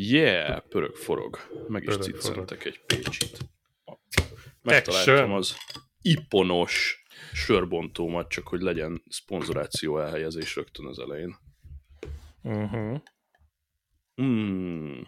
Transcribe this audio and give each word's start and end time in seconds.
Yeah, 0.00 0.60
pörög 0.68 0.96
forog. 0.96 1.38
Meg 1.68 1.82
is 1.82 1.96
ciccentek 1.96 2.64
egy 2.64 2.80
pécsit. 2.86 3.38
Megtaláltam 4.62 5.32
az 5.32 5.56
iponos 6.02 7.02
sörbontómat, 7.32 8.28
csak 8.28 8.48
hogy 8.48 8.60
legyen 8.60 9.02
szponzoráció 9.08 10.00
elhelyezés 10.00 10.56
rögtön 10.56 10.86
az 10.86 10.98
elején. 10.98 11.36
Uh-huh. 12.42 13.00
Mm. 14.22 15.00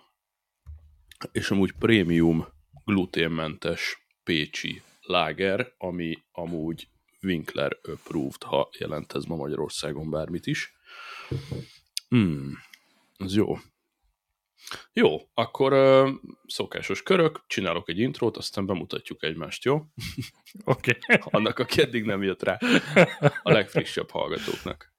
És 1.33 1.51
amúgy 1.51 1.73
prémium 1.73 2.47
gluténmentes 2.85 4.07
pécsi 4.25 4.83
láger, 5.01 5.75
ami 5.79 6.19
amúgy 6.33 6.89
Winkler 7.23 7.79
approved, 7.83 8.43
ha 8.43 8.71
jelent 8.79 9.13
ez 9.13 9.25
ma 9.25 9.37
Magyarországon 9.37 10.11
bármit 10.11 10.47
is. 10.47 10.73
Mm. 12.15 12.53
Ez 13.17 13.35
jó. 13.35 13.59
Jó, 14.93 15.17
akkor 15.35 15.73
uh, 15.73 16.09
szokásos 16.47 17.03
körök, 17.03 17.45
csinálok 17.47 17.89
egy 17.89 17.99
intrót, 17.99 18.37
aztán 18.37 18.67
bemutatjuk 18.67 19.23
egymást, 19.23 19.65
jó? 19.65 19.75
Oké. 20.65 20.99
Okay. 21.03 21.19
Annak, 21.31 21.59
aki 21.59 21.81
eddig 21.81 22.05
nem 22.05 22.23
jött 22.23 22.43
rá, 22.43 22.59
a 23.43 23.53
legfrissebb 23.53 24.11
hallgatóknak. 24.11 24.90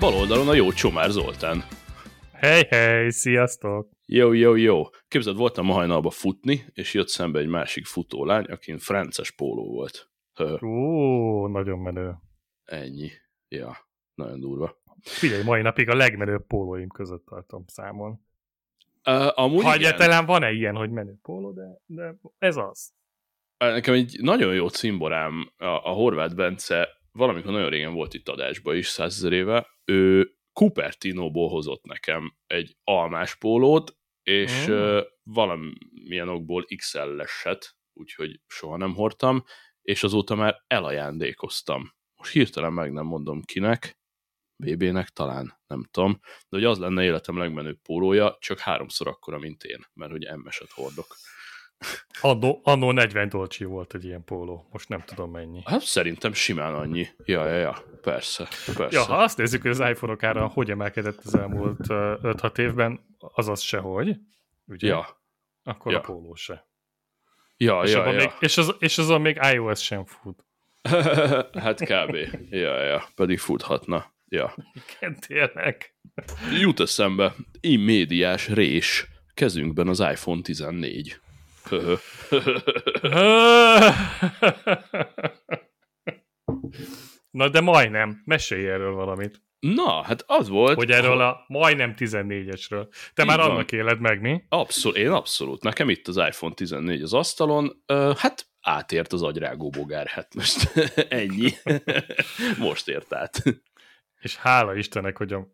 Bal 0.00 0.14
oldalon 0.14 0.48
a 0.48 0.54
jó 0.54 0.72
Csomár 0.72 1.10
Zoltán. 1.10 1.64
Hej, 2.32 2.66
hej, 2.70 3.10
sziasztok! 3.10 3.90
Jó, 4.06 4.32
jó, 4.32 4.54
jó. 4.54 4.82
Képzeld, 5.08 5.36
voltam 5.36 5.66
ma 5.66 5.72
hajnalba 5.72 6.10
futni, 6.10 6.64
és 6.72 6.94
jött 6.94 7.08
szembe 7.08 7.38
egy 7.38 7.46
másik 7.46 7.86
futólány, 7.86 8.44
akin 8.44 8.78
frances 8.78 9.30
póló 9.30 9.72
volt. 9.72 10.10
Ó, 10.62 11.46
nagyon 11.46 11.78
menő. 11.78 12.14
ennyi. 12.64 13.10
Ja, 13.48 13.76
nagyon 14.14 14.40
durva. 14.40 14.82
Figyelj, 15.00 15.42
mai 15.42 15.62
napig 15.62 15.88
a 15.88 15.94
legmenőbb 15.94 16.46
pólóim 16.46 16.88
között 16.88 17.24
tartom 17.26 17.64
számon. 17.66 18.10
Uh, 19.06 19.38
amúgy 19.38 19.64
Ha 19.64 19.72
egyáltalán 19.72 20.26
van-e 20.26 20.50
ilyen, 20.50 20.74
hogy 20.74 20.90
menő 20.90 21.18
póló, 21.22 21.52
de, 21.52 21.80
de 21.86 22.14
ez 22.38 22.56
az. 22.56 22.92
Nekem 23.58 23.94
egy 23.94 24.16
nagyon 24.20 24.54
jó 24.54 24.68
cimborám, 24.68 25.52
a, 25.56 25.64
a 25.64 25.90
Horváth 25.90 26.34
Bence, 26.34 26.88
valamikor 27.12 27.52
nagyon 27.52 27.70
régen 27.70 27.94
volt 27.94 28.14
itt 28.14 28.28
adásba 28.28 28.74
is, 28.74 28.86
százezer 28.86 29.32
éve, 29.32 29.68
ő 29.84 30.30
Cupertino-ból 30.52 31.48
hozott 31.48 31.84
nekem 31.84 32.36
egy 32.46 32.76
almás 32.84 33.36
pólót, 33.36 33.96
és 34.22 34.66
Mm. 34.68 34.72
mm. 34.72 34.98
valamilyen 35.22 36.28
okból 36.28 36.64
XL-eset, 36.76 37.76
úgyhogy 37.92 38.40
soha 38.46 38.76
nem 38.76 38.94
hordtam, 38.94 39.44
és 39.82 40.02
azóta 40.02 40.34
már 40.34 40.64
elajándékoztam. 40.66 41.92
Most 42.16 42.32
hirtelen 42.32 42.72
meg 42.72 42.92
nem 42.92 43.06
mondom 43.06 43.42
kinek, 43.42 43.98
BB-nek 44.56 45.08
talán, 45.08 45.60
nem 45.66 45.84
tudom, 45.90 46.18
de 46.22 46.56
hogy 46.56 46.64
az 46.64 46.78
lenne 46.78 47.04
életem 47.04 47.38
legmenőbb 47.38 47.78
pólója, 47.82 48.36
csak 48.40 48.58
háromszor 48.58 49.08
akkora, 49.08 49.38
mint 49.38 49.62
én, 49.62 49.84
mert 49.94 50.10
hogy 50.10 50.28
M-eset 50.36 50.70
hordok. 50.70 51.16
Annó, 52.20 52.60
annó 52.62 52.92
40 52.92 53.28
dolcsi 53.28 53.64
volt 53.64 53.94
egy 53.94 54.04
ilyen 54.04 54.24
póló, 54.24 54.68
most 54.72 54.88
nem 54.88 55.00
tudom 55.00 55.30
mennyi. 55.30 55.62
Hát 55.64 55.80
szerintem 55.80 56.32
simán 56.32 56.74
annyi. 56.74 57.06
Ja, 57.24 57.46
ja, 57.46 57.56
ja, 57.56 57.82
persze, 58.02 58.48
persze. 58.76 58.98
Ja, 58.98 59.04
ha 59.04 59.16
azt 59.16 59.38
nézzük, 59.38 59.62
hogy 59.62 59.70
az 59.70 59.80
iPhone-ok 59.80 60.22
ára 60.22 60.46
hogy 60.46 60.70
emelkedett 60.70 61.20
az 61.24 61.34
elmúlt 61.34 61.90
ö, 61.90 62.14
5-6 62.22 62.58
évben, 62.58 63.00
azaz 63.18 63.60
sehogy, 63.60 64.16
ugye? 64.66 64.88
ja, 64.88 65.22
Akkor 65.62 65.92
ja. 65.92 65.98
a 65.98 66.00
póló 66.00 66.34
se. 66.34 66.68
ja, 67.56 67.82
és, 67.82 67.92
ja, 67.92 68.06
ja. 68.06 68.16
Még, 68.16 68.30
és, 68.40 68.56
az, 68.56 68.74
és 68.78 68.98
azon 68.98 69.20
még 69.20 69.38
iOS 69.52 69.82
sem 69.82 70.04
fut. 70.04 70.44
hát 71.64 71.80
kb. 71.80 72.16
Ja, 72.50 72.82
ja, 72.82 73.08
pedig 73.14 73.38
futhatna. 73.38 74.12
Ja. 74.28 74.54
Igen, 74.72 75.16
tényleg. 75.26 75.94
Jut 76.60 76.80
eszembe, 76.80 77.34
immédiás 77.60 78.48
rés 78.48 79.06
kezünkben 79.34 79.88
az 79.88 80.00
iPhone 80.00 80.42
14. 80.42 81.20
Na 87.30 87.48
de 87.48 87.60
majdnem, 87.60 88.22
mesélj 88.24 88.68
erről 88.68 88.92
valamit. 88.92 89.42
Na, 89.60 90.02
hát 90.02 90.24
az 90.26 90.48
volt... 90.48 90.76
Hogy 90.76 90.90
erről 90.90 91.20
a 91.20 91.44
majdnem 91.46 91.94
14-esről. 91.96 92.94
Te 93.14 93.24
már 93.24 93.38
van. 93.38 93.50
annak 93.50 93.72
éled 93.72 94.00
meg, 94.00 94.20
mi? 94.20 94.44
Abszolút, 94.48 94.98
én 94.98 95.10
abszolút. 95.10 95.62
Nekem 95.62 95.88
itt 95.88 96.08
az 96.08 96.16
iPhone 96.16 96.54
14 96.54 97.02
az 97.02 97.12
asztalon, 97.12 97.82
ö, 97.86 98.12
hát 98.16 98.48
átért 98.60 99.12
az 99.12 99.22
agyrágó 99.22 99.70
bogár, 99.70 100.06
hát 100.06 100.34
most 100.34 100.72
ennyi. 101.08 101.50
most 102.58 102.88
ért 102.88 103.12
át. 103.12 103.42
És 104.20 104.36
hála 104.36 104.74
Istennek, 104.74 105.16
hogy 105.16 105.32
a 105.32 105.46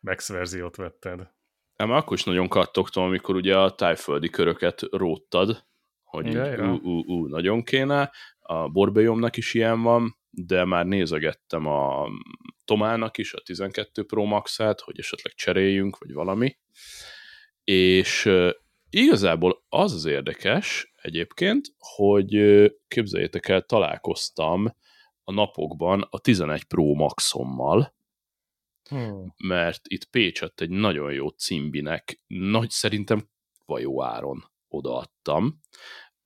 Max 0.00 0.28
verziót 0.28 0.76
vetted. 0.76 1.34
Ám 1.76 1.90
akkor 1.90 2.16
is 2.16 2.24
nagyon 2.24 2.48
kattogtam, 2.48 3.04
amikor 3.04 3.34
ugye 3.34 3.58
a 3.58 3.74
tájföldi 3.74 4.28
köröket 4.28 4.82
róttad, 4.90 5.66
hogy 6.04 6.32
Ja, 6.32 6.52
így, 6.52 6.58
ja. 6.58 6.72
ú, 6.72 6.78
ú, 6.82 7.04
ú, 7.06 7.26
nagyon 7.26 7.62
kéne. 7.62 8.12
A 8.40 8.68
borbejomnak 8.68 9.36
is 9.36 9.54
ilyen 9.54 9.82
van, 9.82 10.16
de 10.30 10.64
már 10.64 10.86
nézegettem 10.86 11.66
a 11.66 12.06
Tomának 12.64 13.18
is 13.18 13.32
a 13.32 13.40
12 13.40 14.04
Pro 14.04 14.24
Max-át, 14.24 14.80
hogy 14.80 14.98
esetleg 14.98 15.32
cseréljünk, 15.34 15.98
vagy 15.98 16.12
valami. 16.12 16.56
És 17.64 18.30
igazából 18.90 19.64
az 19.68 19.92
az 19.92 20.04
érdekes 20.04 20.92
egyébként, 21.02 21.66
hogy 21.78 22.36
képzeljétek 22.88 23.48
el, 23.48 23.62
találkoztam 23.62 24.74
a 25.24 25.32
napokban 25.32 26.06
a 26.10 26.18
11 26.18 26.64
Pro 26.64 26.94
Maxommal, 26.94 27.94
Hmm. 28.88 29.34
mert 29.44 29.80
itt 29.88 30.04
Pécsett 30.04 30.60
egy 30.60 30.70
nagyon 30.70 31.12
jó 31.12 31.28
cimbinek, 31.28 32.20
nagy 32.26 32.70
szerintem 32.70 33.28
vajó 33.64 34.02
áron 34.02 34.44
odaadtam. 34.68 35.44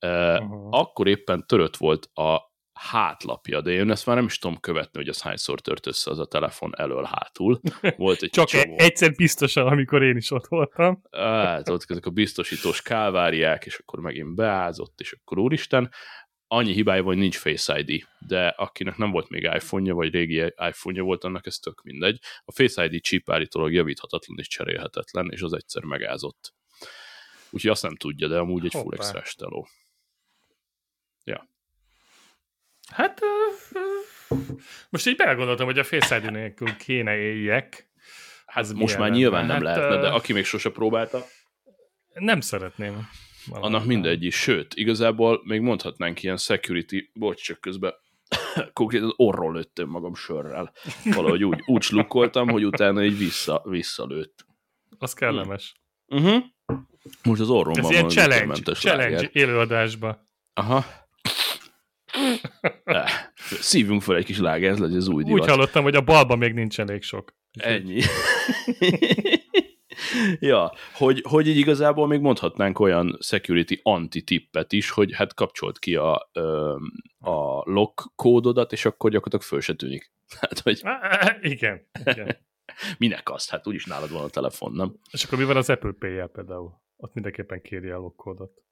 Uh, 0.07 0.39
Uh-huh. 0.41 0.69
akkor 0.71 1.09
éppen 1.09 1.47
törött 1.47 1.77
volt 1.77 2.11
a 2.15 2.53
hátlapja, 2.73 3.61
de 3.61 3.71
én 3.71 3.91
ezt 3.91 4.07
már 4.07 4.17
nem 4.17 4.25
is 4.25 4.39
tudom 4.39 4.61
követni, 4.61 4.99
hogy 4.99 5.09
az 5.09 5.23
hányszor 5.23 5.61
tört 5.61 5.87
össze 5.87 6.11
az 6.11 6.19
a 6.19 6.27
telefon 6.27 6.73
elől-hátul. 6.77 7.61
Volt 7.97 8.23
egy 8.23 8.31
Csak 8.41 8.47
csomó. 8.47 8.75
egyszer 8.79 9.13
biztosan, 9.15 9.67
amikor 9.67 10.03
én 10.03 10.17
is 10.17 10.31
ott 10.31 10.47
voltam. 10.47 11.03
Hát, 11.11 11.69
ott 11.69 11.85
ezek 11.89 12.07
a 12.07 12.11
biztosítós 12.11 12.83
kálváriák, 12.83 13.67
és 13.67 13.79
akkor 13.79 14.01
megint 14.01 14.35
beázott, 14.35 15.01
és 15.01 15.13
akkor 15.13 15.39
úristen, 15.39 15.91
annyi 16.53 16.73
hibája 16.73 17.03
van, 17.03 17.13
hogy 17.13 17.23
nincs 17.23 17.37
Face 17.37 17.79
ID, 17.79 18.07
de 18.19 18.47
akinek 18.47 18.97
nem 18.97 19.11
volt 19.11 19.29
még 19.29 19.43
iPhone-ja, 19.43 19.95
vagy 19.95 20.13
régi 20.13 20.37
iPhone-ja 20.57 21.03
volt, 21.03 21.25
annak 21.25 21.47
ez 21.47 21.57
tök 21.57 21.83
mindegy. 21.83 22.19
A 22.45 22.53
Face 22.53 22.85
ID 22.85 23.03
chip 23.03 23.31
állítólag 23.31 23.73
javíthatatlan 23.73 24.39
és 24.39 24.49
cserélhetetlen, 24.49 25.31
és 25.31 25.43
az 25.43 25.53
egyszer 25.53 25.83
megázott. 25.83 26.55
Úgyhogy 27.51 27.71
azt 27.71 27.83
nem 27.83 27.97
tudja, 27.97 28.29
de 28.29 28.39
amúgy 28.39 28.65
egy 28.65 28.71
full 28.71 28.83
Hoppá. 28.83 29.19
extra 29.19 29.23
teló. 29.47 29.69
Hát 32.91 33.23
ö, 33.23 33.27
ö, 33.79 34.35
most 34.91 35.07
így 35.07 35.17
belegondoltam, 35.17 35.67
hogy 35.67 35.79
a 35.79 35.85
Face 35.85 36.17
ID 36.17 36.31
nélkül 36.31 36.77
kéne 36.77 37.17
éljek. 37.17 37.91
Hát 38.47 38.73
most 38.73 38.99
már 38.99 39.11
nyilván 39.11 39.47
lenne? 39.47 39.59
nem 39.59 39.67
Hát, 39.67 39.77
lehetne, 39.77 40.01
de 40.01 40.09
aki 40.09 40.33
még 40.33 40.45
sose 40.45 40.71
próbálta, 40.71 41.25
Nem 42.15 42.41
szeretném. 42.41 43.09
Annak 43.51 43.85
mindegy 43.85 44.25
is. 44.25 44.35
Sőt, 44.35 44.75
igazából 44.75 45.41
még 45.45 45.61
mondhatnánk 45.61 46.23
ilyen 46.23 46.37
security, 46.37 47.11
bocs, 47.13 47.43
csak 47.43 47.61
közben 47.61 47.93
konkrétan 48.73 49.13
orról 49.17 49.53
lőttem 49.53 49.89
magam 49.89 50.15
sörrel. 50.15 50.73
Valahogy 51.05 51.45
úgy, 51.45 51.63
úgy 51.67 51.83
slukkoltam, 51.83 52.49
hogy 52.49 52.65
utána 52.65 53.05
így 53.05 53.19
vissza, 53.19 53.63
visszalőtt. 53.65 54.47
Az 54.99 55.13
kellemes. 55.13 55.75
Uh-huh. 56.07 56.43
Most 57.23 57.41
az 57.41 57.49
orromban 57.51 57.85
Ez 57.85 57.91
ilyen 57.91 58.03
van 58.03 58.11
challenge, 58.11 58.73
challenge 58.73 59.15
láger. 59.15 59.31
élőadásba. 59.33 60.25
Aha. 60.55 60.85
Eh, 62.85 63.11
Szívjunk 63.61 64.03
fel 64.03 64.17
egy 64.17 64.25
kis 64.25 64.39
láger, 64.39 64.71
ez 64.71 64.79
legyen 64.79 64.97
az 64.97 65.09
új 65.09 65.23
Úgy 65.23 65.25
divat. 65.25 65.49
hallottam, 65.49 65.83
hogy 65.83 65.95
a 65.95 66.01
balban 66.01 66.39
még 66.39 66.53
nincs 66.53 66.81
elég 66.81 67.03
sok. 67.03 67.35
Ennyi. 67.59 68.01
ja, 70.39 70.73
hogy, 70.95 71.25
hogy 71.29 71.49
így 71.49 71.57
igazából 71.57 72.07
még 72.07 72.21
mondhatnánk 72.21 72.79
olyan 72.79 73.17
security 73.21 73.81
anti-tippet 73.83 74.73
is, 74.73 74.91
hogy 74.91 75.15
hát 75.15 75.35
kapcsolt 75.35 75.79
ki 75.79 75.95
a, 75.95 76.15
a 77.19 77.63
lock 77.71 78.13
kódodat, 78.15 78.73
és 78.73 78.85
akkor 78.85 79.11
gyakorlatilag 79.11 79.45
föl 79.47 79.61
se 79.61 79.75
tűnik. 79.75 80.13
Hát, 80.41 80.59
hogy 80.59 80.83
Igen, 81.41 81.89
igen. 82.05 82.37
minek 82.99 83.31
azt? 83.31 83.51
Hát 83.51 83.67
úgyis 83.67 83.85
nálad 83.85 84.13
van 84.13 84.25
a 84.25 84.29
telefon, 84.29 84.73
nem? 84.73 84.95
És 85.11 85.25
akkor 85.25 85.39
mi 85.39 85.45
van 85.45 85.57
az 85.57 85.71
Apple 85.71 85.93
Pay-jel 85.99 86.29
például? 86.29 86.81
Ott 86.97 87.15
mindenképpen 87.15 87.63
kéri 87.63 87.91
a 87.91 87.99
lokkódot. 87.99 88.63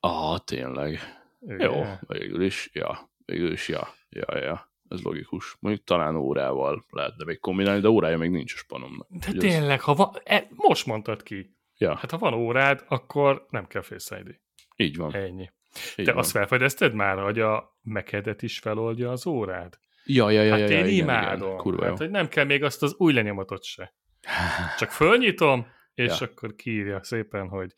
Ah, 0.00 0.38
tényleg. 0.44 0.98
Jó, 1.40 1.82
végül 2.00 2.42
is, 2.42 2.70
ja, 2.72 3.10
végül 3.24 3.52
is, 3.52 3.68
ja, 3.68 3.88
ja, 4.08 4.38
ja. 4.38 4.73
Ez 4.88 5.02
logikus. 5.02 5.56
Mondjuk 5.60 5.84
talán 5.84 6.16
órával 6.16 6.84
lehetne 6.90 7.24
még 7.24 7.40
kombinálni, 7.40 7.80
de 7.80 7.88
órája 7.88 8.18
még 8.18 8.30
nincs 8.30 8.54
a 8.54 8.56
spanomnak. 8.56 9.08
De 9.10 9.16
Úgyhogy 9.16 9.36
tényleg, 9.38 9.80
ha 9.80 9.94
van, 9.94 10.10
e, 10.24 10.48
most 10.50 10.86
mondtad 10.86 11.22
ki. 11.22 11.56
Ja, 11.78 11.94
Hát 11.96 12.10
ha 12.10 12.18
van 12.18 12.34
órád, 12.34 12.84
akkor 12.88 13.46
nem 13.50 13.66
kell 13.66 13.82
Face 13.82 14.18
ID. 14.18 14.40
így 14.76 14.96
van. 14.96 15.14
Ennyi. 15.14 15.50
Így 15.96 16.04
Te 16.04 16.12
van. 16.12 16.20
azt 16.20 16.30
felfedezted 16.30 16.94
már, 16.94 17.18
hogy 17.18 17.38
a 17.40 17.78
mekedet 17.82 18.42
is 18.42 18.58
feloldja 18.58 19.10
az 19.10 19.26
órád? 19.26 19.78
Ja, 20.04 20.30
ja, 20.30 20.42
ja, 20.42 20.50
Hát 20.50 20.60
ja, 20.60 20.66
én 20.66 20.72
ja, 20.72 20.86
igen, 20.86 21.04
imádom. 21.04 21.48
Igen. 21.48 21.58
Kurva 21.60 21.84
hát, 21.84 21.98
hogy 21.98 22.10
nem 22.10 22.28
kell 22.28 22.44
még 22.44 22.62
azt 22.62 22.82
az 22.82 22.94
új 22.96 23.12
lenyomatot 23.12 23.64
se. 23.64 23.94
Csak 24.78 24.90
fölnyitom, 24.90 25.66
és 25.94 26.20
Ja. 26.20 26.26
akkor 26.26 26.54
kiírja 26.54 27.02
szépen, 27.02 27.48
hogy 27.48 27.74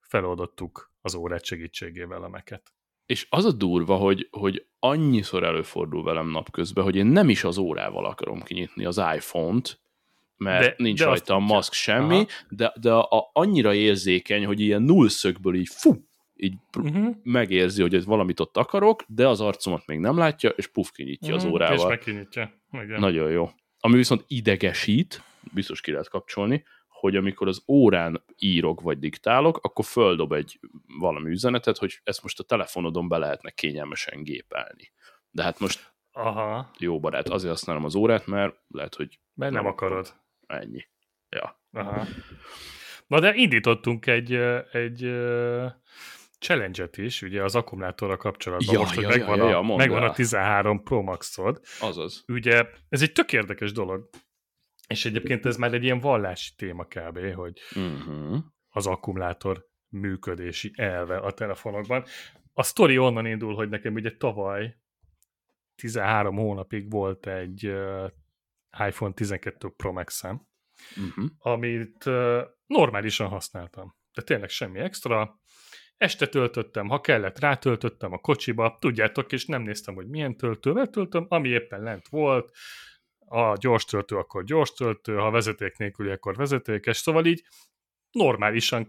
feloldottuk 0.00 0.92
az 1.00 1.14
órát 1.14 1.44
segítségével 1.44 2.22
a 2.22 2.28
meket. 2.28 2.72
És 3.06 3.26
az 3.30 3.44
a 3.44 3.52
durva, 3.52 3.96
hogy, 3.96 4.28
hogy 4.30 4.66
annyiszor 4.78 5.44
előfordul 5.44 6.02
velem 6.02 6.28
napközben, 6.28 6.84
hogy 6.84 6.96
én 6.96 7.06
nem 7.06 7.28
is 7.28 7.44
az 7.44 7.58
órával 7.58 8.04
akarom 8.06 8.42
kinyitni 8.42 8.84
az 8.84 9.02
iPhone-t, 9.16 9.80
mert 10.36 10.64
De- 10.64 10.74
nincs 10.76 10.98
de 10.98 11.04
rajta 11.04 11.34
a 11.34 11.38
maszk 11.38 11.72
semmi, 11.72 12.14
Aha. 12.14 12.26
de, 12.48 12.72
de 12.80 12.92
a, 12.92 13.02
a, 13.02 13.30
annyira 13.32 13.74
érzékeny, 13.74 14.46
hogy 14.46 14.60
ilyen 14.60 14.82
nullszögből 14.82 15.54
így 15.54 15.68
fú, 15.70 16.04
így 16.36 16.54
Uh-huh. 16.78 17.14
megérzi, 17.22 17.82
hogy 17.82 18.04
valamit 18.04 18.40
ott 18.40 18.56
akarok, 18.56 19.02
de 19.06 19.28
az 19.28 19.40
arcomat 19.40 19.86
még 19.86 19.98
nem 19.98 20.16
látja, 20.16 20.50
és 20.50 20.66
puf, 20.66 20.90
kinyitja 20.90 21.34
az 21.34 21.44
És 21.44 21.50
órával. 21.50 21.88
megkinyitja. 21.88 22.52
Igen. 22.72 23.00
Nagyon 23.00 23.30
jó. 23.30 23.50
Ami 23.80 23.96
viszont 23.96 24.24
idegesít, 24.28 25.22
biztos 25.52 25.80
ki 25.80 25.90
lehet 25.90 26.08
kapcsolni, 26.08 26.64
hogy 27.02 27.16
amikor 27.16 27.48
az 27.48 27.62
órán 27.68 28.24
írok 28.36 28.80
vagy 28.80 28.98
diktálok, 28.98 29.58
akkor 29.62 29.84
földob 29.84 30.32
egy 30.32 30.60
valami 30.98 31.30
üzenetet, 31.30 31.78
hogy 31.78 32.00
ezt 32.04 32.22
most 32.22 32.38
a 32.38 32.42
telefonodon 32.42 33.08
be 33.08 33.18
lehetne 33.18 33.50
kényelmesen 33.50 34.22
gépelni. 34.22 34.92
De 35.30 35.42
hát 35.42 35.58
most 35.58 35.92
Aha, 36.12 36.70
jó 36.78 37.00
barát, 37.00 37.28
azért 37.28 37.50
használom 37.52 37.84
az 37.84 37.94
órát, 37.94 38.26
mert 38.26 38.54
lehet, 38.68 38.94
hogy 38.94 39.20
mert 39.34 39.52
nem 39.52 39.62
Nem 39.62 39.72
akarod. 39.72 40.14
ennyi. 40.46 40.86
Ja. 41.28 41.60
Aha. 41.72 42.06
Na 43.06 43.20
de 43.20 43.34
indítottunk 43.34 44.06
egy, 44.06 44.32
egy 44.72 45.00
challenge-et 46.38 46.96
is, 46.96 47.22
ugye 47.22 47.42
az 47.42 47.54
akkumulátorral 47.54 48.16
kapcsolatban, 48.16 48.74
Ja, 48.74 48.80
most, 48.80 48.94
hogy 48.94 49.02
ja, 49.02 49.08
megvan, 49.08 49.38
ja, 49.38 49.48
ja, 49.48 49.58
a, 49.58 49.76
megvan 49.76 50.02
a 50.02 50.06
el. 50.06 50.12
13 50.12 50.82
Pro 50.82 51.02
Max-od. 51.02 51.60
Azaz. 51.80 52.24
Ugye 52.28 52.66
ez 52.88 53.02
egy 53.02 53.12
tök 53.12 53.32
érdekes 53.32 53.72
dolog, 53.72 54.08
és 54.88 55.04
egyébként 55.04 55.46
ez 55.46 55.56
már 55.56 55.74
egy 55.74 55.84
ilyen 55.84 55.98
vallási 56.00 56.50
téma 56.56 56.84
kb., 56.84 57.32
hogy 57.34 57.60
Uh-huh. 57.74 58.38
az 58.68 58.86
akkumulátor 58.86 59.66
működési 59.88 60.72
elve 60.76 61.16
a 61.16 61.32
telefonokban. 61.32 62.04
A 62.52 62.62
sztori 62.62 62.98
onnan 62.98 63.26
indul, 63.26 63.54
hogy 63.54 63.68
nekem 63.68 63.94
ugye 63.94 64.16
tavaly 64.16 64.76
13 65.74 66.36
hónapig 66.36 66.90
volt 66.90 67.26
egy 67.26 67.66
uh, 67.66 68.10
iPhone 68.86 69.12
12 69.12 69.68
Pro 69.76 69.92
Max-em, 69.92 70.50
Uh-huh. 70.96 71.24
amit 71.38 72.06
uh, 72.06 72.40
normálisan 72.66 73.28
használtam. 73.28 73.96
De 74.14 74.22
tényleg 74.22 74.48
semmi 74.48 74.78
extra. 74.80 75.40
Este 75.96 76.26
töltöttem, 76.26 76.88
ha 76.88 77.00
kellett, 77.00 77.38
rátöltöttem 77.38 78.12
a 78.12 78.18
kocsiba, 78.18 78.76
tudjátok, 78.80 79.32
és 79.32 79.46
nem 79.46 79.62
néztem, 79.62 79.94
hogy 79.94 80.08
milyen 80.08 80.36
töltővel 80.36 80.88
töltöm, 80.88 81.26
ami 81.28 81.48
éppen 81.48 81.82
lent 81.82 82.08
volt, 82.08 82.50
a 83.32 83.56
gyors 83.60 83.84
töltő, 83.84 84.16
akkor 84.16 84.44
gyors 84.44 84.72
töltő, 84.72 85.16
ha 85.16 85.30
vezeték 85.30 85.76
nélküli, 85.76 86.10
akkor 86.10 86.36
vezetékes, 86.36 86.96
szóval 86.96 87.26
így 87.26 87.42
normálisan, 88.10 88.80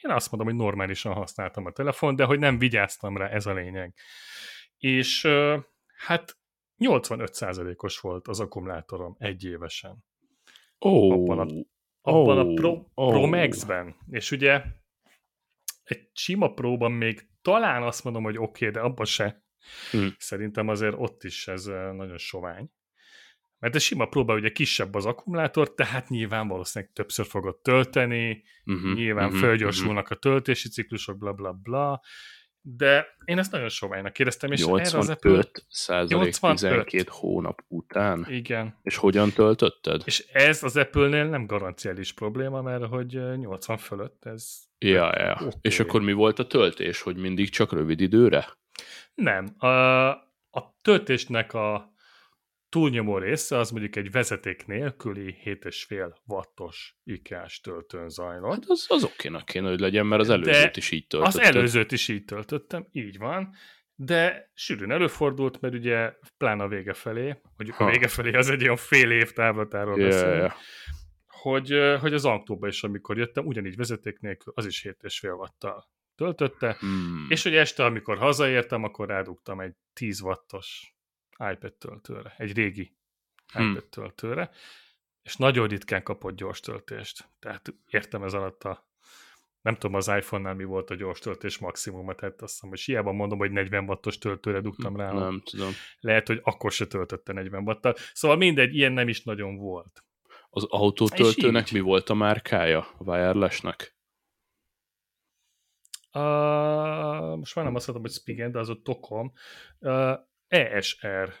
én 0.00 0.10
azt 0.10 0.30
mondom, 0.30 0.48
hogy 0.54 0.64
normálisan 0.64 1.12
használtam 1.12 1.66
a 1.66 1.70
telefon, 1.70 2.16
de 2.16 2.24
hogy 2.24 2.38
nem 2.38 2.58
vigyáztam 2.58 3.16
rá, 3.16 3.28
ez 3.28 3.46
a 3.46 3.52
lényeg. 3.52 3.94
És 4.76 5.28
hát 5.96 6.38
85%-os 6.78 8.00
volt 8.00 8.28
az 8.28 8.40
akkumulátorom 8.40 9.14
egy 9.18 9.44
évesen. 9.44 10.04
Oh. 10.78 11.12
Abban 11.12 11.38
a- 11.38 11.64
abban 12.00 12.38
Oh, 12.38 12.50
a 12.50 12.54
Pro, 12.54 12.84
oh. 12.94 13.10
Pro 13.10 13.26
Max-ben. 13.26 13.96
És 14.10 14.30
ugye 14.30 14.62
egy 15.82 16.10
sima 16.12 16.52
próban 16.52 16.92
még 16.92 17.28
talán 17.42 17.82
azt 17.82 18.04
mondom, 18.04 18.22
hogy 18.22 18.36
oké, 18.36 18.68
okay, 18.68 18.70
de 18.70 18.80
abban 18.88 19.04
se. 19.04 19.44
Hm. 19.90 20.06
Szerintem 20.18 20.68
azért 20.68 20.94
ott 20.96 21.24
is 21.24 21.48
ez 21.48 21.64
nagyon 21.92 22.18
sovány. 22.18 22.70
Mert 23.62 23.74
a 23.74 23.78
sima 23.78 24.06
próba 24.06 24.34
ugye 24.34 24.52
kisebb 24.52 24.94
az 24.94 25.06
akkumulátor, 25.06 25.74
tehát 25.74 26.08
nyilván 26.08 26.48
valószínűleg 26.48 26.92
többször 26.94 27.26
fogod 27.26 27.56
tölteni, 27.56 28.42
Uh-huh. 28.64 28.94
nyilván 28.94 29.26
uh-huh. 29.26 29.40
fölgyorsulnak 29.40 30.08
a 30.08 30.14
töltési 30.14 30.68
ciklusok, 30.68 31.18
bla 31.18 31.32
bla 31.32 31.52
bla, 31.52 32.00
de 32.60 33.06
én 33.24 33.38
ezt 33.38 33.52
nagyon 33.52 33.68
soványnak 33.68 34.18
éreztem, 34.18 34.52
és 34.52 34.62
erre 34.62 34.98
az 34.98 35.08
Apple... 35.08 35.30
85 35.30 35.66
százalék 35.68 36.10
85. 36.10 36.84
12 36.84 37.04
hónap 37.08 37.64
után. 37.68 38.26
Igen. 38.28 38.78
És 38.82 38.96
hogyan 38.96 39.30
töltötted? 39.30 40.02
És 40.04 40.26
ez 40.32 40.62
az 40.62 40.76
Apple-nél 40.76 41.24
nem 41.24 41.46
garanciális 41.46 42.12
probléma, 42.12 42.62
mert 42.62 42.84
hogy 42.84 43.16
eh, 43.16 43.36
80 43.36 43.76
fölött 43.76 44.24
ez 44.24 44.60
Ja, 44.78 45.18
ja. 45.18 45.38
Oké. 45.44 45.56
És 45.60 45.80
akkor 45.80 46.00
mi 46.00 46.12
volt 46.12 46.38
a 46.38 46.46
töltés, 46.46 47.00
hogy 47.00 47.16
mindig 47.16 47.50
csak 47.50 47.72
rövid 47.72 48.00
időre? 48.00 48.46
Nem. 49.14 49.54
A, 49.58 49.66
a 50.50 50.78
töltésnek 50.82 51.54
a 51.54 51.91
túlnyomó 52.72 53.18
része 53.18 53.58
az 53.58 53.70
mondjuk 53.70 53.96
egy 53.96 54.10
vezeték 54.10 54.66
nélküli 54.66 55.36
7,5 55.44 56.12
wattos 56.26 56.96
IKEA-s 57.04 57.60
töltőn 57.60 58.08
zajlott. 58.08 58.52
Hát 58.52 58.64
az, 58.66 58.86
az 58.88 59.04
okénak 59.04 59.44
kéne, 59.44 59.68
hogy 59.68 59.80
legyen, 59.80 60.06
mert 60.06 60.20
az 60.20 60.26
De 60.26 60.32
előzőt 60.34 60.76
is 60.76 60.90
így 60.90 61.04
Az 61.08 61.32
töltötted. 61.32 61.56
előzőt 61.56 61.92
is 61.92 62.08
így 62.08 62.24
töltöttem, 62.24 62.86
így 62.92 63.18
van, 63.18 63.54
de 63.94 64.50
sűrűn 64.54 64.90
előfordult, 64.90 65.60
mert 65.60 65.74
ugye 65.74 66.14
pláne 66.36 66.62
a 66.62 66.68
vége 66.68 66.92
felé, 66.92 67.40
mondjuk 67.56 67.80
a 67.80 67.90
vége 67.90 68.08
felé 68.08 68.32
az 68.32 68.50
egy 68.50 68.62
olyan 68.62 68.76
fél 68.76 69.10
év 69.10 69.32
távlatáról 69.32 69.98
Ja, 70.00 70.06
beszélünk, 70.06 70.36
ja. 70.36 70.54
hogy, 71.26 71.98
hogy 72.00 72.14
az 72.14 72.24
autóba 72.24 72.66
is, 72.66 72.82
amikor 72.82 73.18
jöttem, 73.18 73.46
ugyanígy 73.46 73.76
vezeték 73.76 74.18
nélkül, 74.18 74.52
az 74.56 74.66
is 74.66 74.82
7,5 74.82 75.38
watttal 75.38 75.90
töltötte, 76.14 76.76
Hmm. 76.78 77.26
És 77.28 77.42
hogy 77.42 77.54
este, 77.54 77.84
amikor 77.84 78.18
hazaértem, 78.18 78.84
akkor 78.84 79.08
rádugtam 79.08 79.60
egy 79.60 79.74
10 79.92 80.20
wattos 80.20 80.94
iPad 81.50 81.72
töltőre, 81.72 82.34
egy 82.38 82.52
régi 82.52 82.96
Hmm. 83.52 83.70
iPad 83.70 83.88
töltőre, 83.88 84.50
és 85.22 85.36
nagyon 85.36 85.68
ritkán 85.68 86.02
kapott 86.02 86.36
gyors 86.36 86.60
töltést. 86.60 87.28
Tehát 87.38 87.74
értem 87.86 88.22
ez 88.22 88.32
alatt 88.32 88.64
a 88.64 88.90
nem 89.62 89.74
tudom 89.74 89.96
az 89.96 90.08
iPhone-nál 90.08 90.54
mi 90.54 90.64
volt 90.64 90.90
a 90.90 90.94
gyors 90.94 91.18
töltés 91.18 91.58
maximuma, 91.58 92.14
tehát 92.14 92.42
azt 92.42 92.52
hiszem, 92.52 92.68
hogy 92.68 92.80
hiába 92.80 93.12
mondom, 93.12 93.38
hogy 93.38 93.50
40 93.50 93.88
wattos 93.88 94.18
töltőre 94.18 94.60
dugtam 94.60 94.96
rá. 94.96 95.12
Nem 95.12 95.42
tudom. 95.44 95.70
Lehet, 96.00 96.26
hogy 96.26 96.40
akkor 96.42 96.72
se 96.72 96.86
töltötte 96.86 97.32
40 97.32 97.62
wattal. 97.66 97.94
Szóval 98.12 98.36
mindegy, 98.36 98.74
ilyen 98.74 98.92
nem 98.92 99.08
is 99.08 99.22
nagyon 99.22 99.56
volt. 99.56 100.04
Az 100.50 100.64
autótöltőnek 100.64 101.70
mi 101.72 101.80
volt 101.80 102.10
a 102.10 102.14
márkája? 102.14 102.78
A 102.78 103.04
wirelessnek? 103.04 103.96
Uh, 106.12 107.36
most 107.36 107.54
már 107.54 107.64
nem 107.64 107.74
azt 107.74 107.86
mondom, 107.86 108.04
hogy 108.04 108.14
Spigen, 108.14 108.52
de 108.52 108.58
az 108.58 108.70
ott 108.70 108.84
tokom. 108.84 109.32
Uh, 109.78 110.18
ESR. 110.52 111.32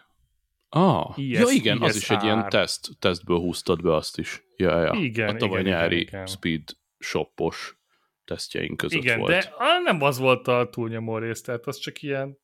Ah, 0.68 1.18
IS, 1.18 1.38
ja 1.38 1.48
igen, 1.50 1.82
az 1.82 1.96
is 1.96 2.10
egy 2.10 2.16
ISR. 2.16 2.24
ilyen 2.24 2.48
teszt, 2.48 2.88
tesztből 2.98 3.38
húztad 3.38 3.82
be 3.82 3.94
azt 3.94 4.18
is. 4.18 4.42
Ja, 4.56 4.80
ja. 4.82 4.92
Igen, 4.92 5.28
a 5.28 5.36
tavaly 5.36 5.60
igen, 5.60 5.72
nyári 5.72 5.96
igen, 6.00 6.08
igen. 6.08 6.26
speed 6.26 6.62
shopos 6.98 7.76
tesztjeink 8.24 8.76
között 8.76 9.02
Igen, 9.02 9.18
volt. 9.18 9.30
de 9.30 9.54
ah, 9.56 9.82
nem 9.84 10.02
az 10.02 10.18
volt 10.18 10.48
a 10.48 10.68
túlnyomó 10.70 11.18
rész, 11.18 11.42
tehát 11.42 11.66
az 11.66 11.76
csak 11.76 12.02
ilyen 12.02 12.38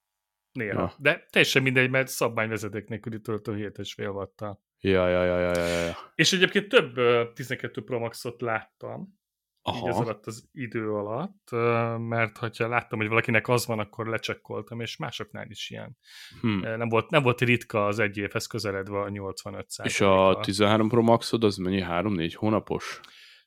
néha. 0.53 0.81
Ja. 0.81 0.95
De 0.99 1.27
teljesen 1.31 1.63
mindegy, 1.63 1.91
mert 1.91 2.09
szabványvezeték 2.09 2.89
nélküli 2.89 3.21
töltő 3.21 3.53
7,5 3.53 4.15
wattal. 4.15 4.63
Ja, 4.81 5.09
ja, 5.09 5.25
ja, 5.25 5.39
ja, 5.39 5.57
ja, 5.57 5.85
ja. 5.85 5.97
És 6.15 6.33
egyébként 6.33 6.69
több 6.69 6.97
ö, 6.97 7.25
12 7.35 7.85
Pro 7.85 7.99
Max-ot 7.99 8.41
láttam, 8.41 9.18
így 9.77 9.89
az 9.89 9.95
Aha. 9.95 10.05
alatt 10.05 10.27
az 10.27 10.49
idő 10.53 10.93
alatt, 10.93 11.51
mert 11.99 12.39
hogyha 12.39 12.69
láttam, 12.69 12.99
hogy 12.99 13.09
valakinek 13.09 13.49
az 13.49 13.67
van, 13.67 13.79
akkor 13.79 14.07
lecsekkoltam, 14.07 14.81
és 14.81 14.97
másoknál 14.97 15.51
is 15.51 15.71
ilyen. 15.71 15.97
Hm. 16.41 16.63
Ö, 16.65 16.77
Nem 16.77 16.89
volt, 16.89 17.11
nem 17.11 17.23
volt 17.23 17.41
ritka 17.41 17.87
az 17.87 17.99
egy 17.99 18.17
évhez 18.17 18.47
közeledve 18.47 19.01
a 19.01 19.09
85% 19.09 19.85
És 19.85 20.01
a 20.01 20.41
13 20.43 20.89
Pro 20.89 21.03
Maxod 21.03 21.45
az 21.45 21.57
mennyi? 21.57 21.85
3-4 21.89 22.33
hónapos? 22.35 23.01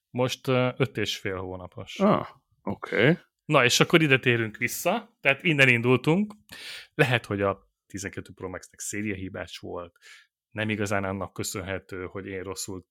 Most 0.10 0.48
ö, 0.48 0.70
öt 0.78 0.98
és 0.98 1.18
fél 1.18 1.38
hónapos. 1.38 2.00
Ah, 2.00 2.28
oké. 2.64 2.96
Okay. 2.96 3.18
Na, 3.46 3.64
és 3.64 3.80
akkor 3.80 4.02
ide 4.02 4.20
térünk 4.20 4.58
vissza, 4.58 5.18
tehát 5.22 5.44
innen 5.44 5.68
indultunk. 5.68 6.34
Lehet, 6.94 7.26
hogy 7.26 7.42
a 7.42 7.70
12 7.88 8.32
Pro 8.36 8.50
Max-nek 8.50 8.80
szériahibás 8.80 9.58
volt, 9.58 9.96
nem 10.52 10.70
igazán 10.70 11.04
annak 11.04 11.34
köszönhető, 11.34 12.06
hogy 12.06 12.26
én 12.26 12.44
rosszul 12.44 12.86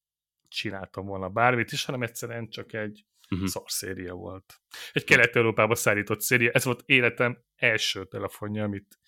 csináltam 0.48 1.06
volna 1.06 1.28
bármit 1.28 1.72
is, 1.72 1.84
hanem 1.84 2.02
egyszerűen 2.02 2.48
csak 2.48 2.72
egy. 2.72 3.04
Uh-huh. 3.30 3.48
szar 3.48 3.70
széria 3.70 4.14
volt. 4.14 4.60
Egy 4.92 5.04
Kelet-Európába 5.04 5.74
szállított 5.74 6.20
széria. 6.20 6.50
Ez 6.50 6.64
volt 6.64 6.82
életem 6.86 7.44
első 7.54 8.06
telefonja, 8.06 8.64
amit 8.64 8.98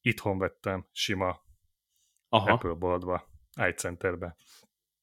itthon 0.00 0.38
vettem 0.38 0.88
sima 0.92 1.46
Aha, 2.28 2.52
Apple 2.52 2.72
boltba, 2.72 3.30
iCenterbe. 3.68 4.36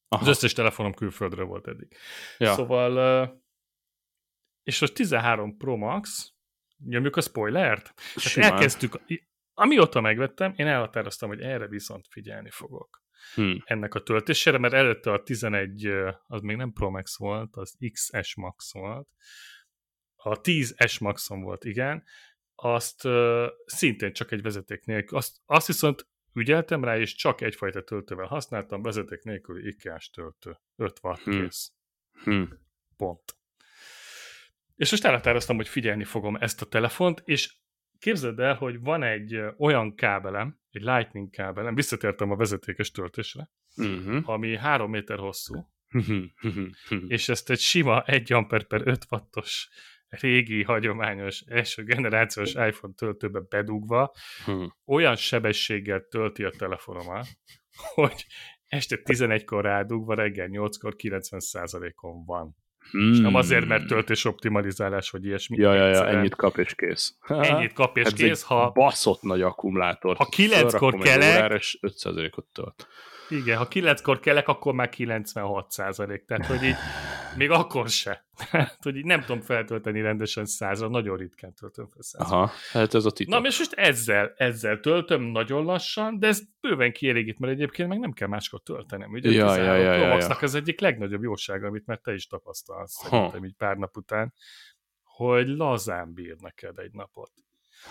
Az 0.07 0.21
aha. 0.21 0.29
összes 0.29 0.53
telefonom 0.53 0.93
külföldre 0.93 1.43
volt 1.43 1.67
eddig. 1.67 1.97
Ja. 2.37 2.53
Szóval, 2.53 3.43
és 4.63 4.79
most 4.79 4.93
13 4.93 5.57
Pro 5.57 5.75
Max, 5.75 6.33
nyomjuk 6.77 7.15
a 7.15 7.21
spoilert? 7.21 7.93
Hát 8.15 8.51
elkezdtük, 8.51 9.01
amióta 9.53 10.01
megvettem, 10.01 10.53
én 10.55 10.67
elhatároztam, 10.67 11.29
hogy 11.29 11.41
erre 11.41 11.67
viszont 11.67 12.07
figyelni 12.09 12.49
fogok. 12.49 13.04
Hm. 13.35 13.55
ennek 13.63 13.93
a 13.93 14.03
töltésére, 14.03 14.57
mert 14.57 14.73
előtte 14.73 15.11
a 15.11 15.23
11, 15.23 15.85
az 16.27 16.41
még 16.41 16.55
nem 16.55 16.73
Pro 16.73 16.89
Max 16.89 17.17
volt, 17.17 17.55
az 17.55 17.77
XS 17.91 18.35
Max 18.35 18.73
volt. 18.73 19.07
A 20.15 20.41
10 20.41 20.75
S 20.87 20.99
Maxon 20.99 21.41
volt, 21.41 21.63
igen. 21.63 22.03
Azt 22.55 23.05
uh, 23.05 23.47
szintén 23.65 24.13
csak 24.13 24.31
egy 24.31 24.41
vezeték 24.41 24.85
nélkül. 24.85 25.17
Azt, 25.17 25.37
azt 25.45 25.67
viszont 25.67 26.07
ügyeltem 26.33 26.83
rá, 26.83 26.97
és 26.97 27.15
csak 27.15 27.41
egyfajta 27.41 27.83
töltővel 27.83 28.25
használtam, 28.25 28.81
vezeték 28.81 29.23
nélküli 29.23 29.67
IKEA-s 29.67 30.09
töltő. 30.09 30.59
5 30.75 30.99
watt 31.01 31.23
Hm. 31.23 31.31
kész. 31.31 31.73
Hm. 32.23 32.43
Pont. 32.97 33.37
És 34.75 34.91
most 34.91 35.05
elhatároztam, 35.05 35.55
hogy 35.55 35.67
figyelni 35.67 36.03
fogom 36.03 36.35
ezt 36.35 36.61
a 36.61 36.65
telefont, 36.65 37.21
és 37.25 37.55
képzeld 37.99 38.39
el, 38.39 38.53
hogy 38.53 38.79
van 38.79 39.03
egy 39.03 39.39
olyan 39.57 39.95
kábelem, 39.95 40.59
egy 40.71 40.81
lightning 40.81 41.29
kábelem, 41.29 41.75
visszatértem 41.75 42.31
a 42.31 42.35
vezetékes 42.35 42.91
töltésre, 42.91 43.49
Mhm. 43.75 44.17
ami 44.23 44.57
3 44.57 44.89
méter 44.89 45.17
hosszú, 45.17 45.67
és 47.07 47.29
ezt 47.29 47.49
egy 47.49 47.59
sima 47.59 48.03
1 48.03 48.33
amper 48.33 48.63
per 48.63 48.81
5 48.87 49.05
wattos 49.09 49.69
régi, 50.09 50.63
hagyományos, 50.63 51.41
első 51.41 51.83
generációs 51.83 52.53
iPhone 52.53 52.93
töltőbe 52.93 53.39
bedugva 53.49 54.13
Hm. 54.45 54.63
olyan 54.85 55.15
sebességgel 55.15 56.05
tölti 56.09 56.43
a 56.43 56.49
telefonomat, 56.49 57.27
hogy 57.93 58.25
este 58.67 58.99
11-kor 59.03 59.63
rádugva 59.63 60.13
reggel 60.13 60.47
8-kor 60.51 60.95
90%-on 60.97 62.25
van. 62.25 62.55
És 62.91 63.19
nem 63.19 63.35
azért, 63.35 63.67
mert 63.67 63.87
töltés 63.87 64.25
optimalizálás, 64.25 65.09
vagy 65.09 65.25
ilyesmi. 65.25 65.55
Hmm. 65.55 65.65
Ja, 65.65 65.73
ja, 65.73 65.87
ja, 65.87 66.07
ennyit 66.07 66.35
kap 66.35 66.57
és 66.57 66.75
kész. 66.75 67.15
ennyit 67.27 67.73
kap 67.73 67.97
és 67.97 68.03
Hát 68.03 68.13
ez 68.13 68.19
kész, 68.19 68.43
ha, 68.43 68.69
baszott 68.69 69.21
nagy 69.21 69.41
akkumulátor. 69.41 70.15
Ha 70.17 70.25
kilenckor 70.25 70.95
kelek- 70.97 71.35
órára, 71.35 71.55
és 71.55 71.77
5%-ot 71.81 72.45
tölt. 72.53 72.87
igen, 73.29 73.57
ha 73.57 73.67
9-kor 73.71 74.19
kelek, 74.19 74.47
akkor 74.47 74.73
már 74.73 74.89
96 74.89 75.71
százalék. 75.71 76.25
Tehát, 76.25 76.45
hogy 76.45 76.63
így 76.63 76.75
még 77.35 77.49
akkor 77.49 77.89
se. 77.89 78.25
Tehát, 78.51 78.77
hogy 78.81 78.95
így 78.95 79.05
nem 79.05 79.21
tudom 79.21 79.41
feltölteni 79.41 80.01
rendesen 80.01 80.45
százra, 80.45 80.87
nagyon 80.87 81.17
ritkán 81.17 81.53
töltöm 81.53 81.87
fel 81.87 82.01
százra. 82.01 82.35
Aha, 82.35 82.51
hát 82.71 82.93
ez 82.93 83.05
a 83.05 83.11
titok. 83.11 83.41
Na, 83.41 83.47
és 83.47 83.57
most 83.57 83.73
ezzel, 83.73 84.33
ezzel 84.37 84.79
töltöm 84.79 85.21
nagyon 85.21 85.63
lassan, 85.63 86.19
de 86.19 86.27
ez 86.27 86.41
bőven 86.61 86.91
kielégít, 86.91 87.39
mert 87.39 87.53
egyébként 87.53 87.89
meg 87.89 87.99
nem 87.99 88.11
kell 88.11 88.27
máskor 88.27 88.61
töltenem. 88.61 89.11
Ugye 89.11 89.31
Ja, 89.31 89.45
ja, 89.45 89.53
13 89.53 89.81
ja, 89.81 89.93
ja, 89.93 90.13
Maxnak 90.13 90.41
az 90.41 90.55
egyik 90.55 90.79
legnagyobb 90.79 91.23
jósága, 91.23 91.67
amit 91.67 91.85
már 91.85 91.97
te 91.97 92.13
is 92.13 92.27
tapasztalsz, 92.27 93.01
Ha. 93.01 93.09
szerintem 93.09 93.45
így 93.45 93.55
pár 93.57 93.77
nap 93.77 93.97
után, 93.97 94.33
hogy 95.03 95.47
lazán 95.47 96.13
bír 96.13 96.35
neked 96.39 96.79
egy 96.79 96.91
napot. 96.91 97.31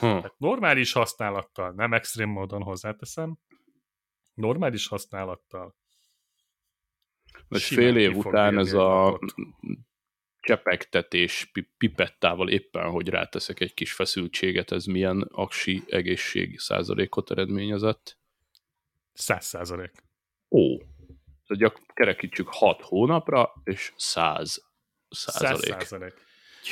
Hm. 0.00 0.06
Tehát 0.06 0.34
normális 0.38 0.92
használattal, 0.92 1.72
nem 1.72 1.92
extrém 1.92 2.28
módon 2.28 2.62
hozzáteszem, 2.62 3.38
normális 4.34 4.88
használattal. 4.88 5.74
Simán 7.50 7.84
fél 7.84 7.96
év 7.96 8.16
után 8.16 8.58
ez 8.58 8.72
a 8.72 8.78
napot. 9.04 9.34
csepegtetés 10.40 11.50
pi- 11.52 11.70
pipettával 11.78 12.48
éppen, 12.48 12.90
hogy 12.90 13.08
ráteszek 13.08 13.60
egy 13.60 13.74
kis 13.74 13.92
feszültséget, 13.92 14.72
ez 14.72 14.84
milyen 14.84 15.28
aksi 15.32 15.82
egészségi 15.86 16.56
százalékot 16.58 17.30
eredményezett? 17.30 18.16
Száz 19.12 19.44
százalék. 19.44 19.92
Ó, 20.50 20.76
tehát 21.46 21.80
kerekítsük 21.94 22.48
6 22.48 22.80
hónapra, 22.82 23.52
és 23.64 23.92
100 23.96 24.64
Száz 25.08 25.34
százalék. 25.34 25.80
százalék. 25.80 26.14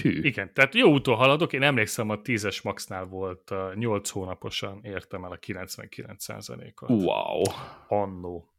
Hű. 0.03 0.23
Igen, 0.23 0.53
tehát 0.55 0.75
jó 0.75 0.93
úton 0.93 1.17
haladok, 1.17 1.53
én 1.53 1.63
emlékszem 1.63 2.11
a 2.11 2.21
10-es 2.21 2.63
Maxnál 2.63 3.05
volt 3.05 3.51
uh, 3.51 3.75
8 3.75 4.11
hónaposan 4.11 4.81
értem 4.85 5.25
el 5.25 5.33
a 5.33 5.39
99%-ot. 5.39 6.89
Wow. 6.89 7.43
Annó. 7.89 8.52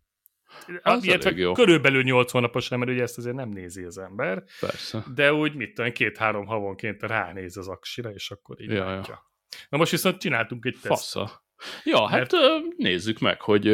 Az 0.82 1.04
Illetve 1.06 1.32
jó. 1.36 1.52
körülbelül 1.52 2.04
8 2.04 2.32
hónaposan, 2.32 2.80
mert 2.80 2.92
ugye 2.92 3.02
ezt 3.02 3.18
azért 3.18 3.36
nem 3.36 3.50
nézi 3.50 3.84
az 3.84 3.98
ember, 3.98 4.44
Persze. 4.60 5.04
de 5.16 5.34
úgy 5.34 5.54
mit 5.56 5.74
tudom, 5.74 5.92
két-három 5.92 6.46
havonként 6.46 7.02
ránéz 7.02 7.58
az 7.58 7.68
aksira, 7.68 8.10
és 8.12 8.32
akkor 8.32 8.62
így 8.62 8.70
Ja, 8.70 8.76
ja, 8.76 8.84
ja. 8.90 8.96
látja. 8.96 9.32
Na 9.70 9.78
most 9.78 9.92
viszont 9.92 10.18
csináltunk 10.18 10.66
egy. 10.66 10.76
Fasza. 10.80 11.42
Ja, 11.84 12.08
hát 12.08 12.18
Mert- 12.20 12.34
ö, 12.34 12.58
nézzük 12.78 13.20
meg, 13.20 13.42
hogy 13.42 13.66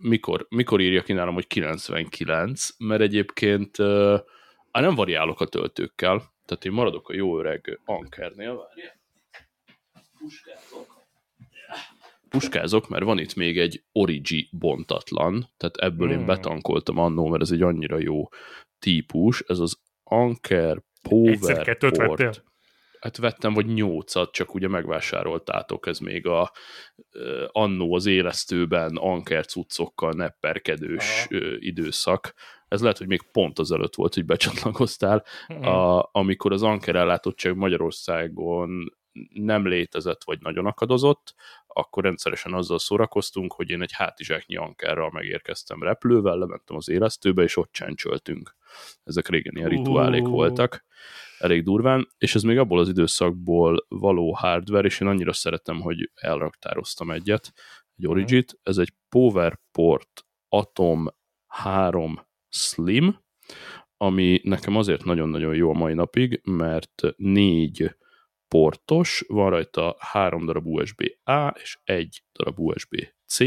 mikor, 0.00 0.46
mikor 0.48 0.80
írja 0.80 1.02
ki 1.02 1.12
nálam, 1.12 1.34
hogy 1.34 1.46
99, 1.46 2.68
mert 2.78 3.00
egyébként 3.00 3.80
á, 4.70 4.80
nem 4.80 4.94
variálok 4.94 5.40
a 5.40 5.46
töltőkkel, 5.46 6.32
tehát 6.46 6.64
én 6.64 6.72
maradok 6.72 7.08
a 7.08 7.14
jó 7.14 7.38
öreg 7.38 7.80
Ankernél, 7.84 8.56
várjál. 8.56 8.96
Puskázok. 10.18 10.96
Puskázok, 12.28 12.88
mert 12.88 13.04
van 13.04 13.18
itt 13.18 13.34
még 13.34 13.58
egy 13.58 13.82
Origi 13.92 14.48
bontatlan, 14.52 15.48
tehát 15.56 15.76
ebből 15.76 16.10
én 16.10 16.16
Hmm. 16.16 16.26
betankoltam 16.26 16.98
annó, 16.98 17.26
mert 17.28 17.42
ez 17.42 17.50
egy 17.50 17.62
annyira 17.62 17.98
jó 17.98 18.28
típus, 18.78 19.44
ez 19.46 19.58
az 19.58 19.78
Anker 20.04 20.82
Power? 21.02 21.76
Port. 21.78 22.42
Hát 23.00 23.16
vettem 23.16 23.54
vagy 23.54 23.66
nyolcat, 23.66 24.32
csak 24.32 24.54
ugye 24.54 24.68
megvásároltátok, 24.68 25.86
ez 25.86 25.98
még 25.98 26.26
a 26.26 26.52
annó 27.46 27.94
az 27.94 28.06
élesztőben 28.06 28.96
anker 28.96 29.46
cuccokkal 29.46 30.12
nepperkedős 30.12 31.26
Aha. 31.30 31.44
időszak. 31.58 32.34
Ez 32.68 32.80
lehet, 32.80 32.98
hogy 32.98 33.06
még 33.06 33.22
pont 33.32 33.58
az 33.58 33.72
előtt 33.72 33.94
volt, 33.94 34.14
hogy 34.14 34.24
becsatlakoztál, 34.24 35.24
Mhm. 35.48 35.66
a, 35.66 36.08
amikor 36.12 36.52
az 36.52 36.62
anker 36.62 36.96
ellátottság 36.96 37.56
Magyarországon 37.56 38.96
nem 39.32 39.66
létezett, 39.66 40.24
vagy 40.24 40.40
nagyon 40.40 40.66
akadozott, 40.66 41.34
akkor 41.66 42.02
rendszeresen 42.02 42.54
azzal 42.54 42.78
szórakoztunk, 42.78 43.52
hogy 43.52 43.70
én 43.70 43.82
egy 43.82 43.92
hátizsáknyi 43.92 44.56
ankerral 44.56 45.10
megérkeztem 45.10 45.82
repülővel, 45.82 46.38
lementem 46.38 46.76
az 46.76 46.88
élesztőbe, 46.88 47.42
és 47.42 47.56
ott 47.56 47.72
csencsöltünk. 47.72 48.56
Ezek 49.04 49.28
régen 49.28 49.56
ilyen 49.56 49.68
rituálék 49.68 50.26
voltak, 50.26 50.84
elég 51.38 51.62
durván, 51.62 52.08
és 52.18 52.34
ez 52.34 52.42
még 52.42 52.58
abból 52.58 52.78
az 52.78 52.88
időszakból 52.88 53.86
való 53.88 54.32
hardware, 54.32 54.86
és 54.86 55.00
én 55.00 55.08
annyira 55.08 55.32
szeretem, 55.32 55.80
hogy 55.80 56.10
elraktároztam 56.14 57.10
egyet, 57.10 57.52
egy 57.96 58.06
Origit, 58.06 58.58
ez 58.62 58.78
egy 58.78 58.92
PowerPort 59.08 60.26
Atom 60.48 61.06
3 61.46 62.26
Slim, 62.48 63.18
ami 63.96 64.40
nekem 64.42 64.76
azért 64.76 65.04
nagyon-nagyon 65.04 65.54
jó 65.54 65.70
a 65.70 65.78
mai 65.78 65.94
napig, 65.94 66.40
mert 66.44 67.02
négy 67.16 67.96
portos, 68.48 69.24
van 69.26 69.50
rajta 69.50 69.96
három 69.98 70.46
darab 70.46 70.66
USB-A 70.66 71.48
és 71.48 71.78
egy 71.84 72.22
darab 72.32 72.58
USB-C, 72.58 73.38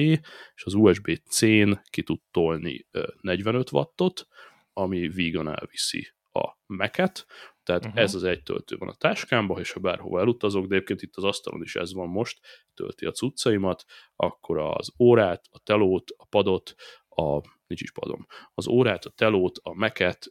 és 0.54 0.64
az 0.64 0.74
USB-C-n 0.74 1.82
ki 1.90 2.04
tud 2.04 2.20
tolni 2.32 2.88
ö, 2.92 3.08
45 3.22 3.72
wattot, 3.72 4.28
ami 4.74 5.08
vígan 5.08 5.48
elviszi 5.48 6.08
a 6.32 6.58
Mac-et, 6.66 7.26
tehát 7.64 7.86
uh-huh. 7.86 8.02
ez 8.02 8.16
az 8.16 8.24
egy 8.24 8.44
töltő 8.44 8.76
van 8.78 8.90
a 8.90 8.96
táskámban, 8.96 9.60
és 9.60 9.72
ha 9.72 9.80
bárhova 9.80 10.20
elutazok, 10.20 10.66
de 10.66 10.76
egyébként 10.76 11.02
itt 11.02 11.16
az 11.16 11.24
asztalon 11.24 11.62
is 11.62 11.76
ez 11.76 11.94
van 11.94 12.08
most, 12.08 12.40
tölti 12.74 13.06
a 13.06 13.12
cuccaimat, 13.12 13.86
akkor 14.16 14.58
az 14.58 14.94
órát, 15.00 15.46
a 15.52 15.60
telót, 15.60 16.12
a 16.18 16.26
padot, 16.26 16.76
a 17.08 17.42
nincs 17.72 17.82
is 17.82 17.92
padom, 17.92 18.26
az 18.54 18.68
órát, 18.68 19.06
a 19.06 19.10
telót, 19.10 19.58
a 19.64 19.74
meket, 19.74 20.26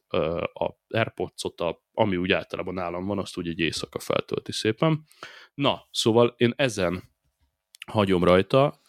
a 0.53 0.75
Airpods-ot, 0.89 1.61
a, 1.61 1.83
ami 1.93 2.17
úgy 2.17 2.33
általában 2.33 2.75
nálam 2.75 3.07
van, 3.07 3.19
azt 3.19 3.39
úgy 3.39 3.49
egy 3.49 3.59
éjszaka 3.59 3.99
feltölti 3.99 4.53
szépen. 4.53 5.05
Na, 5.55 5.89
szóval 5.91 6.35
én 6.37 6.53
ezen 6.57 7.03
hagyom 7.87 8.25
rajta, 8.25 8.81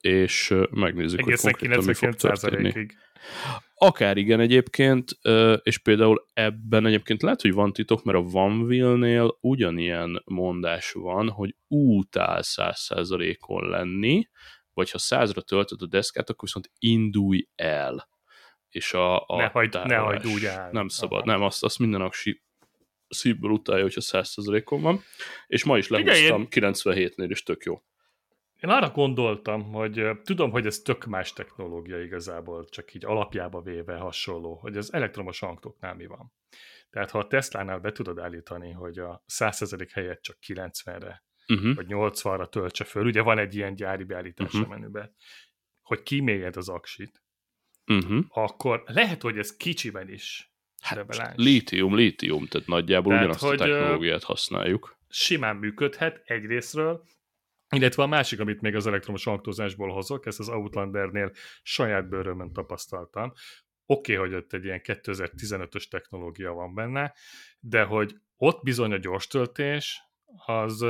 és 0.00 0.54
megnézzük, 0.70 1.18
Egészen 1.18 1.50
hogy 1.50 1.60
konkrétan 1.60 1.84
mi 1.84 1.94
fog 1.94 2.14
történni. 2.14 2.72
99%-ig. 2.74 2.96
Akár 3.74 4.16
igen 4.16 4.40
egyébként, 4.40 5.18
és 5.62 5.78
például 5.78 6.26
ebben 6.32 6.86
egyébként 6.86 7.22
lehet, 7.22 7.40
hogy 7.40 7.52
van 7.52 7.72
titok, 7.72 8.04
mert 8.04 8.18
a 8.18 8.38
OneWheel-nél 8.38 9.38
ugyanilyen 9.40 10.22
mondás 10.24 10.92
van, 10.92 11.28
hogy 11.28 11.56
útál 11.68 12.40
100%-on 12.42 13.68
lenni, 13.68 14.28
vagy 14.74 14.90
ha 14.90 14.98
100-ra 15.00 15.42
töltöd 15.42 15.82
a 15.82 15.86
deszkát, 15.86 16.30
akkor 16.30 16.44
viszont 16.44 16.70
indulj 16.78 17.48
el. 17.54 18.08
És 18.68 18.92
a, 18.94 19.26
a 19.26 19.36
Ne 19.36 19.46
hagyd- 19.46 19.84
ne 19.84 19.96
hagyd 19.96 20.26
úgy 20.26 20.44
áll. 20.44 20.70
Nem 20.72 20.88
szabad, 20.88 21.18
Aha. 21.18 21.30
nem, 21.30 21.42
azt, 21.42 21.64
azt 21.64 21.78
minden 21.78 22.00
aksi 22.00 22.42
szívből 23.08 23.50
utálja, 23.50 23.82
hogyha 23.82 24.00
100%-on 24.04 24.82
van. 24.82 25.00
És 25.46 25.64
ma 25.64 25.78
is 25.78 25.90
én- 25.90 26.46
97-nél, 26.50 27.28
és 27.30 27.42
tök 27.42 27.62
jó. 27.64 27.82
Én 28.60 28.70
arra 28.70 28.90
gondoltam, 28.90 29.62
hogy 29.72 30.06
tudom, 30.24 30.50
hogy 30.50 30.66
ez 30.66 30.78
tök 30.78 31.04
más 31.04 31.32
technológia 31.32 32.02
igazából, 32.02 32.68
csak 32.68 32.94
így 32.94 33.04
alapjába 33.04 33.60
véve 33.60 33.96
hasonló, 33.96 34.54
hogy 34.54 34.76
az 34.76 34.92
elektromos 34.92 35.42
autóknál 35.42 35.94
mi 35.94 36.06
van. 36.06 36.32
Tehát 36.90 37.10
ha 37.10 37.18
a 37.18 37.26
Tesla-nál 37.26 37.78
be 37.78 37.92
tudod 37.92 38.18
állítani, 38.18 38.70
hogy 38.72 38.98
a 38.98 39.24
100% 39.38 39.88
helyett 39.92 40.22
csak 40.22 40.36
90-re, 40.46 41.24
Uh-huh. 41.50 41.74
vagy 41.74 41.86
80-ra 41.88 42.48
töltse 42.48 42.84
föl, 42.84 43.04
ugye 43.06 43.22
van 43.22 43.38
egy 43.38 43.54
ilyen 43.54 43.74
gyári 43.74 44.04
beállítás 44.04 44.52
Mhm. 44.52 44.62
uh-huh. 44.62 44.74
menübe, 44.78 45.12
hogy 45.82 46.02
kimélyed 46.02 46.56
az 46.56 46.68
aksit, 46.68 47.22
Uh-huh. 47.86 48.24
akkor 48.28 48.82
lehet, 48.86 49.22
hogy 49.22 49.38
ez 49.38 49.56
kicsiben 49.56 50.08
is 50.08 50.52
Hát, 50.82 50.98
reveláns. 50.98 51.34
lítium, 51.36 51.94
lítium, 51.94 52.46
tehát 52.46 52.66
nagyjából 52.68 53.12
Tehát, 53.12 53.24
ugyanazt 53.24 53.44
a 53.44 53.46
hogy, 53.46 53.60
ö, 53.60 53.78
technológiát 53.78 54.22
használjuk. 54.22 54.96
simán 55.08 55.56
működhet 55.56 56.20
egyrésztről, 56.24 57.04
Illetve 57.76 58.02
a 58.02 58.06
másik, 58.06 58.40
amit 58.40 58.60
még 58.60 58.74
az 58.74 58.86
elektromos 58.86 59.26
autózásból 59.26 59.92
hozok, 59.92 60.26
ezt 60.26 60.38
az 60.38 60.48
Outlandernél 60.48 61.32
saját 61.62 62.08
bőrömön 62.08 62.52
tapasztaltam. 62.52 63.32
Oké, 63.86 64.14
okay, 64.16 64.26
hogy 64.26 64.34
ott 64.38 64.52
egy 64.52 64.64
ilyen 64.64 64.80
2015-ös 64.82 65.88
technológia 65.88 66.52
van 66.52 66.74
benne, 66.74 67.14
de 67.60 67.82
hogy 67.82 68.14
ott 68.36 68.62
bizony 68.62 68.92
a 68.92 68.96
gyors 68.96 69.26
töltés 69.26 70.00
az 70.46 70.84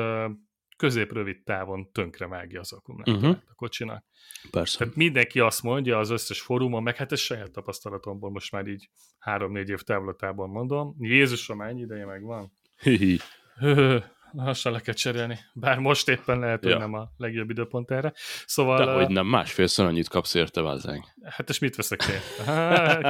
közép-rövid 0.81 1.43
távon 1.43 1.93
tönkre 1.93 2.27
vágja 2.27 2.61
az 2.61 2.73
akkumulátorát 2.73 3.23
uh-huh. 3.23 3.43
a 3.47 3.55
kocsinak. 3.55 4.05
Persze. 4.51 4.79
Tehát 4.79 4.95
mindenki 4.95 5.41
azt 5.41 5.63
mondja 5.63 5.99
az 5.99 6.11
összes 6.11 6.41
fórumon, 6.41 6.83
meg 6.83 6.97
hát 6.97 7.13
ez 7.13 7.21
saját 7.21 7.51
tapasztalatomból 7.51 8.31
most 8.31 8.53
már 8.53 8.67
így 8.67 8.89
három-négy 9.19 9.69
év 9.69 9.81
távlatában 9.81 10.51
mondom. 10.51 10.95
Jézusom, 10.99 11.57
mennyi 11.57 11.81
ideje 11.81 12.07
megvan? 12.07 12.53
Hihi. 12.83 13.19
lassan 14.33 14.73
le 14.73 14.81
kell 14.81 14.95
cserélni. 14.95 15.39
Bár 15.55 15.79
most 15.79 16.09
éppen 16.09 16.39
lehet, 16.39 16.63
hogy 16.63 16.73
ja. 16.73 16.79
nem 16.79 16.95
a 16.95 17.11
legjobb 17.17 17.51
időpont 17.51 17.91
erre. 17.91 18.13
Szóval... 18.47 18.85
De 18.85 18.93
hogy 18.93 19.09
nem, 19.09 19.27
másfélszer 19.27 19.87
annyit 19.87 20.09
kapsz 20.09 20.35
érte, 20.35 20.61
vázzánk. 20.61 21.05
Hát 21.25 21.49
és 21.49 21.59
mit 21.59 21.77
veszek 21.77 22.03
én? 22.03 22.21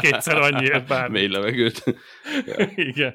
Kétszer 0.01 0.39
annyiért 0.39 0.89
bár. 0.89 1.09
Mély 1.09 1.29
levegőt. 1.29 1.85
ja. 2.47 2.71
Igen. 2.91 3.15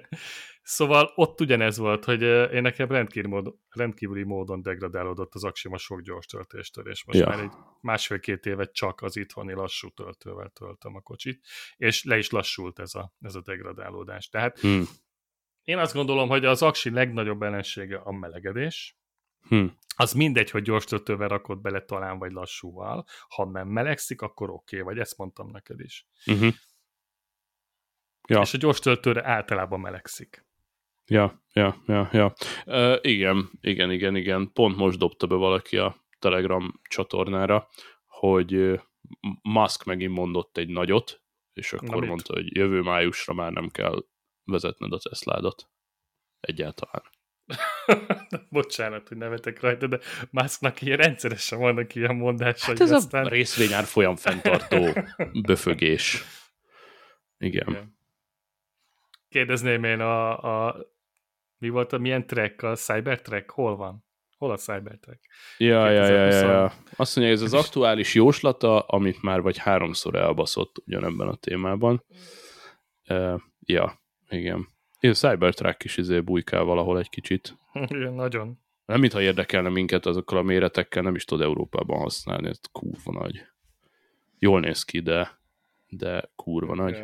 Szóval 0.67 1.11
ott 1.15 1.41
ugyanez 1.41 1.77
volt, 1.77 2.05
hogy 2.05 2.21
én 2.53 2.61
nekem 2.61 2.87
rendkívüli 2.87 3.33
módon, 3.33 3.59
rendkívüli 3.69 4.23
módon 4.23 4.61
degradálódott 4.61 5.33
az 5.33 5.43
aksi 5.43 5.69
a 5.71 5.77
sok 5.77 6.01
gyors 6.01 6.25
töltéstől, 6.25 6.89
és 6.89 7.05
most 7.05 7.19
ja. 7.19 7.27
már 7.27 7.39
egy 7.39 7.51
másfél-két 7.81 8.45
évet 8.45 8.73
csak 8.73 9.01
az 9.01 9.15
itthoni 9.15 9.53
lassú 9.53 9.89
töltővel 9.89 10.49
töltöm 10.49 10.95
a 10.95 11.01
kocsit, 11.01 11.45
és 11.77 12.03
le 12.03 12.17
is 12.17 12.29
lassult 12.29 12.79
ez 12.79 12.95
a, 12.95 13.13
ez 13.21 13.35
a 13.35 13.41
degradálódás. 13.41 14.29
Tehát 14.29 14.59
hmm. 14.59 14.83
én 15.63 15.77
azt 15.77 15.93
gondolom, 15.93 16.29
hogy 16.29 16.45
az 16.45 16.61
aksi 16.61 16.89
legnagyobb 16.89 17.41
ellensége 17.41 17.97
a 17.97 18.11
melegedés, 18.11 18.97
Hmm. 19.47 19.77
Az 19.95 20.13
mindegy, 20.13 20.49
hogy 20.49 20.61
gyors 20.61 20.85
töltővel 20.85 21.27
rakod 21.27 21.61
bele 21.61 21.81
talán, 21.81 22.17
vagy 22.17 22.31
lassúval. 22.31 23.05
Ha 23.27 23.45
nem 23.45 23.67
melegszik, 23.67 24.21
akkor 24.21 24.49
oké, 24.49 24.79
okay, 24.79 24.93
vagy 24.93 25.01
ezt 25.01 25.17
mondtam 25.17 25.51
neked 25.51 25.79
is. 25.79 26.07
Uh-huh. 26.25 26.53
Ja. 28.27 28.41
És 28.41 28.53
a 28.53 28.57
gyors 28.57 28.79
töltőre 28.79 29.27
általában 29.27 29.79
melegszik. 29.79 30.44
Ja, 31.07 31.41
ja, 31.53 31.75
ja, 31.87 32.09
ja. 32.11 32.33
Uh, 32.65 32.97
igen, 33.01 33.49
igen, 33.61 33.91
igen, 33.91 34.15
igen. 34.15 34.51
Pont 34.53 34.75
most 34.75 34.97
dobta 34.97 35.27
be 35.27 35.35
valaki 35.35 35.77
a 35.77 35.95
Telegram 36.19 36.81
csatornára, 36.89 37.67
hogy 38.05 38.79
Musk 39.41 39.83
megint 39.83 40.13
mondott 40.13 40.57
egy 40.57 40.69
nagyot, 40.69 41.21
és 41.53 41.73
akkor 41.73 42.01
Na, 42.01 42.07
mondta, 42.07 42.33
hogy 42.33 42.55
jövő 42.55 42.81
májusra 42.81 43.33
már 43.33 43.51
nem 43.51 43.69
kell 43.69 44.05
vezetned 44.43 44.93
a 44.93 44.97
Tesládat. 44.97 45.69
Egyáltalán. 46.39 47.03
Bocsánat, 48.49 49.07
hogy 49.07 49.17
nevetek 49.17 49.59
rajta, 49.59 49.87
de 49.87 49.99
Musknak 50.29 50.81
ilyen 50.81 50.97
rendszeresen 50.97 51.59
vannak 51.59 51.95
ilyen 51.95 52.15
mondásai. 52.15 52.73
Hát 52.73 52.83
ez 52.83 52.91
aztán... 52.91 53.25
a 53.25 53.29
részvényár 53.29 53.83
folyam 53.83 54.15
fenntartó 54.15 54.87
böfögés. 55.47 56.23
Igen. 57.37 57.67
Igen. 57.69 57.97
Kérdezném 59.29 59.83
én 59.83 59.99
a, 59.99 60.43
a 60.65 60.75
mi 61.57 61.69
volt 61.69 61.93
a 61.93 61.97
milyen 61.97 62.27
track, 62.27 62.63
a 62.63 62.75
Cybertrack? 62.75 63.51
Hol 63.51 63.75
van? 63.75 64.05
Hol 64.37 64.51
a 64.51 64.57
Cybertrack? 64.57 65.19
Ja, 65.57 65.89
ja, 65.89 66.07
ja, 66.07 66.25
ja, 66.25 66.51
ja. 66.51 66.73
Azt 66.95 67.15
mondja, 67.15 67.33
ez 67.33 67.41
az 67.41 67.53
aktuális 67.53 68.13
jóslata, 68.13 68.79
amit 68.79 69.21
már 69.21 69.41
vagy 69.41 69.57
háromszor 69.57 70.15
elbaszott 70.15 70.77
ugyanebben 70.85 71.27
a 71.27 71.35
témában. 71.35 72.03
Uh, 73.09 73.41
ja, 73.59 74.01
igen. 74.29 74.67
A 74.99 75.07
Cybertruck 75.07 75.83
is 75.83 75.97
izé 75.97 76.19
bujkál 76.19 76.63
valahol 76.63 76.99
egy 76.99 77.09
kicsit. 77.09 77.57
Igen, 77.73 78.13
nagyon. 78.13 78.59
Nem 78.85 78.99
mintha 78.99 79.21
érdekelne 79.21 79.69
minket 79.69 80.05
azokkal 80.05 80.37
a 80.37 80.41
méretekkel, 80.41 81.03
nem 81.03 81.15
is 81.15 81.25
tud 81.25 81.41
Európában 81.41 81.99
használni, 81.99 82.47
ez 82.47 82.59
kurva 82.71 83.11
nagy. 83.11 83.45
Jól 84.39 84.59
néz 84.59 84.83
ki, 84.83 84.99
de, 84.99 85.39
de 85.87 86.31
kurva 86.35 86.75
nagy. 86.75 87.03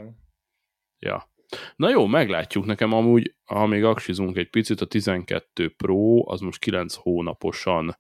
Ja. 1.00 1.31
Na 1.76 1.90
jó, 1.90 2.06
meglátjuk. 2.06 2.66
Nekem 2.66 2.94
amúgy, 2.94 3.36
ha 3.44 3.66
még 3.66 3.84
aksizunk 3.84 4.38
egy 4.38 4.50
picit, 4.50 4.82
a 4.82 4.86
12 4.86 5.70
Pro 5.70 6.32
az 6.32 6.40
most 6.40 6.60
9 6.60 6.94
hónaposan 6.94 7.98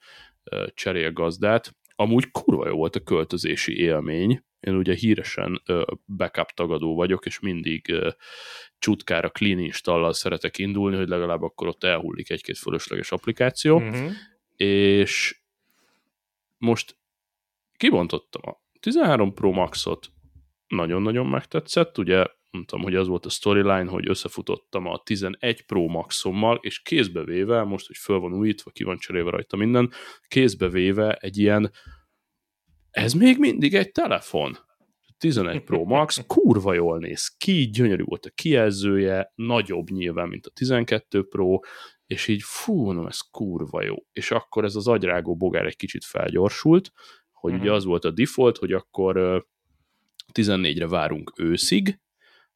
cserél 0.73 1.11
gazdát. 1.11 1.75
Amúgy 1.95 2.31
kurva 2.31 2.67
jó 2.67 2.75
volt 2.75 2.95
a 2.95 3.03
költözési 3.03 3.77
élmény. 3.77 4.43
Én 4.59 4.75
ugye 4.75 4.93
híresen 4.93 5.61
backup 6.17 6.49
tagadó 6.49 6.95
vagyok, 6.95 7.25
és 7.25 7.39
mindig 7.39 7.95
csutkára 8.79 9.29
clean 9.29 9.59
installal 9.59 10.13
szeretek 10.13 10.57
indulni, 10.57 10.95
hogy 10.95 11.07
legalább 11.07 11.41
akkor 11.41 11.67
ott 11.67 11.83
elhullik 11.83 12.29
egy-két 12.29 12.57
fölösleges 12.57 13.11
applikáció. 13.11 13.77
Uh-huh. 13.77 14.11
És 14.55 15.41
most 16.57 16.95
kibontottam 17.77 18.41
a 18.45 18.61
13 18.79 19.33
Pro 19.33 19.51
Max-ot, 19.51 20.11
nagyon-nagyon 20.67 21.25
megtetszett, 21.27 21.97
ugye 21.97 22.25
mondtam, 22.51 22.81
hogy 22.81 22.95
az 22.95 23.07
volt 23.07 23.25
a 23.25 23.29
storyline, 23.29 23.89
hogy 23.89 24.09
összefutottam 24.09 24.85
a 24.85 25.01
11 25.03 25.65
Pro 25.65 25.87
Maxommal, 25.87 26.59
és 26.61 26.81
kézbevéve, 26.81 27.63
most, 27.63 27.87
hogy 27.87 27.97
föl 27.97 28.19
van 28.19 28.33
újítva, 28.33 28.71
ki 28.71 28.83
van 28.83 28.97
cserélve 28.97 29.29
rajta 29.29 29.57
minden, 29.57 29.91
kézbevéve 30.27 31.13
egy 31.13 31.37
ilyen, 31.37 31.71
ez 32.89 33.13
még 33.13 33.37
mindig 33.37 33.75
egy 33.75 33.91
telefon. 33.91 34.57
11 35.17 35.63
Pro 35.63 35.83
Max 35.83 36.23
kurva 36.27 36.73
jól 36.73 36.97
néz 36.97 37.27
ki, 37.37 37.69
gyönyörű 37.69 38.03
volt 38.03 38.25
a 38.25 38.29
kijelzője, 38.29 39.31
nagyobb 39.35 39.89
nyilván, 39.89 40.27
mint 40.27 40.45
a 40.45 40.49
12 40.49 41.23
Pro, 41.23 41.59
és 42.05 42.27
így 42.27 42.41
fú, 42.43 42.91
no, 42.91 43.07
ez 43.07 43.19
kurva 43.19 43.83
jó. 43.83 43.95
És 44.11 44.31
akkor 44.31 44.63
ez 44.63 44.75
az 44.75 44.87
agyrágó 44.87 45.35
bogár 45.35 45.65
egy 45.65 45.75
kicsit 45.75 46.05
felgyorsult, 46.05 46.91
hogy 47.31 47.51
uh-huh. 47.51 47.65
ugye 47.65 47.75
az 47.75 47.85
volt 47.85 48.05
a 48.05 48.11
default, 48.11 48.57
hogy 48.57 48.71
akkor 48.71 49.45
14-re 50.33 50.87
várunk 50.87 51.31
őszig, 51.37 51.99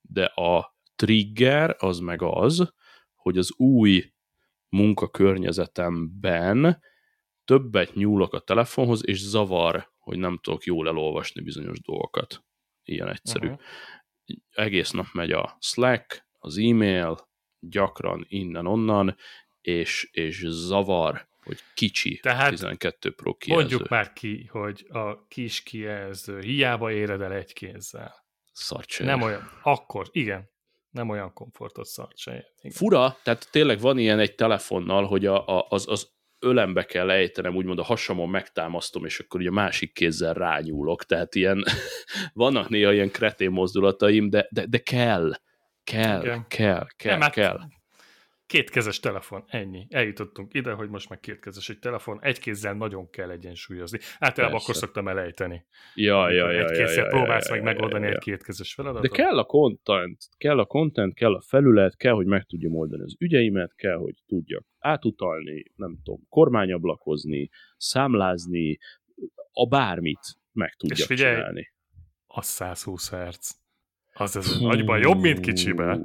de 0.08 0.26
a 0.26 0.76
trigger 0.96 1.76
az 1.80 2.00
meg 2.00 2.22
az, 2.22 2.74
hogy 3.16 3.38
az 3.38 3.54
új 3.58 4.14
munkakörnyezetemben 4.70 6.82
többet 7.46 7.94
nyúlok 7.94 8.34
a 8.34 8.40
telefonhoz, 8.40 9.08
és 9.08 9.20
zavar, 9.20 9.92
hogy 10.00 10.18
nem 10.18 10.40
tudok 10.42 10.64
jól 10.64 10.88
elolvasni 10.88 11.42
bizonyos 11.42 11.82
dolgokat. 11.82 12.44
Ilyen 12.84 13.10
egyszerű. 13.10 13.48
Uh-huh. 13.48 13.62
Egész 14.52 14.92
nap 14.92 15.06
megy 15.14 15.32
a 15.32 15.58
Slack, 15.60 16.28
az 16.40 16.58
e-mail, 16.58 17.18
gyakran 17.60 18.26
innen-onnan, 18.28 19.16
és, 19.62 20.10
és 20.12 20.44
zavar, 20.48 21.28
hogy 21.44 21.60
kicsi 21.74 22.20
Tehát 22.20 22.50
12 22.50 23.12
Pro 23.12 23.34
kijelző. 23.34 23.68
Mondjuk 23.68 23.90
már 23.90 24.14
ki, 24.14 24.46
hogy 24.46 24.86
a 24.90 25.28
kis 25.28 25.64
kijelző 25.64 26.40
hiába 26.40 26.92
éred 26.92 27.22
el 27.22 27.34
egy 27.34 27.54
kézzel. 27.54 28.25
Szarcső. 28.56 29.04
Nem 29.04 29.22
olyan. 29.22 29.50
Akkor, 29.64 30.08
igen. 30.12 30.50
Nem 30.90 31.10
olyan 31.10 31.34
komfortos 31.34 31.88
szarcső. 31.88 32.46
Fura, 32.70 33.18
tehát 33.24 33.48
tényleg 33.52 33.80
van 33.80 33.98
ilyen 33.98 34.20
egy 34.20 34.36
telefonnal, 34.36 35.06
hogy 35.06 35.26
a, 35.26 35.48
a, 35.48 35.66
az, 35.70 35.88
az 35.88 36.14
ölembe 36.40 36.86
kell 36.86 37.10
ejtenem, 37.10 37.56
úgymond 37.56 37.80
a 37.80 37.84
hasamon 37.84 38.30
megtámasztom, 38.30 39.06
és 39.06 39.20
akkor 39.20 39.40
ugye 39.40 39.52
másik 39.52 39.94
kézzel 39.94 40.34
rányúlok, 40.34 41.04
tehát 41.04 41.36
ilyen, 41.36 41.64
vannak 42.34 42.70
néha 42.70 42.94
ilyen 42.94 43.12
kretén 43.12 43.52
mozdulataim, 43.52 44.30
de, 44.30 44.48
de, 44.50 44.66
de 44.66 44.78
kell, 44.78 45.32
kell, 45.84 46.22
Igen. 46.22 46.46
kell, 46.48 46.88
kell, 46.96 47.12
Nem, 47.12 47.22
hát 47.22 47.34
kell. 47.34 47.60
Kétkezes 48.48 49.00
telefon, 49.00 49.44
ennyi. 49.48 49.88
Eljutottunk 49.90 50.54
ide, 50.54 50.72
hogy 50.72 50.90
most 50.90 51.10
meg 51.10 51.20
kétkezes 51.20 51.70
egy 51.70 51.80
telefon, 51.80 52.20
egy 52.22 52.40
kézzel 52.40 52.74
nagyon 52.74 53.10
kell 53.10 53.30
egyensúlyozni. 53.30 54.00
Általában 54.20 54.56
Persze. 54.56 54.72
akkor 54.72 54.76
szoktam 54.76 55.08
elejteni. 55.08 55.66
Ja, 55.96 56.30
ja, 56.30 56.52
ja, 56.52 56.60
egy 56.60 56.78
kézzel 56.78 57.04
ja, 57.04 57.10
próbálsz 57.10 57.48
ja, 57.48 57.54
meg 57.54 57.64
ja, 57.64 57.72
megoldani 57.72 58.04
ja, 58.04 58.10
ja. 58.10 58.16
egy 58.16 58.24
kétkezes 58.24 58.74
feladatot. 58.74 59.12
De 59.12 59.24
kell 59.24 59.38
a 59.38 59.44
content, 59.44 60.18
kell 60.38 60.60
a 60.60 60.66
content, 60.66 61.14
kell 61.14 61.34
a 61.34 61.42
felület, 61.42 61.96
kell, 61.96 62.14
hogy 62.14 62.26
meg 62.26 62.44
tudjam 62.44 62.76
oldani 62.76 63.04
az 63.04 63.16
ügyeimet, 63.20 63.76
kell, 63.76 63.98
hogy 63.98 64.16
tudjak 64.26 64.66
átutalni, 64.80 65.64
nem 65.76 65.98
tudom, 66.04 66.20
kormányablakozni, 66.30 67.50
számlázni, 67.78 68.78
a 69.52 69.68
bármit 69.68 70.38
meg 70.52 70.74
tudjak 70.74 71.00
És 71.00 71.06
figyelj, 71.06 71.36
csinálni. 71.36 71.74
A 72.28 72.42
120 72.42 73.10
Hz. 73.10 73.64
Az 74.18 74.36
ez 74.38 74.60
nagyban 74.60 75.00
jobb, 75.00 75.22
mint 75.22 75.40
kicsibe. 75.40 76.00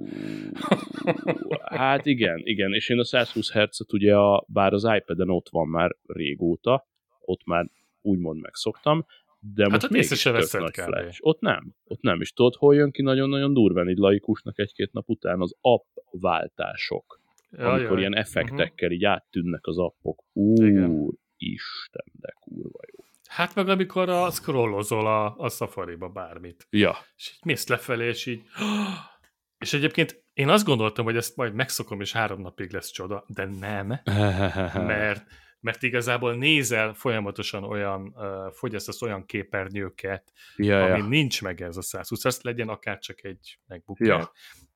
hát 1.64 2.06
igen, 2.06 2.40
igen, 2.44 2.72
és 2.72 2.88
én 2.88 2.98
a 2.98 3.04
120 3.04 3.52
Hz-et 3.52 3.92
ugye, 3.92 4.16
a, 4.16 4.44
bár 4.48 4.72
az 4.72 4.88
iPad-en 4.96 5.30
ott 5.30 5.48
van 5.50 5.68
már 5.68 5.96
régóta, 6.06 6.88
ott 7.20 7.44
már 7.44 7.70
úgymond 8.00 8.40
megszoktam, 8.40 9.06
de 9.54 9.62
hát 9.62 9.70
most 9.70 9.90
mégis 9.90 10.20
se 10.20 10.32
tök 10.32 10.60
nagy 10.60 10.74
flash. 10.74 11.18
Ott 11.22 11.40
nem, 11.40 11.74
ott 11.84 12.00
nem, 12.00 12.20
és 12.20 12.32
tudod, 12.32 12.54
hol 12.54 12.74
jön 12.74 12.90
ki 12.90 13.02
nagyon-nagyon 13.02 13.52
durván, 13.52 13.88
így 13.88 13.98
laikusnak 13.98 14.58
egy-két 14.58 14.92
nap 14.92 15.08
után 15.08 15.40
az 15.40 15.56
app 15.60 15.86
váltások. 16.10 17.20
Ja, 17.50 17.68
amikor 17.68 17.90
jaj. 17.90 17.98
ilyen 17.98 18.16
effektekkel 18.16 18.68
uh-huh. 18.72 18.92
így 18.92 19.04
áttűnnek 19.04 19.66
az 19.66 19.78
appok. 19.78 20.24
Úr, 20.32 21.12
Isten, 21.36 22.06
de 22.12 22.34
kurva 22.40 22.80
jó. 22.92 22.99
Hát 23.30 23.54
meg 23.54 23.68
amikor 23.68 24.08
a 24.08 24.30
scrollozol 24.30 25.06
a, 25.06 25.34
a 25.36 25.48
Safari-ba 25.48 26.08
bármit. 26.08 26.66
Ja. 26.70 26.96
És 27.16 27.30
így 27.32 27.44
mész 27.44 27.66
lefelé, 27.66 28.06
és 28.06 28.26
így... 28.26 28.42
És 29.58 29.72
egyébként 29.72 30.24
én 30.32 30.48
azt 30.48 30.64
gondoltam, 30.64 31.04
hogy 31.04 31.16
ezt 31.16 31.36
majd 31.36 31.54
megszokom, 31.54 32.00
és 32.00 32.12
három 32.12 32.40
napig 32.40 32.72
lesz 32.72 32.90
csoda, 32.90 33.24
de 33.26 33.44
nem. 33.44 34.00
mert 34.92 35.24
mert 35.60 35.82
igazából 35.82 36.34
nézel 36.34 36.94
folyamatosan 36.94 37.64
olyan, 37.64 38.12
uh, 38.16 38.52
fogyasztasz 38.52 39.02
olyan 39.02 39.26
képernyőket, 39.26 40.32
Ja, 40.56 40.84
ami 40.84 40.98
ja. 40.98 41.04
nincs 41.04 41.42
meg 41.42 41.62
ez 41.62 41.76
a 41.76 41.82
120 41.82 42.24
azt 42.24 42.42
legyen 42.42 42.68
akár 42.68 42.98
csak 42.98 43.24
egy 43.24 43.58
MacBook 43.66 43.98
Ja. 43.98 44.32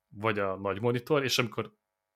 Vagy 0.09 0.39
a 0.39 0.55
nagy 0.55 0.81
monitor, 0.81 1.23
és 1.23 1.37
amikor 1.37 1.73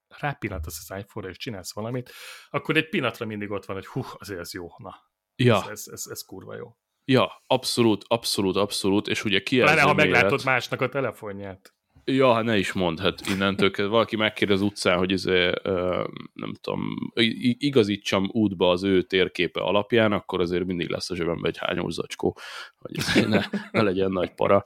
rápillantasz 0.07 0.89
az 0.89 0.97
iPhone-ra 0.97 1.31
és 1.31 1.37
csinálsz 1.37 1.73
valamit, 1.73 2.11
akkor 2.49 2.77
egy 2.77 2.89
pillanatra 2.89 3.25
mindig 3.25 3.51
ott 3.51 3.65
van, 3.65 3.75
hogy 3.75 3.87
hú, 3.87 4.01
azért 4.17 4.39
ez 4.39 4.53
jó, 4.53 4.67
na, 4.77 5.08
Ja, 5.43 5.55
ez, 5.55 5.69
ez, 5.69 5.87
ez, 5.91 6.07
ez 6.09 6.21
kurva 6.21 6.55
jó. 6.55 6.75
ja, 7.05 7.43
abszolút, 7.47 8.05
abszolút, 8.07 8.55
abszolút, 8.55 9.07
és 9.07 9.25
ugye 9.25 9.43
kijelző 9.43 9.73
Pláne, 9.73 9.87
ha 9.87 9.95
meglátod 9.95 10.41
másnak 10.45 10.81
a 10.81 10.89
telefonját. 10.89 11.73
Ja, 12.05 12.33
hát 12.33 12.43
ne 12.43 12.57
is 12.57 12.71
mondd, 12.71 12.99
hát 12.99 13.27
innentől 13.27 13.71
kezdve 13.71 13.93
valaki 13.93 14.15
megkérdez 14.15 14.61
utcán, 14.61 14.97
hogy 14.97 15.11
izé, 15.11 15.51
ö, 15.61 16.07
nem 16.33 16.53
tudom, 16.61 17.11
igazítsam 17.57 18.29
útba 18.31 18.69
az 18.69 18.83
ő 18.83 19.01
térképe 19.01 19.59
alapján, 19.59 20.11
akkor 20.11 20.41
azért 20.41 20.65
mindig 20.65 20.89
lesz 20.89 21.09
a 21.09 21.15
zsebemben 21.15 21.51
egy 21.51 21.57
hányós 21.57 21.93
zacskó, 21.93 22.37
hogy 22.77 22.97
izé 22.97 23.21
ne, 23.21 23.41
ne 23.71 23.81
legyen 23.81 24.11
nagy 24.11 24.33
para. 24.33 24.63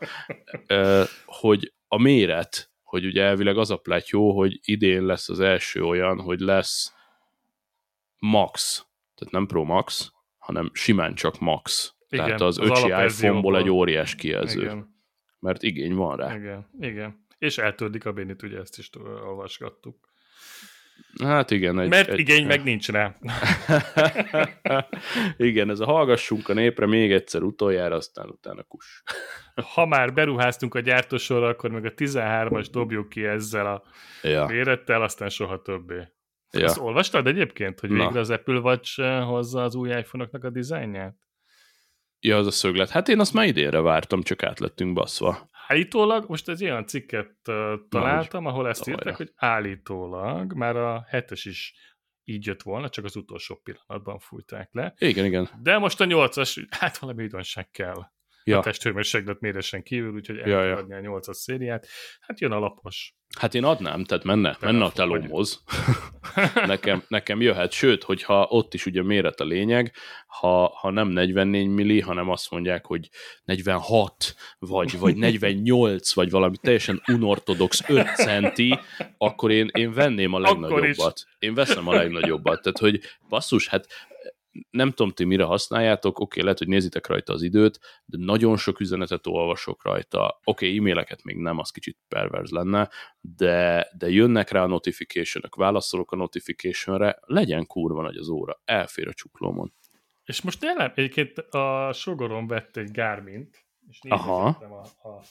Hogy 1.26 1.74
a 1.88 2.02
méret, 2.02 2.72
hogy 2.84 3.06
ugye 3.06 3.24
elvileg 3.24 3.58
az 3.58 3.72
a 3.72 3.78
pletyó, 3.78 4.38
hogy 4.38 4.60
idén 4.64 5.06
lesz 5.06 5.30
az 5.30 5.40
első 5.40 5.84
olyan, 5.84 6.20
hogy 6.22 6.40
lesz 6.40 6.94
Max, 8.20 8.86
tehát 9.16 9.34
nem 9.34 9.46
Pro 9.46 9.64
Max, 9.64 10.13
hanem 10.44 10.70
simán 10.74 11.14
csak 11.16 11.40
Max. 11.40 11.94
Igen, 12.10 12.26
tehát 12.26 12.42
az, 12.42 12.58
az 12.60 12.70
öcsi 12.70 12.88
iPhone-ból 12.88 13.58
egy 13.58 13.70
óriás 13.70 14.16
kijelző, 14.16 14.62
Igen, 14.62 14.96
mert 15.40 15.64
igény 15.64 15.94
van 15.94 16.18
rá. 16.18 16.36
igen, 16.36 16.70
igen. 16.80 17.26
És 17.38 17.58
eltördik 17.58 18.06
a 18.06 18.12
bénit, 18.12 18.44
ugye 18.44 18.60
ezt 18.60 18.78
is 18.78 18.90
olvasgattuk. 19.26 20.12
Hát 21.24 21.52
igen. 21.52 21.80
Egy, 21.80 21.90
Mert 21.90 22.10
egy, 22.10 22.20
igény 22.20 22.46
meg 22.46 22.64
nincs 22.70 22.90
rá. 22.90 23.18
igen, 25.38 25.70
ez 25.70 25.80
a 25.80 25.86
hallgassunk 25.86 26.50
a 26.50 26.54
népre 26.54 26.86
még 26.86 27.12
egyszer 27.12 27.42
utoljára, 27.42 27.96
aztán 27.96 28.30
utána 28.30 28.64
kus. 28.64 29.04
Ha 29.74 29.86
már 29.86 30.14
beruháztunk 30.14 30.76
a 30.76 30.80
gyártósorra, 30.80 31.48
akkor 31.48 31.72
meg 31.72 31.86
a 31.86 31.94
13-as 31.94 32.68
dobjuk 32.72 33.10
ki 33.10 33.26
ezzel 33.26 33.66
a 33.68 33.84
Ja, 34.22 34.46
mérettel, 34.46 35.02
aztán 35.02 35.30
soha 35.30 35.62
többé. 35.62 36.08
Ja. 36.58 36.66
Azt 36.66 36.80
olvastad 36.80 37.28
egyébként, 37.28 37.80
hogy 37.80 37.90
Na. 37.90 38.04
végre 38.04 38.20
az 38.20 38.30
Apple 38.30 38.60
Watch 38.60 39.00
eh, 39.00 39.26
hozza 39.26 39.64
az 39.64 39.76
új 39.76 39.90
iPhone-oknak 39.90 40.44
a 40.44 40.50
dizájnját? 40.50 41.16
ja, 42.24 42.38
az 42.38 42.48
a 42.48 42.52
szöglet. 42.52 42.90
Hát 42.90 43.08
én 43.08 43.20
azt 43.20 43.34
már 43.34 43.46
idénre 43.46 43.82
vártam, 43.82 44.22
csak 44.22 44.44
át 44.44 44.60
lettünk 44.60 44.94
baszva. 44.94 45.50
Állítólag, 45.68 46.26
most 46.28 46.50
egy 46.50 46.64
olyan 46.64 46.86
cikket 46.86 47.36
uh, 47.48 47.74
találtam, 47.90 48.46
ahol 48.46 48.68
ezt 48.68 48.80
tavalyra. 48.80 49.10
írták, 49.10 49.18
hogy 49.18 49.32
állítólag 49.36 50.54
már 50.54 50.76
a 50.76 51.06
hetes 51.08 51.46
is 51.46 51.74
így 52.24 52.46
jött 52.46 52.62
volna, 52.62 52.90
csak 52.90 53.06
az 53.06 53.16
utolsó 53.16 53.56
pillanatban 53.56 54.20
fújták 54.20 54.70
le. 54.72 54.94
Igen, 54.98 55.26
igen. 55.26 55.50
De 55.62 55.78
most 55.78 56.02
a 56.02 56.06
nyolcas, 56.06 56.66
hát 56.70 56.98
valami 56.98 57.22
újdonság 57.24 57.70
kell. 57.70 58.12
Ja. 58.44 58.58
A 58.58 58.62
testhőmérséklet 58.62 59.40
mérésen 59.40 59.84
kívül, 59.84 60.14
úgyhogy 60.14 60.38
el 60.38 60.50
Ja, 60.50 60.58
kell 60.58 60.68
ja. 60.68 60.78
adni 60.78 60.94
a 60.94 61.00
nyolcas 61.00 61.38
szériát. 61.38 61.88
Hát 62.20 62.40
jön 62.40 62.52
a 62.52 62.60
lapos. 62.60 63.16
Hát 63.40 63.56
én 63.56 63.64
adnám, 63.64 64.04
tehát 64.04 64.24
menne, 64.24 64.58
menne 64.60 64.84
a 64.84 64.92
telomhoz. 64.92 65.64
nekem, 66.66 67.04
nekem 67.08 67.42
jöhet, 67.42 67.72
sőt, 67.72 68.04
hogyha 68.04 68.48
ott 68.50 68.74
is 68.74 68.86
ugye 68.86 69.04
méret 69.04 69.40
a 69.40 69.44
lényeg, 69.44 69.94
ha, 70.28 70.68
ha 70.68 70.90
nem 70.90 71.08
44 71.08 71.68
milli, 71.68 72.00
hanem 72.00 72.30
azt 72.30 72.52
mondják, 72.52 72.86
hogy 72.86 73.10
46, 73.44 74.36
vagy, 74.60 75.00
vagy 75.00 75.16
48, 75.16 76.14
vagy 76.14 76.30
valami 76.30 76.58
teljesen 76.62 77.02
unortodox 77.08 77.90
5 77.90 78.16
centi, 78.16 78.80
akkor 79.18 79.52
én, 79.52 79.70
én 79.74 79.94
venném 79.94 80.34
a 80.34 80.40
legnagyobbat. 80.40 81.24
Én 81.40 81.54
veszem 81.54 81.88
a 81.88 81.94
legnagyobbat. 81.94 82.62
Tehát, 82.62 82.78
hogy 82.78 83.00
basszus, 83.30 83.68
hát 83.68 83.88
nem 84.70 84.90
tudom, 84.90 85.12
ti 85.12 85.24
mire 85.24 85.44
használjátok, 85.44 86.20
oké, 86.20 86.42
lehet, 86.42 86.58
hogy 86.58 86.68
nézitek 86.68 87.08
rajta 87.08 87.34
az 87.34 87.42
időt, 87.42 87.80
de 88.06 88.18
nagyon 88.20 88.58
sok 88.58 88.80
üzenetet 88.80 89.28
olvasok 89.28 89.84
rajta. 89.84 90.40
Oké, 90.44 90.78
e-maileket 90.78 91.24
még 91.24 91.38
nem, 91.38 91.58
az 91.58 91.70
kicsit 91.70 91.98
perverz 92.08 92.52
lenne, 92.52 92.90
de, 93.20 93.88
de 93.98 94.10
jönnek 94.10 94.50
rá 94.50 94.64
a 94.64 94.68
notification 94.68 95.44
válaszolok 95.56 96.12
a 96.12 96.16
notificationre, 96.16 97.20
legyen 97.22 97.66
kurva 97.66 98.02
nagy 98.02 98.18
az 98.18 98.30
óra, 98.30 98.62
elfér 98.66 99.08
a 99.08 99.14
csuklómon. 99.14 99.74
És 100.24 100.42
most 100.42 100.64
jelen, 100.64 100.92
egyébként 100.96 101.38
a 101.38 101.92
sogorom 101.94 102.48
vett 102.48 102.78
egy 102.78 102.92
Garmin-t, 102.92 103.66
és 103.90 104.00
Aha. 104.08 104.46
a, 104.46 105.08
a 105.10 105.24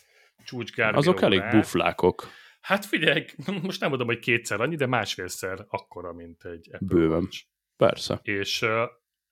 csúcs 0.44 0.74
Garmin 0.74 0.98
Azok 0.98 1.22
elég 1.22 1.42
buflákok, 1.50 2.26
Hát 2.62 2.84
figyelj, 2.84 3.24
most 3.62 3.80
nem 3.80 3.88
mondom, 3.88 4.06
hogy 4.06 4.18
kétszer 4.18 4.60
annyi, 4.60 4.76
de 4.76 4.86
másfélszer 4.86 5.64
akkora, 5.68 6.12
mint 6.12 6.44
egy 6.44 6.68
Apple 6.72 6.86
Bőven. 6.86 7.20
Watch. 7.20 7.44
persze. 7.76 8.20
És, 8.22 8.66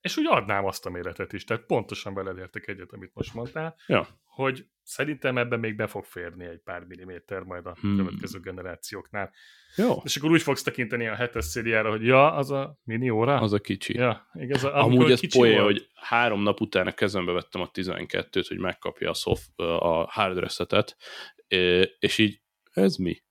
és 0.00 0.16
úgy 0.16 0.26
adnám 0.28 0.64
azt 0.64 0.86
a 0.86 0.90
méretet 0.90 1.32
is, 1.32 1.44
tehát 1.44 1.62
pontosan 1.66 2.14
veled 2.14 2.38
értek 2.38 2.66
egyet, 2.68 2.92
amit 2.92 3.10
most 3.14 3.34
mondtál, 3.34 3.76
Ja. 3.86 4.06
hogy 4.24 4.66
szerintem 4.82 5.38
ebben 5.38 5.58
még 5.60 5.76
be 5.76 5.86
fog 5.86 6.04
férni 6.04 6.44
egy 6.44 6.58
pár 6.58 6.84
milliméter 6.84 7.42
majd 7.42 7.66
a 7.66 7.76
Hmm. 7.80 7.96
következő 7.96 8.40
generációknál. 8.40 9.30
Jó, 9.76 10.00
És 10.04 10.16
akkor 10.16 10.30
úgy 10.30 10.42
fogsz 10.42 10.62
tekinteni 10.62 11.06
a 11.06 11.14
hetes 11.14 11.44
szériára, 11.44 11.90
hogy 11.90 12.04
ja, 12.04 12.32
az 12.32 12.50
a 12.50 12.78
mini 12.84 13.10
óra? 13.10 13.40
az 13.40 13.52
a 13.52 13.58
kicsi. 13.58 13.94
Ja, 13.94 14.28
igaz, 14.32 14.64
Amúgy 14.64 15.10
ez 15.10 15.34
volt. 15.34 15.58
hogy 15.58 15.86
három 15.94 16.42
nap 16.42 16.60
után 16.60 16.86
a 16.86 16.92
kezembe 16.92 17.32
vettem 17.32 17.60
a 17.60 17.70
12-t, 17.70 18.44
hogy 18.48 18.58
megkapja 18.58 19.10
a, 19.10 19.14
soft, 19.14 19.58
a 19.58 20.06
hard 20.10 20.38
resetet, 20.38 20.96
és 21.98 22.18
így, 22.18 22.42
ez 22.72 22.96
mi? 22.96 23.22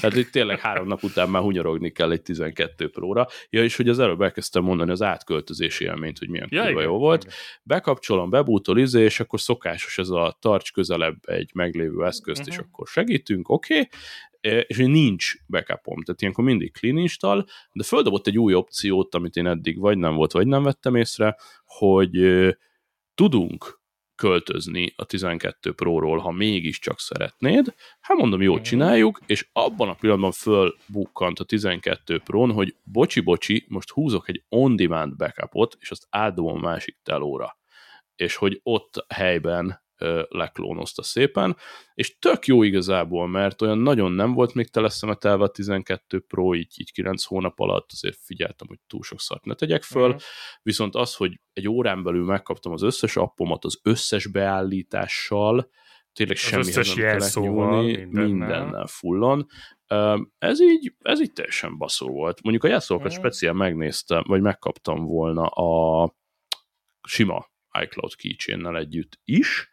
Tehát 0.00 0.16
itt 0.16 0.30
tényleg 0.30 0.58
három 0.60 0.86
nap 0.86 1.02
után 1.02 1.28
már 1.30 1.42
hunyorogni 1.42 1.90
kell 1.90 2.10
egy 2.10 2.22
12 2.22 2.88
próra. 2.90 3.26
Ja, 3.50 3.62
és 3.62 3.76
hogy 3.76 3.88
az 3.88 3.98
előbb 3.98 4.20
elkezdtem 4.22 4.62
mondani 4.62 4.90
az 4.90 5.02
átköltözési 5.02 5.84
élményt, 5.84 6.18
hogy 6.18 6.28
milyen 6.28 6.48
Ja, 6.50 6.68
igen, 6.70 6.82
jó 6.82 6.98
volt. 6.98 7.22
igen. 7.24 7.34
Bekapcsolom, 7.62 8.30
bebútol, 8.30 8.78
izé, 8.78 9.02
és 9.02 9.20
akkor 9.20 9.40
szokásos 9.40 9.98
ez 9.98 10.08
a 10.08 10.36
tarts 10.40 10.72
közelebb 10.72 11.16
egy 11.26 11.50
meglévő 11.54 12.04
eszközt, 12.04 12.40
uh-huh. 12.40 12.54
és 12.54 12.60
Mhm. 12.60 12.68
akkor 12.72 12.86
segítünk, 12.86 13.48
oké. 13.48 13.74
Okay. 13.74 13.88
És 14.66 14.76
hogy 14.76 14.88
nincs 14.90 15.32
backupom, 15.48 16.02
tehát 16.02 16.20
ilyenkor 16.20 16.44
mindig 16.44 16.72
clean 16.72 16.96
install, 16.96 17.44
de 17.72 17.84
földobott 17.84 18.26
egy 18.26 18.38
új 18.38 18.54
opciót, 18.54 19.14
amit 19.14 19.36
én 19.36 19.46
eddig 19.46 19.78
vagy 19.78 19.98
nem 19.98 20.14
volt, 20.14 20.32
vagy 20.32 20.46
nem 20.46 20.62
vettem 20.62 20.94
észre, 20.94 21.36
hogy 21.64 22.26
tudunk 23.14 23.80
költözni 24.22 24.92
a 24.96 25.04
12 25.04 25.72
Pro-ról, 25.72 26.18
ha 26.18 26.30
mégiscsak 26.30 26.98
szeretnéd. 27.00 27.74
Hát 28.00 28.16
mondom, 28.16 28.42
jól 28.42 28.54
Mhm. 28.54 28.64
csináljuk, 28.64 29.20
és 29.26 29.48
abban 29.52 29.88
a 29.88 29.94
pillanatban 29.94 30.32
fölbukkant 30.32 31.38
a 31.38 31.44
12 31.44 32.18
Pro-n, 32.18 32.50
hogy 32.52 32.76
bocsi-bocsi, 32.82 33.64
most 33.68 33.90
húzok 33.90 34.28
egy 34.28 34.44
on-demand 34.48 35.16
backupot, 35.16 35.76
és 35.80 35.90
azt 35.90 36.06
átdobom 36.10 36.56
a 36.56 36.60
másik 36.60 36.98
telóra. 37.02 37.58
És 38.16 38.36
hogy 38.36 38.60
ott 38.62 39.04
helyben 39.08 39.82
leklónozta 40.28 41.02
szépen, 41.02 41.56
és 41.94 42.18
tök 42.18 42.46
jó 42.46 42.62
igazából, 42.62 43.28
mert 43.28 43.62
olyan 43.62 43.78
nagyon 43.78 44.12
nem 44.12 44.32
volt 44.32 44.54
még 44.54 44.70
teleszemetelve 44.70 45.44
a 45.44 45.48
12 45.48 46.18
Pro, 46.20 46.54
így, 46.54 46.74
így 46.76 46.92
9 46.92 47.24
hónap 47.24 47.60
alatt, 47.60 47.88
azért 47.92 48.18
figyeltem, 48.22 48.66
hogy 48.68 48.78
túl 48.86 49.02
sok 49.02 49.20
szart 49.20 49.44
ne 49.44 49.54
tegyek 49.54 49.82
föl, 49.82 50.08
Mhm. 50.08 50.16
viszont 50.62 50.94
az, 50.94 51.14
hogy 51.14 51.40
egy 51.52 51.68
órán 51.68 52.02
belül 52.02 52.24
megkaptam 52.24 52.72
az 52.72 52.82
összes 52.82 53.16
appomat 53.16 53.64
az 53.64 53.80
összes 53.82 54.26
beállítással, 54.26 55.70
tényleg 56.12 56.36
Az 56.36 56.42
semmihez 56.42 56.76
összes 56.76 56.94
nem 56.94 57.04
kellett 57.04 57.34
nyúlni, 57.34 57.86
mindennel. 57.96 58.24
mindennel 58.26 58.86
fullon. 58.86 59.46
Ez 60.38 60.60
így, 60.62 60.94
ez 60.98 61.20
így 61.20 61.32
teljesen 61.32 61.78
baszó 61.78 62.08
volt. 62.08 62.42
Mondjuk 62.42 62.64
a 62.64 62.68
jelszókat 62.68 63.06
Mhm. 63.10 63.14
speciál 63.18 63.52
megnéztem, 63.52 64.22
vagy 64.26 64.40
megkaptam 64.40 65.04
volna 65.04 65.46
a 65.46 66.12
sima 67.08 67.50
iCloud 67.82 68.14
keychain 68.14 68.76
együtt 68.76 69.20
is, 69.24 69.70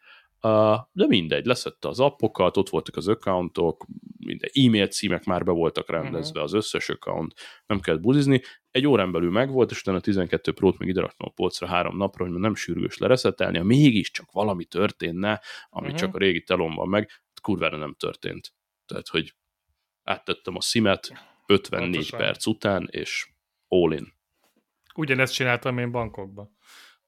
de 0.92 1.06
mindegy, 1.06 1.44
leszette 1.46 1.88
az 1.88 2.00
appokat, 2.00 2.56
ott 2.56 2.68
voltak 2.68 2.96
az 2.96 3.08
accountok, 3.08 3.86
minden 4.18 4.50
e-mail 4.52 4.86
címek 4.86 5.24
már 5.24 5.44
be 5.44 5.52
voltak 5.52 5.90
rendezve, 5.90 6.42
az 6.42 6.52
összes 6.52 6.88
account, 6.88 7.34
nem 7.66 7.80
kellett 7.80 8.00
buzizni. 8.00 8.42
Egy 8.70 8.86
órán 8.86 9.12
belül 9.12 9.30
megvolt, 9.30 9.70
és 9.70 9.80
utána 9.80 9.96
a 9.96 10.00
12 10.00 10.52
Pro-t 10.52 10.78
még 10.78 10.88
ide 10.88 11.00
raktam 11.00 11.28
a 11.30 11.32
polcra 11.34 11.66
három 11.66 11.96
napra, 11.96 12.24
hogy 12.28 12.34
nem 12.34 12.54
sürgős 12.54 12.98
lereszetelni, 12.98 13.58
ha 13.58 13.64
mégiscsak 13.64 14.32
valami 14.32 14.64
történne, 14.64 15.40
ami 15.68 15.86
Mhm. 15.86 15.96
csak 15.96 16.14
a 16.14 16.18
régi 16.18 16.42
telon 16.42 16.74
van 16.74 16.88
meg, 16.88 17.10
kurvára 17.42 17.76
nem 17.76 17.94
történt. 17.98 18.54
Tehát, 18.86 19.08
hogy 19.08 19.34
áttettem 20.02 20.56
a 20.56 20.60
szimet 20.60 21.12
54 21.46 21.90
Pontosan. 21.92 22.18
perc 22.18 22.46
után, 22.46 22.88
és 22.90 23.28
all 23.68 23.92
in. 23.92 24.12
Ugyanezt 24.94 25.34
csináltam 25.34 25.78
én 25.78 25.90
bankokban. 25.90 26.56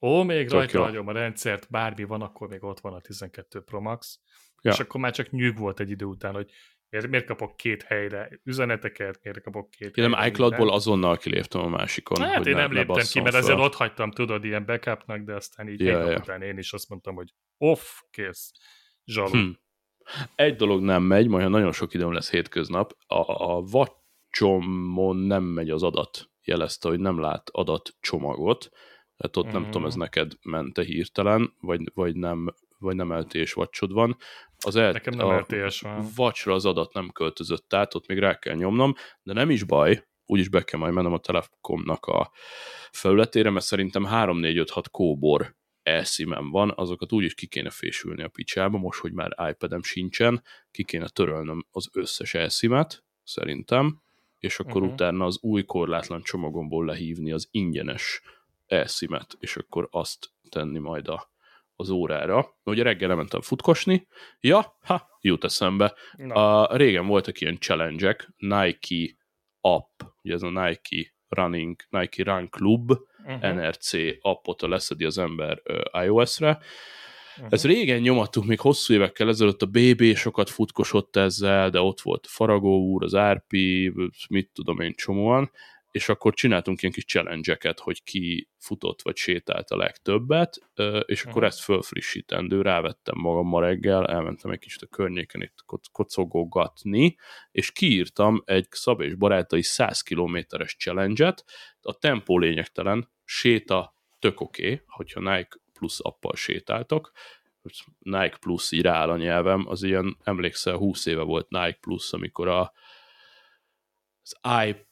Ó, 0.02 0.22
még 0.22 0.48
Tök 0.48 0.52
rajta 0.52 0.78
jó. 0.78 0.84
hagyom 0.84 1.06
a 1.08 1.12
rendszert, 1.12 1.66
bármi 1.70 2.04
van, 2.04 2.22
akkor 2.22 2.48
még 2.48 2.64
ott 2.64 2.80
van 2.80 2.92
a 2.92 3.00
12 3.00 3.60
Pro 3.60 3.80
Max. 3.80 4.20
Ja. 4.62 4.70
És 4.70 4.80
akkor 4.80 5.00
már 5.00 5.12
csak 5.12 5.30
nyűg 5.30 5.58
volt 5.58 5.80
egy 5.80 5.90
idő 5.90 6.04
után, 6.04 6.34
hogy 6.34 6.50
miért, 6.88 7.08
miért 7.08 7.26
kapok 7.26 7.56
két 7.56 7.82
helyre 7.82 8.40
üzeneteket, 8.44 9.18
miért 9.22 9.42
kapok 9.42 9.70
két 9.70 9.96
Én 9.96 10.08
nem 10.08 10.26
iCloudból 10.26 10.70
azonnal 10.70 11.16
kiléptem 11.16 11.60
a 11.60 11.68
másikon. 11.68 12.22
Hát 12.22 12.36
hogy 12.36 12.46
én 12.46 12.54
ne- 12.54 12.60
nem 12.60 12.70
ne 12.72 12.78
léptem 12.78 13.04
ki, 13.10 13.20
mert 13.20 13.34
föl. 13.34 13.42
ezért 13.44 13.58
ott 13.58 13.74
hagytam, 13.74 14.10
tudod, 14.10 14.44
ilyen 14.44 14.64
backupnak, 14.64 15.20
de 15.20 15.34
aztán 15.34 15.68
így 15.68 15.80
Ja, 15.80 16.00
egy 16.00 16.10
ja. 16.10 16.16
után 16.18 16.42
én 16.42 16.58
is 16.58 16.72
azt 16.72 16.88
mondtam, 16.88 17.14
hogy 17.14 17.34
off, 17.56 18.00
kész, 18.10 18.52
zsaló. 19.04 19.28
Hm. 19.28 19.50
Egy 20.34 20.56
dolog 20.56 20.82
nem 20.82 21.02
megy, 21.02 21.28
majd 21.28 21.42
ha 21.42 21.48
nagyon 21.48 21.72
sok 21.72 21.94
időm 21.94 22.12
lesz 22.12 22.30
hétköznap, 22.30 22.96
a, 23.06 23.54
a 23.54 23.64
watchomon 23.72 25.16
nem 25.16 25.42
megy 25.44 25.70
az 25.70 25.82
adat 25.82 26.30
jelezte, 26.44 26.88
hogy 26.88 27.00
nem 27.00 27.20
lát 27.20 27.50
adatcsomagot, 27.50 28.68
tehát 29.22 29.36
ott 29.36 29.48
mm. 29.48 29.62
nem 29.62 29.64
tudom, 29.64 29.86
ez 29.86 29.94
neked 29.94 30.32
mente 30.42 30.84
hirtelen, 30.84 31.52
vagy, 31.60 31.80
vagy 31.94 32.16
nem 32.16 32.54
vagy 32.78 32.96
nem 32.96 33.12
LTS 33.12 33.52
vacsod 33.52 33.92
van. 33.92 34.16
Az 34.58 34.76
el, 34.76 34.92
Nekem 34.92 35.14
nem 35.14 35.26
a 35.26 35.38
LTS 35.38 35.80
van. 35.80 36.06
Vacsra 36.14 36.54
az 36.54 36.66
adat 36.66 36.92
nem 36.92 37.10
költözött 37.10 37.74
át, 37.74 37.94
ott 37.94 38.06
még 38.06 38.18
rá 38.18 38.38
kell 38.38 38.54
nyomnom, 38.54 38.94
de 39.22 39.32
nem 39.32 39.50
is 39.50 39.64
baj, 39.64 40.06
úgyis 40.26 40.48
be 40.48 40.62
kell 40.62 40.78
majd 40.78 40.92
mennem 40.92 41.12
a 41.12 41.18
Telekomnak 41.18 42.06
a 42.06 42.30
felületére, 42.90 43.50
mert 43.50 43.64
szerintem 43.64 44.06
3-4-5-6 44.10 44.84
kóbor 44.90 45.54
elszímen 45.82 46.50
van, 46.50 46.72
azokat 46.76 47.12
úgyis 47.12 47.34
ki 47.34 47.46
kéne 47.46 47.70
fésülni 47.70 48.22
a 48.22 48.28
picsába, 48.28 48.78
most, 48.78 49.00
hogy 49.00 49.12
már 49.12 49.50
iPad-em 49.50 49.82
sincsen, 49.82 50.42
ki 50.70 50.84
kéne 50.84 51.08
törölnöm 51.08 51.66
az 51.70 51.88
összes 51.92 52.34
elszímet, 52.34 53.04
szerintem, 53.24 54.00
és 54.38 54.58
akkor 54.58 54.80
uh-huh. 54.80 54.92
utána 54.92 55.24
az 55.24 55.38
új 55.40 55.64
korlátlan 55.64 56.22
csomagomból 56.22 56.84
lehívni 56.84 57.32
az 57.32 57.48
ingyenes 57.50 58.22
elszímet, 58.72 59.36
és 59.40 59.56
akkor 59.56 59.88
azt 59.90 60.30
tenni 60.48 60.78
majd 60.78 61.08
a, 61.08 61.30
az 61.76 61.90
órára. 61.90 62.56
Ugye 62.64 62.82
reggel 62.82 63.10
elmentem 63.10 63.40
futkosni, 63.40 64.06
ja, 64.40 64.76
ha, 64.80 65.08
jut 65.20 65.44
eszembe. 65.44 65.94
A, 66.28 66.76
régen 66.76 67.06
voltak 67.06 67.40
ilyen 67.40 67.58
challenge 67.58 68.16
Nike 68.36 69.16
app, 69.60 70.00
ugye 70.22 70.34
ez 70.34 70.42
a 70.42 70.50
Nike 70.50 71.14
Running, 71.28 71.76
Nike 71.88 72.22
Run 72.22 72.48
Club, 72.48 72.90
uh-huh. 72.90 73.54
NRC 73.54 73.92
appot 74.20 74.60
leszedi 74.60 75.04
az 75.04 75.18
ember 75.18 75.62
iOS-re. 76.04 76.60
Uh-huh. 77.36 77.46
Ez 77.50 77.64
régen 77.64 78.00
nyomattuk, 78.00 78.44
még 78.44 78.60
hosszú 78.60 78.94
évekkel 78.94 79.28
ezelőtt 79.28 79.62
a 79.62 79.66
BB 79.66 80.14
sokat 80.14 80.50
futkosott 80.50 81.16
ezzel, 81.16 81.70
de 81.70 81.80
ott 81.80 82.00
volt 82.00 82.26
Faragó 82.26 82.78
úr, 82.78 83.04
az 83.04 83.16
RP, 83.16 83.52
mit 84.28 84.50
tudom 84.52 84.80
én 84.80 84.94
csomóan, 84.94 85.50
és 85.92 86.08
akkor 86.08 86.34
csináltunk 86.34 86.82
ilyen 86.82 86.94
kis 86.94 87.04
challenge 87.04 87.58
hogy 87.76 88.02
ki 88.02 88.48
futott 88.58 89.02
vagy 89.02 89.16
sétált 89.16 89.70
a 89.70 89.76
legtöbbet, 89.76 90.58
és 91.04 91.24
akkor 91.24 91.44
ezt 91.44 91.60
fölfrissítendő, 91.60 92.62
rávettem 92.62 93.18
magam 93.18 93.46
ma 93.46 93.60
reggel, 93.60 94.06
elmentem 94.06 94.50
egy 94.50 94.58
kicsit 94.58 94.82
a 94.82 94.86
környéken 94.86 95.42
itt 95.42 95.64
kocogogatni, 95.92 97.16
és 97.50 97.72
kiírtam 97.72 98.42
egy 98.44 98.66
Szab 98.70 99.00
és 99.00 99.14
barátai 99.14 99.62
100 99.62 100.00
kilométeres 100.00 100.76
challenge-et, 100.76 101.44
a 101.80 101.98
tempó 101.98 102.38
lényegtelen, 102.38 103.10
séta 103.24 103.96
tök 104.18 104.40
oké, 104.40 104.64
okay, 104.64 104.82
hogyha 104.86 105.20
Nike 105.20 105.58
Plus 105.72 106.00
appal 106.00 106.34
sétáltok, 106.34 107.10
Nike 107.98 108.36
Plus 108.40 108.72
így 108.72 108.82
rááll 108.82 109.10
a 109.10 109.16
nyelvem, 109.16 109.68
az 109.68 109.82
ilyen, 109.82 110.16
emlékszel, 110.22 110.76
20 110.76 111.06
éve 111.06 111.22
volt 111.22 111.50
Nike 111.50 111.78
Plus, 111.80 112.12
amikor 112.12 112.48
a, 112.48 112.72
az 114.22 114.66
i 114.66 114.90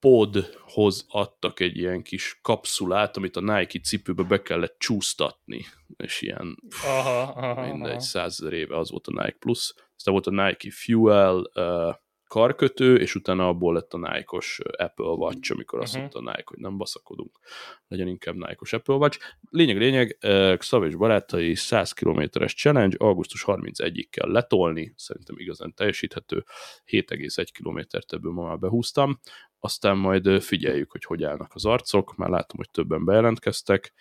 podhoz 0.00 1.06
adtak 1.08 1.60
egy 1.60 1.76
ilyen 1.76 2.02
kis 2.02 2.38
kapszulát, 2.42 3.16
amit 3.16 3.36
a 3.36 3.40
Nike 3.40 3.78
cipőbe 3.78 4.22
be 4.22 4.42
kellett 4.42 4.78
csúsztatni, 4.78 5.66
és 5.96 6.22
ilyen 6.22 6.56
aha, 6.84 7.22
aha, 7.22 7.66
mindegy, 7.66 8.00
százezer 8.00 8.52
éve 8.52 8.78
az 8.78 8.90
volt 8.90 9.06
a 9.06 9.22
Nike 9.22 9.36
Plus. 9.38 9.74
Aztán 9.96 10.14
volt 10.14 10.26
a 10.26 10.44
Nike 10.44 10.70
Fuel 10.70 11.50
uh, 11.54 11.94
karkötő, 12.30 12.96
és 12.96 13.14
utána 13.14 13.48
abból 13.48 13.74
lett 13.74 13.92
a 13.92 13.98
Nike-os 13.98 14.60
Apple 14.76 15.04
Watch, 15.04 15.52
amikor 15.52 15.80
azt 15.80 15.96
uh-huh. 15.96 16.10
mondta 16.12 16.30
Nike, 16.30 16.44
hogy 16.46 16.58
nem 16.58 16.76
baszakodunk, 16.76 17.38
legyen 17.88 18.08
inkább 18.08 18.34
Nike-os 18.34 18.72
Apple 18.72 18.94
Watch. 18.94 19.18
Lényeg, 19.50 19.78
lényeg, 19.78 20.18
Xav 20.58 20.84
és 20.84 20.96
barátai 20.96 21.54
100 21.54 21.92
kilométeres 21.92 22.54
challenge, 22.54 22.96
augusztus 22.98 23.44
31-ig 23.46 24.06
kell 24.10 24.30
letolni, 24.30 24.92
szerintem 24.96 25.38
igazán 25.38 25.74
teljesíthető, 25.74 26.44
7,1 26.86 27.48
kilométert 27.52 28.12
ebből 28.12 28.32
ma 28.32 28.46
már 28.46 28.58
behúztam, 28.58 29.20
aztán 29.58 29.96
majd 29.96 30.42
figyeljük, 30.42 30.90
hogy 30.90 31.04
hogy 31.04 31.24
állnak 31.24 31.54
az 31.54 31.64
arcok, 31.64 32.16
már 32.16 32.28
látom, 32.28 32.56
hogy 32.56 32.70
többen 32.70 33.04
bejelentkeztek, 33.04 33.92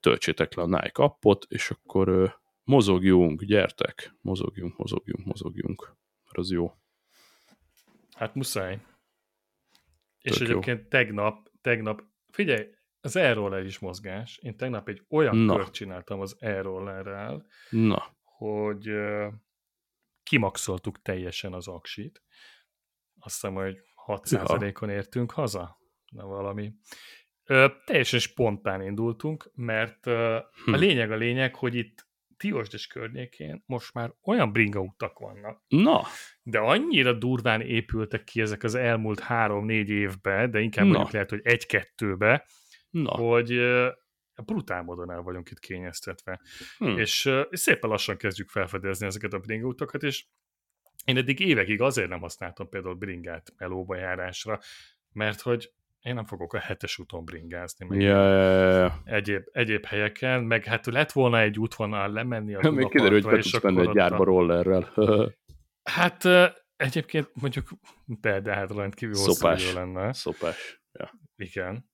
töltsétek 0.00 0.54
le 0.54 0.62
a 0.62 0.66
Nike 0.66 1.02
appot, 1.02 1.46
és 1.48 1.70
akkor 1.70 2.38
mozogjunk, 2.64 3.42
gyertek, 3.44 4.14
mozogjunk, 4.20 4.76
mozogjunk, 4.76 5.26
mozogjunk, 5.26 5.96
mert 6.24 6.38
az 6.38 6.50
jó. 6.50 6.72
Hát 8.22 8.34
muszáj. 8.34 8.76
Tök 8.76 10.32
és 10.32 10.38
jó. 10.38 10.46
egyébként 10.46 10.88
tegnap, 10.88 11.50
tegnap, 11.60 12.02
figyelj, 12.32 12.66
az 13.00 13.16
e 13.16 13.60
is 13.64 13.78
mozgás. 13.78 14.38
Én 14.38 14.56
tegnap 14.56 14.88
egy 14.88 15.04
olyan 15.08 15.36
Na. 15.36 15.56
kört 15.56 15.72
csináltam 15.72 16.20
az 16.20 16.36
e 16.38 16.62
Na. 17.70 18.16
hogy 18.22 18.90
uh, 18.90 19.32
kimaxoltuk 20.22 21.02
teljesen 21.02 21.52
az 21.52 21.68
aksit. 21.68 22.22
Azt 23.18 23.34
hiszem, 23.34 23.54
hogy 23.54 23.78
6%-on 24.06 24.90
értünk 24.90 25.30
haza. 25.30 25.78
Na 26.12 26.26
valami. 26.26 26.72
Ö, 27.44 27.68
teljesen 27.84 28.20
spontán 28.20 28.82
indultunk, 28.82 29.50
mert 29.54 30.06
ö, 30.06 30.38
hm. 30.64 30.72
a 30.72 30.76
lényeg 30.76 31.10
a 31.10 31.16
lényeg, 31.16 31.54
hogy 31.54 31.74
itt 31.74 32.06
Tiosdes 32.42 32.86
környékén 32.86 33.62
most 33.66 33.94
már 33.94 34.14
olyan 34.22 34.52
bringa 34.52 34.80
utak 34.80 35.18
vannak. 35.18 35.62
Na. 35.68 36.02
De 36.42 36.58
annyira 36.58 37.12
durván 37.12 37.60
épültek 37.60 38.24
ki 38.24 38.40
ezek 38.40 38.62
az 38.62 38.74
elmúlt 38.74 39.20
három-négy 39.20 39.88
évben, 39.88 40.50
de 40.50 40.60
inkább 40.60 40.86
mondjuk 40.86 41.10
lehet, 41.10 41.30
hogy 41.30 41.40
egy-kettőbe, 41.42 42.46
Na. 42.90 43.10
hogy 43.10 43.60
brutál 44.44 44.82
módon 44.82 45.10
el 45.10 45.20
vagyunk 45.20 45.50
itt 45.50 45.58
kényeztetve. 45.58 46.40
Hm. 46.78 46.98
És, 46.98 47.30
és 47.50 47.60
szépen 47.60 47.90
lassan 47.90 48.16
kezdjük 48.16 48.48
felfedezni 48.48 49.06
ezeket 49.06 49.32
a 49.32 49.38
bringa 49.38 49.66
utakat, 49.66 50.02
és 50.02 50.26
én 51.04 51.16
eddig 51.16 51.40
évekig 51.40 51.80
azért 51.80 52.08
nem 52.08 52.20
használtam 52.20 52.68
például 52.68 52.94
bringát 52.94 53.52
melóba 53.56 53.96
járásra, 53.96 54.60
mert 55.12 55.40
hogy 55.40 55.72
én 56.02 56.14
nem 56.14 56.24
fogok 56.24 56.52
a 56.52 56.58
hetes 56.58 56.98
úton 56.98 57.24
bringázni, 57.24 57.86
meg 57.86 58.00
ja. 58.00 59.02
Egyéb, 59.04 59.42
egyéb 59.52 59.84
helyeken, 59.84 60.42
meg 60.42 60.64
hát 60.64 60.86
lett 60.86 61.12
volna 61.12 61.40
egy 61.40 61.58
útvonal 61.58 62.12
lemenni 62.12 62.54
a 62.54 62.70
Még 62.70 62.88
kiderül, 62.88 63.22
hogy 63.22 63.30
be 63.30 63.40
tudsz 63.40 63.62
menni 63.62 63.80
egy 63.80 63.90
gyárba 63.90 64.24
rollerrel. 64.24 64.92
hát 65.96 66.24
egyébként 66.76 67.30
mondjuk, 67.40 67.68
de, 68.04 68.40
de 68.40 68.54
hát 68.54 68.70
rendkívül 68.70 69.14
Szopás. 69.14 69.64
hosszú 69.64 69.78
lenne. 69.78 70.12
Szopás. 70.12 70.82
Ja. 70.92 71.10
Igen. 71.36 71.90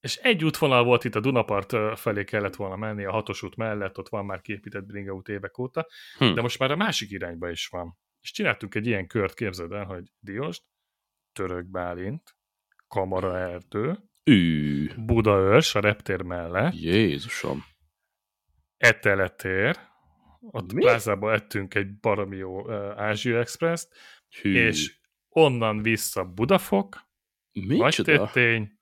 És 0.00 0.16
egy 0.16 0.44
útvonal 0.44 0.84
volt 0.84 1.04
itt 1.04 1.14
a 1.14 1.20
Dunapart 1.20 1.98
felé 1.98 2.24
kellett 2.24 2.56
volna 2.56 2.76
menni, 2.76 3.04
a 3.04 3.10
hatos 3.10 3.42
út 3.42 3.56
mellett, 3.56 3.98
ott 3.98 4.08
van 4.08 4.24
már 4.24 4.40
kiépített 4.40 4.84
bringaút 4.84 5.28
évek 5.28 5.58
óta, 5.58 5.86
hm. 6.18 6.34
de 6.34 6.40
most 6.40 6.58
már 6.58 6.70
a 6.70 6.76
másik 6.76 7.10
irányba 7.10 7.50
is 7.50 7.66
van. 7.66 7.98
És 8.20 8.32
csináltunk 8.32 8.74
egy 8.74 8.86
ilyen 8.86 9.06
kört, 9.06 9.34
képzeld 9.34 9.72
el, 9.72 9.84
hogy 9.84 10.04
Diost, 10.18 10.62
Török 11.32 11.66
Bálint, 11.66 12.36
Kamara 12.94 13.38
Erdő, 13.38 13.98
Ű. 14.24 14.88
Budaörs, 14.96 15.74
a 15.74 15.80
reptér 15.80 16.22
mellett. 16.22 16.74
Jézusom. 16.74 17.64
Eteletér, 18.76 19.78
ott 20.40 20.72
Mi? 20.72 20.80
plázába 20.80 21.32
ettünk 21.32 21.74
egy 21.74 21.98
baromi 21.98 22.36
jó 22.36 22.60
uh, 22.60 23.00
Ázsia 23.00 23.38
Express-t, 23.38 23.94
és 24.42 24.96
onnan 25.28 25.82
vissza 25.82 26.24
Budafok, 26.24 27.08
Nagytettény, 27.52 28.78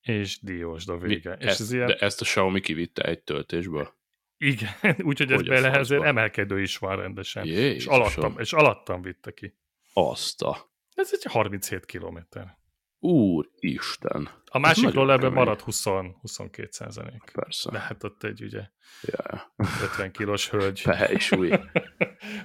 és 0.00 0.40
Diósda 0.40 0.98
vége. 0.98 1.30
Mi? 1.30 1.36
És 1.44 1.46
ezt, 1.46 1.60
ez 1.60 1.72
ilyen... 1.72 1.86
De 1.86 1.94
ezt 1.94 2.20
a 2.20 2.24
Xiaomi 2.24 2.60
kivitte 2.60 3.02
egy 3.02 3.22
töltésből? 3.22 3.94
Igen, 4.36 4.74
úgyhogy 5.08 5.32
ez 5.32 5.42
bele 5.42 5.72
ezért 5.72 6.02
emelkedő 6.02 6.60
is 6.60 6.78
van 6.78 6.96
rendesen. 6.96 7.44
Jézusom. 7.44 7.74
és 7.74 7.86
alattam, 7.86 8.38
és 8.38 8.52
alattam 8.52 9.02
vitte 9.02 9.32
ki. 9.32 9.56
Azt 9.92 10.42
a... 10.42 10.72
Ez 10.94 11.10
egy 11.12 11.32
37 11.32 11.84
kilométer. 11.84 12.62
Úristen. 13.04 14.28
A 14.44 14.58
másik 14.58 14.92
rollerben 14.92 15.32
marad 15.32 15.60
20, 15.60 15.84
22 16.20 16.68
százalék. 16.70 17.30
Persze. 17.32 17.70
De 17.70 17.78
hát 17.78 18.04
ott 18.04 18.22
egy 18.22 18.42
ugye 18.42 18.66
yeah. 19.02 19.40
50 19.82 20.12
kilós 20.12 20.50
hölgy. 20.50 20.82
Pehely 20.84 21.16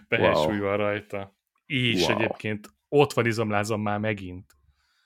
Pehely 0.08 0.60
van 0.60 0.78
rajta. 0.78 1.36
És 1.66 2.02
wow. 2.02 2.18
egyébként 2.18 2.70
ott 2.88 3.14
van 3.14 3.26
izomlázom 3.26 3.82
már 3.82 4.00
megint. 4.00 4.56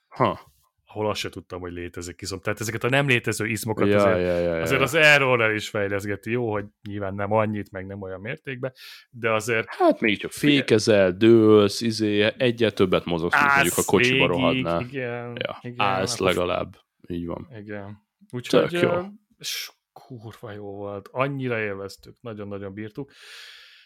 Ha 0.07 0.52
ahol 0.93 1.09
azt 1.09 1.19
se 1.19 1.29
tudtam, 1.29 1.59
hogy 1.59 1.71
létezik 1.71 2.21
izom. 2.21 2.39
Tehát 2.39 2.59
ezeket 2.59 2.83
a 2.83 2.89
nem 2.89 3.07
létező 3.07 3.45
izmokat 3.45 3.87
ja, 3.87 3.97
azért, 3.97 4.17
ja, 4.17 4.37
ja, 4.37 4.61
azért 4.61 4.79
ja. 4.79 4.85
az 4.85 4.93
error 4.93 5.53
is 5.53 5.69
fejleszgeti. 5.69 6.31
Jó, 6.31 6.51
hogy 6.51 6.65
nyilván 6.87 7.15
nem 7.15 7.31
annyit, 7.31 7.71
meg 7.71 7.85
nem 7.85 8.01
olyan 8.01 8.21
mértékben, 8.21 8.73
de 9.09 9.31
azért... 9.31 9.67
Hát 9.69 9.99
még 9.99 10.19
csak 10.19 10.31
fékezel, 10.31 11.11
dőlsz, 11.11 11.81
izé, 11.81 12.33
egyet 12.37 12.75
többet 12.75 13.05
mozogsz, 13.05 13.39
mint 13.39 13.53
mondjuk 13.55 13.77
a 13.77 13.83
kocsiba 13.85 14.27
rohadnál. 14.27 14.81
Igen, 14.81 15.37
ja, 15.39 15.57
igen. 15.61 15.85
Állsz 15.85 16.17
legalább. 16.17 16.75
Így 17.07 17.25
van. 17.25 17.47
Igen. 17.57 17.97
Úgyhogy 18.31 18.71
jó. 18.71 18.91
És 19.37 19.71
kurva 19.93 20.51
jó 20.51 20.75
volt. 20.75 21.09
Annyira 21.11 21.59
élveztük, 21.59 22.15
nagyon-nagyon 22.21 22.73
bírtuk. 22.73 23.11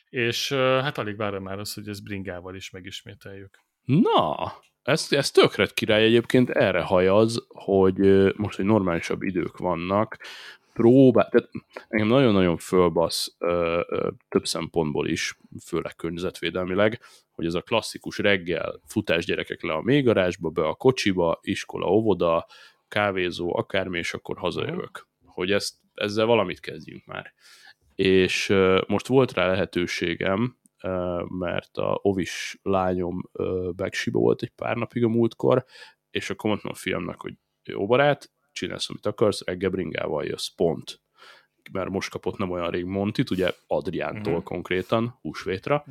És 0.09 0.51
hát 0.53 0.97
alig 0.97 1.17
várom 1.17 1.43
már 1.43 1.59
az, 1.59 1.73
hogy 1.73 1.87
ezt 1.87 2.03
bringával 2.03 2.55
is 2.55 2.69
megismételjük. 2.69 3.59
Na, 3.83 4.53
ez, 4.87 5.07
ez 5.09 5.31
tökre 5.31 5.67
király 5.73 6.03
egyébként 6.03 6.49
erre 6.49 6.81
hajaz, 6.81 7.45
hogy 7.47 7.97
most, 8.35 8.55
hogy 8.55 8.65
normálisabb 8.65 9.21
idők 9.21 9.57
vannak, 9.57 10.17
próbál, 10.73 11.29
tehát 11.29 11.49
engem 11.87 12.07
nagyon-nagyon 12.07 12.57
fölbasz 12.57 13.35
ö, 13.37 13.81
ö, 13.87 14.09
több 14.29 14.45
szempontból 14.45 15.07
is, 15.07 15.37
főleg 15.65 15.95
környezetvédelmileg, 15.95 16.99
hogy 17.31 17.45
ez 17.45 17.53
a 17.53 17.61
klasszikus 17.61 18.17
reggel 18.17 18.81
futás 18.85 19.25
gyerekek 19.25 19.63
le 19.63 19.73
a 19.73 19.81
mélygarázsba, 19.81 20.49
be 20.49 20.67
a 20.67 20.75
kocsiba, 20.75 21.39
iskola, 21.41 21.87
óvoda, 21.87 22.47
kávézó, 22.87 23.57
akármi, 23.57 23.97
és 23.97 24.13
akkor 24.13 24.37
hazajövök. 24.37 25.07
Hogy 25.25 25.51
ezt, 25.51 25.75
ezzel 25.93 26.25
valamit 26.25 26.59
kezdjünk 26.59 27.05
már. 27.05 27.33
És 27.95 28.49
ö, 28.49 28.81
most 28.87 29.07
volt 29.07 29.33
rá 29.33 29.47
lehetőségem, 29.47 30.57
mert 31.27 31.77
a 31.77 31.99
ovis 32.01 32.59
lányom 32.61 33.29
Begsiba 33.75 34.19
volt 34.19 34.41
egy 34.41 34.51
pár 34.55 34.75
napig 34.75 35.03
a 35.03 35.07
múltkor, 35.07 35.65
és 36.11 36.29
akkor 36.29 36.49
mondtam 36.49 36.71
a 36.71 36.75
fiamnak, 36.75 37.21
hogy 37.21 37.33
jó 37.63 37.85
barát, 37.85 38.31
csinálsz, 38.51 38.89
amit 38.89 39.05
akarsz, 39.05 39.43
reggel 39.45 39.69
bringával 39.69 40.25
jössz, 40.25 40.47
pont. 40.47 41.01
Mert 41.71 41.89
most 41.89 42.09
kapott 42.09 42.37
nem 42.37 42.51
olyan 42.51 42.69
rég 42.69 42.85
Montit, 42.85 43.29
ugye 43.29 43.51
Adriántól 43.67 44.33
uh-huh. 44.33 44.47
konkrétan, 44.47 45.17
húsvétra, 45.21 45.85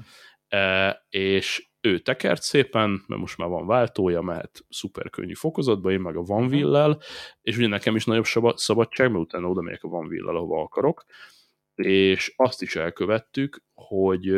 e, 0.48 1.06
és 1.08 1.70
ő 1.80 1.98
tekert 1.98 2.42
szépen, 2.42 3.04
mert 3.06 3.20
most 3.20 3.38
már 3.38 3.48
van 3.48 3.66
váltója, 3.66 4.20
mehet 4.20 4.64
szuper 4.68 5.10
könnyű 5.10 5.34
fokozatba, 5.34 5.90
én 5.90 6.00
meg 6.00 6.16
a 6.16 6.22
Van 6.22 6.48
Villel, 6.48 7.00
és 7.40 7.56
ugye 7.56 7.66
nekem 7.66 7.96
is 7.96 8.04
nagyobb 8.04 8.54
szabadság, 8.54 9.10
mert 9.10 9.24
utána 9.24 9.48
oda 9.48 9.60
megyek 9.60 9.82
a 9.82 9.88
Van 9.88 10.08
Villel, 10.08 10.36
ahova 10.36 10.62
akarok, 10.62 11.04
és 11.74 12.32
azt 12.36 12.62
is 12.62 12.76
elkövettük, 12.76 13.62
hogy 13.74 14.36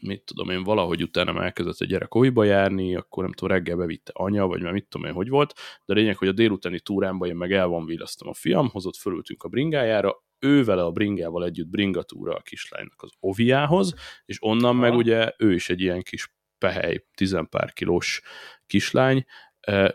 mit 0.00 0.24
tudom 0.24 0.50
én, 0.50 0.62
valahogy 0.62 1.02
utána 1.02 1.42
elkezdett 1.44 1.78
a 1.78 1.84
gyerek 1.84 2.14
olyba 2.14 2.44
járni, 2.44 2.96
akkor 2.96 3.22
nem 3.22 3.32
tudom, 3.32 3.56
reggel 3.56 3.76
bevitte 3.76 4.10
anya, 4.14 4.46
vagy 4.46 4.62
már 4.62 4.72
mit 4.72 4.86
tudom 4.88 5.06
én, 5.08 5.14
hogy 5.14 5.28
volt, 5.28 5.54
de 5.84 5.92
a 5.92 5.96
lényeg, 5.96 6.16
hogy 6.16 6.28
a 6.28 6.32
délutáni 6.32 6.80
túrámban 6.80 7.28
én 7.28 7.36
meg 7.36 7.52
el 7.52 7.66
van 7.66 7.86
villasztam 7.86 8.28
a 8.28 8.34
fiamhoz, 8.34 8.86
ott 8.86 8.96
fölültünk 8.96 9.42
a 9.42 9.48
bringájára, 9.48 10.22
ő 10.38 10.64
vele 10.64 10.84
a 10.84 10.90
bringával 10.90 11.44
együtt 11.44 11.68
bringatúra 11.68 12.34
a 12.34 12.40
kislánynak 12.40 13.02
az 13.02 13.10
oviához, 13.20 13.94
és 14.24 14.42
onnan 14.42 14.74
ha. 14.74 14.80
meg 14.80 14.94
ugye 14.94 15.32
ő 15.38 15.54
is 15.54 15.70
egy 15.70 15.80
ilyen 15.80 16.02
kis 16.02 16.32
pehely, 16.58 17.04
tizenpár 17.14 17.72
kilós 17.72 18.22
kislány, 18.66 19.24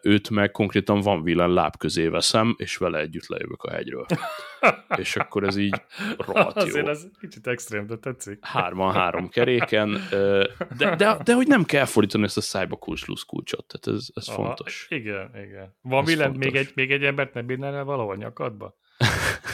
őt 0.02 0.30
meg 0.30 0.52
konkrétan 0.52 1.00
van 1.00 1.24
villan 1.24 1.54
láb 1.54 1.78
közé 1.78 2.08
veszem, 2.08 2.56
és 2.58 2.78
vele 2.78 3.00
együtt 3.00 3.28
lejövök 3.28 3.64
a 3.64 3.72
hegyről. 3.72 4.06
és 4.98 5.16
akkor 5.16 5.44
ez 5.44 5.58
így 5.58 5.82
rohadt 6.18 6.56
jó. 6.56 6.64
Azért 6.64 6.88
ez 6.88 7.08
kicsit 7.20 7.48
extrém, 7.48 7.88
de 7.88 7.98
tetszik. 7.98 8.38
Hárman 8.42 8.94
három 8.94 9.30
keréken, 9.30 9.98
de, 10.78 10.96
de, 10.96 11.18
de 11.24 11.34
hogy 11.34 11.48
nem 11.48 11.64
kell 11.64 11.86
fordítani 11.86 12.24
ezt 12.24 12.38
a 12.38 12.42
szájba 12.42 12.76
kulcs 12.76 13.26
kulcsot, 13.26 13.66
tehát 13.68 14.00
ez, 14.00 14.08
ez 14.14 14.28
Aha, 14.28 14.44
fontos. 14.44 14.88
Igen, 14.90 15.32
igen. 15.46 15.76
Van 15.82 16.06
villan, 16.06 16.32
még 16.32 16.56
egy, 16.56 16.72
még 16.76 16.92
egy 16.92 17.04
embert 17.04 17.34
nem 17.34 17.46
bírnál 17.46 17.76
el 17.76 17.84
valahol 17.84 18.16
nyakadba? 18.16 18.82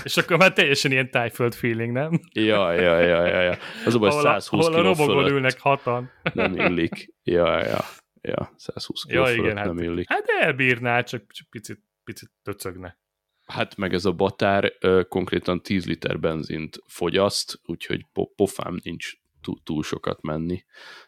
És 0.04 0.18
akkor 0.18 0.38
már 0.38 0.54
teljesen 0.54 0.92
ilyen 0.92 1.12
tájföld 1.12 1.54
feeling, 1.54 1.92
nem? 1.92 2.20
Ja, 2.34 2.74
ja, 2.74 3.00
ja, 3.00 3.26
ja, 3.26 3.42
ja. 3.42 3.58
Az 3.86 3.96
a 3.96 4.00
baj, 4.00 4.12
120 4.12 4.66
ahol 4.66 4.80
a 4.80 4.82
robogón 4.82 5.28
ülnek 5.28 5.60
hatan. 5.60 6.12
Nem 6.34 6.56
illik. 6.56 7.14
Ja, 7.24 7.66
ja. 7.66 7.80
Ja, 8.22 8.54
120 8.56 9.04
kg 9.04 9.12
ja, 9.12 9.32
igen, 9.32 9.58
hát, 9.58 9.66
nem 9.66 9.78
illik. 9.78 10.10
Hát 10.10 10.26
elbírná, 10.40 11.02
csak, 11.02 11.32
csak 11.32 11.50
picit, 11.50 11.84
picit 12.04 12.32
töcögne. 12.44 13.00
Hát 13.46 13.78
meg 13.78 13.94
ez 13.94 14.06
a 14.06 14.12
batár 14.12 14.74
ö, 14.80 15.04
konkrétan 15.08 15.62
10 15.62 15.86
liter 15.86 16.20
benzint 16.20 16.78
fogyaszt, 16.88 17.60
úgyhogy 17.64 18.06
po- 18.14 18.36
pofám 18.36 18.80
nincs 18.84 19.14
túl, 19.42 19.58
túl 19.64 19.84
sokat 19.84 20.22
menni, 20.22 20.64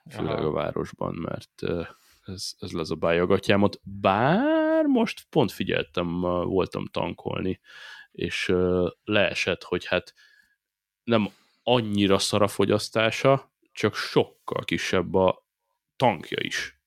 főleg 0.10 0.38
Aha. 0.38 0.46
a 0.46 0.52
városban, 0.52 1.16
mert 1.16 1.62
ö, 1.62 1.82
ez, 2.26 2.54
ez 2.60 2.72
lesz 2.72 2.92
a 2.92 2.96
bájagatyámot. 2.96 3.80
Bár 3.84 4.86
most 4.86 5.26
pont 5.30 5.52
figyeltem, 5.52 6.22
voltam 6.22 6.86
tankolni, 6.86 7.60
és 8.12 8.50
ö, 8.50 8.88
leesett, 9.04 9.64
hogy 9.64 9.86
hát 9.86 10.14
nem 11.04 11.30
annyira 11.64 12.18
szar 12.18 12.42
a 12.42 12.48
fogyasztása, 12.48 13.54
csak 13.72 13.96
sokkal 13.96 14.64
kisebb 14.64 15.14
a 15.14 15.46
tankja 15.96 16.38
is. 16.42 16.81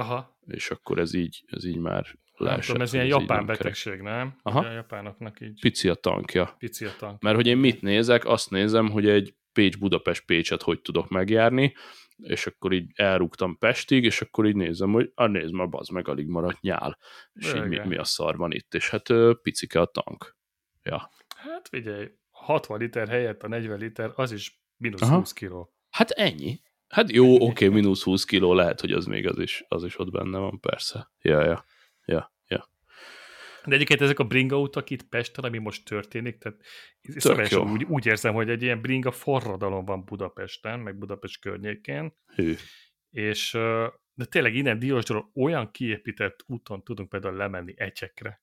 Aha. 0.00 0.38
És 0.46 0.70
akkor 0.70 0.98
ez 0.98 1.14
így, 1.14 1.44
ez 1.46 1.64
így 1.64 1.78
már 1.78 2.18
leesett. 2.32 2.64
tudom, 2.66 2.82
ez 2.82 2.92
ilyen 2.92 3.06
japán 3.06 3.46
betegség, 3.46 3.92
kerek. 3.92 4.06
nem? 4.06 4.38
Aha. 4.42 4.60
a 4.60 4.72
japánoknak 4.72 5.40
így... 5.40 5.60
Pici 5.60 5.88
a 5.88 5.94
tankja. 5.94 6.54
Pici 6.58 6.84
a 6.84 6.92
tank. 6.98 7.22
Mert 7.22 7.36
hogy 7.36 7.46
én 7.46 7.56
mit 7.56 7.82
nézek? 7.82 8.24
Azt 8.24 8.50
nézem, 8.50 8.90
hogy 8.90 9.08
egy 9.08 9.34
Pécs-Budapest-Pécset 9.52 10.62
hogy 10.62 10.80
tudok 10.80 11.08
megjárni, 11.08 11.74
és 12.16 12.46
akkor 12.46 12.72
így 12.72 12.90
elrúgtam 12.94 13.58
Pestig, 13.58 14.04
és 14.04 14.20
akkor 14.20 14.46
így 14.46 14.56
nézem, 14.56 14.92
hogy 14.92 15.12
a 15.14 15.26
nézd 15.26 15.52
már, 15.52 15.68
bazd 15.68 15.92
meg, 15.92 16.08
alig 16.08 16.26
maradt 16.26 16.60
nyál. 16.60 16.98
És 17.32 17.54
így 17.54 17.64
mi, 17.64 17.78
mi, 17.78 17.96
a 17.96 18.04
szar 18.04 18.36
van 18.36 18.52
itt, 18.52 18.74
és 18.74 18.90
hát 18.90 19.06
picike 19.42 19.80
a 19.80 19.86
tank. 19.86 20.36
Ja. 20.82 21.10
Hát 21.36 21.68
figyelj, 21.68 22.08
60 22.30 22.78
liter 22.78 23.08
helyett 23.08 23.42
a 23.42 23.48
40 23.48 23.78
liter, 23.78 24.12
az 24.14 24.32
is 24.32 24.60
mínusz 24.76 25.08
20 25.08 25.32
kiló. 25.32 25.74
Hát 25.90 26.10
ennyi. 26.10 26.60
Hát 26.90 27.12
jó, 27.12 27.34
oké, 27.34 27.44
okay, 27.44 27.68
mínusz 27.68 28.02
20 28.02 28.24
kiló, 28.24 28.54
lehet, 28.54 28.80
hogy 28.80 28.92
az 28.92 29.04
még 29.04 29.26
az 29.26 29.38
is, 29.38 29.64
az 29.68 29.84
is 29.84 29.98
ott 29.98 30.10
benne 30.10 30.38
van, 30.38 30.60
persze. 30.60 31.10
Ja, 31.20 31.44
ja, 31.44 31.64
ja, 32.04 32.32
ja. 32.46 32.68
De 33.64 33.74
egyébként 33.74 34.00
ezek 34.00 34.18
a 34.18 34.24
bringa 34.24 34.60
utak 34.60 34.90
itt 34.90 35.02
Pesten, 35.02 35.44
ami 35.44 35.58
most 35.58 35.84
történik, 35.84 36.38
tehát 36.38 36.58
szóval 37.16 37.70
úgy, 37.70 37.84
úgy 37.84 38.06
érzem, 38.06 38.34
hogy 38.34 38.50
egy 38.50 38.62
ilyen 38.62 38.80
bringa 38.80 39.10
forradalom 39.10 39.84
van 39.84 40.04
Budapesten, 40.04 40.80
meg 40.80 40.98
Budapest 40.98 41.40
környékén. 41.40 42.12
Hű. 42.34 42.54
És 43.10 43.50
de 44.14 44.24
tényleg 44.24 44.54
innen 44.54 44.78
Diósdról 44.78 45.30
olyan 45.34 45.70
kiépített 45.70 46.44
úton 46.46 46.82
tudunk 46.84 47.08
például 47.08 47.36
lemenni 47.36 47.74
egyekre. 47.76 48.42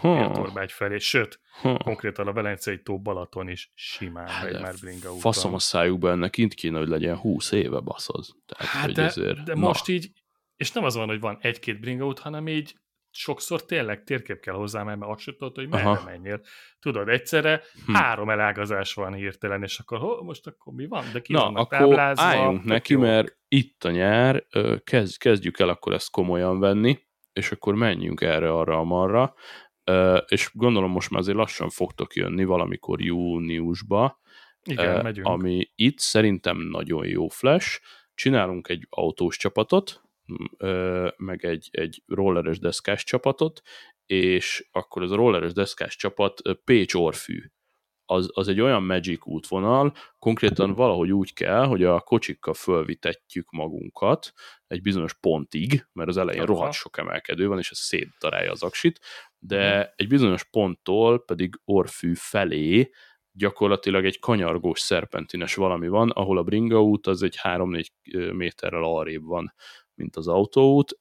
Torbágy 0.00 0.72
felé, 0.72 0.98
sőt, 0.98 1.40
ha. 1.60 1.78
konkrétan 1.78 2.26
a 2.26 2.32
Velencei 2.32 2.82
tó 2.82 3.00
Balaton 3.00 3.48
is 3.48 3.72
simán 3.74 4.28
hát 4.28 4.52
megy 4.52 4.60
már 4.60 4.74
bringa 4.80 5.08
úton. 5.08 5.20
Faszom 5.20 5.54
a 5.54 5.58
szájukba, 5.58 6.10
ennek 6.10 6.30
kint 6.30 6.54
kéne, 6.54 6.78
hogy 6.78 6.88
legyen 6.88 7.16
20 7.16 7.52
éve, 7.52 7.78
baszod. 7.80 8.24
Tehát, 8.46 8.72
hát 8.72 8.92
de, 8.92 9.02
ezért, 9.02 9.42
de 9.42 9.54
most 9.54 9.88
így, 9.88 10.10
és 10.56 10.72
nem 10.72 10.84
az 10.84 10.94
van, 10.94 11.08
hogy 11.08 11.20
van 11.20 11.38
egy-két 11.40 11.80
bringa 11.80 12.06
út, 12.06 12.18
hanem 12.18 12.48
így 12.48 12.74
sokszor 13.10 13.64
tényleg 13.64 14.04
térkép 14.04 14.40
kell 14.40 14.54
hozzá, 14.54 14.82
mert 14.82 15.00
azt 15.02 15.24
tudod, 15.24 15.54
hogy 15.54 15.68
merre 15.68 15.88
Aha. 15.88 16.04
menjél. 16.04 16.40
Tudod, 16.80 17.08
egyszerre 17.08 17.62
hm. 17.86 17.92
három 17.92 18.30
elágazás 18.30 18.94
van 18.94 19.14
hirtelen, 19.14 19.62
és 19.62 19.78
akkor 19.78 19.98
ho, 19.98 20.22
most 20.22 20.46
akkor 20.46 20.72
mi 20.72 20.86
van? 20.86 21.04
De 21.12 21.20
ki 21.20 21.32
Na, 21.32 21.46
akkor 21.46 21.78
táblázva, 21.78 22.22
álljunk 22.22 22.64
neki, 22.64 22.92
jó. 22.92 23.00
mert 23.00 23.36
itt 23.48 23.84
a 23.84 23.90
nyár, 23.90 24.46
kezd, 24.84 25.16
kezdjük 25.16 25.58
el 25.58 25.68
akkor 25.68 25.92
ezt 25.92 26.10
komolyan 26.10 26.60
venni, 26.60 26.98
és 27.32 27.52
akkor 27.52 27.74
menjünk 27.74 28.20
erre, 28.20 28.52
arra, 28.52 28.78
amarra, 28.78 29.34
és 30.26 30.50
gondolom 30.52 30.90
most 30.90 31.10
már 31.10 31.20
azért 31.20 31.36
lassan 31.36 31.70
fogtok 31.70 32.14
jönni 32.14 32.44
valamikor 32.44 33.02
júniusba, 33.02 34.20
Igen, 34.64 35.02
megyünk. 35.02 35.26
ami 35.26 35.70
itt 35.74 35.98
szerintem 35.98 36.58
nagyon 36.58 37.06
jó 37.06 37.28
flash. 37.28 37.80
Csinálunk 38.14 38.68
egy 38.68 38.86
autós 38.90 39.36
csapatot, 39.36 40.02
meg 41.16 41.44
egy, 41.44 41.68
egy 41.72 42.02
rolleres 42.06 42.58
deszkás 42.58 43.04
csapatot, 43.04 43.62
és 44.06 44.68
akkor 44.72 45.02
az 45.02 45.10
a 45.10 45.16
rolleres 45.16 45.52
deszkás 45.52 45.96
csapat 45.96 46.40
Pécs 46.64 46.94
Orfű. 46.94 47.42
Az, 48.06 48.30
az 48.32 48.48
egy 48.48 48.60
olyan 48.60 48.82
magic 48.82 49.26
útvonal, 49.26 49.94
konkrétan 50.18 50.74
valahogy 50.74 51.12
úgy 51.12 51.32
kell, 51.32 51.64
hogy 51.64 51.84
a 51.84 52.00
kocsikkal 52.00 52.54
fölvitetjük 52.54 53.50
magunkat 53.50 54.32
egy 54.66 54.82
bizonyos 54.82 55.14
pontig, 55.14 55.86
mert 55.92 56.08
az 56.08 56.16
elején 56.16 56.42
Aha. 56.42 56.52
rohadt 56.52 56.72
sok 56.72 56.98
emelkedő 56.98 57.48
van, 57.48 57.58
és 57.58 57.70
ez 57.70 57.78
szétdarálja 57.78 58.50
az 58.50 58.62
aksit, 58.62 59.00
de 59.38 59.74
hmm. 59.74 59.92
egy 59.96 60.08
bizonyos 60.08 60.44
ponttól 60.44 61.24
pedig 61.24 61.60
Orfű 61.64 62.12
felé 62.14 62.90
gyakorlatilag 63.36 64.04
egy 64.04 64.18
kanyargós 64.18 64.80
szerpentines 64.80 65.54
valami 65.54 65.88
van, 65.88 66.10
ahol 66.10 66.38
a 66.38 66.42
bringa 66.42 66.82
út 66.82 67.06
az 67.06 67.22
egy 67.22 67.38
3-4 67.42 67.86
méterrel 68.32 68.84
arrébb 68.84 69.24
van, 69.24 69.54
mint 69.94 70.16
az 70.16 70.28
autóút, 70.28 70.98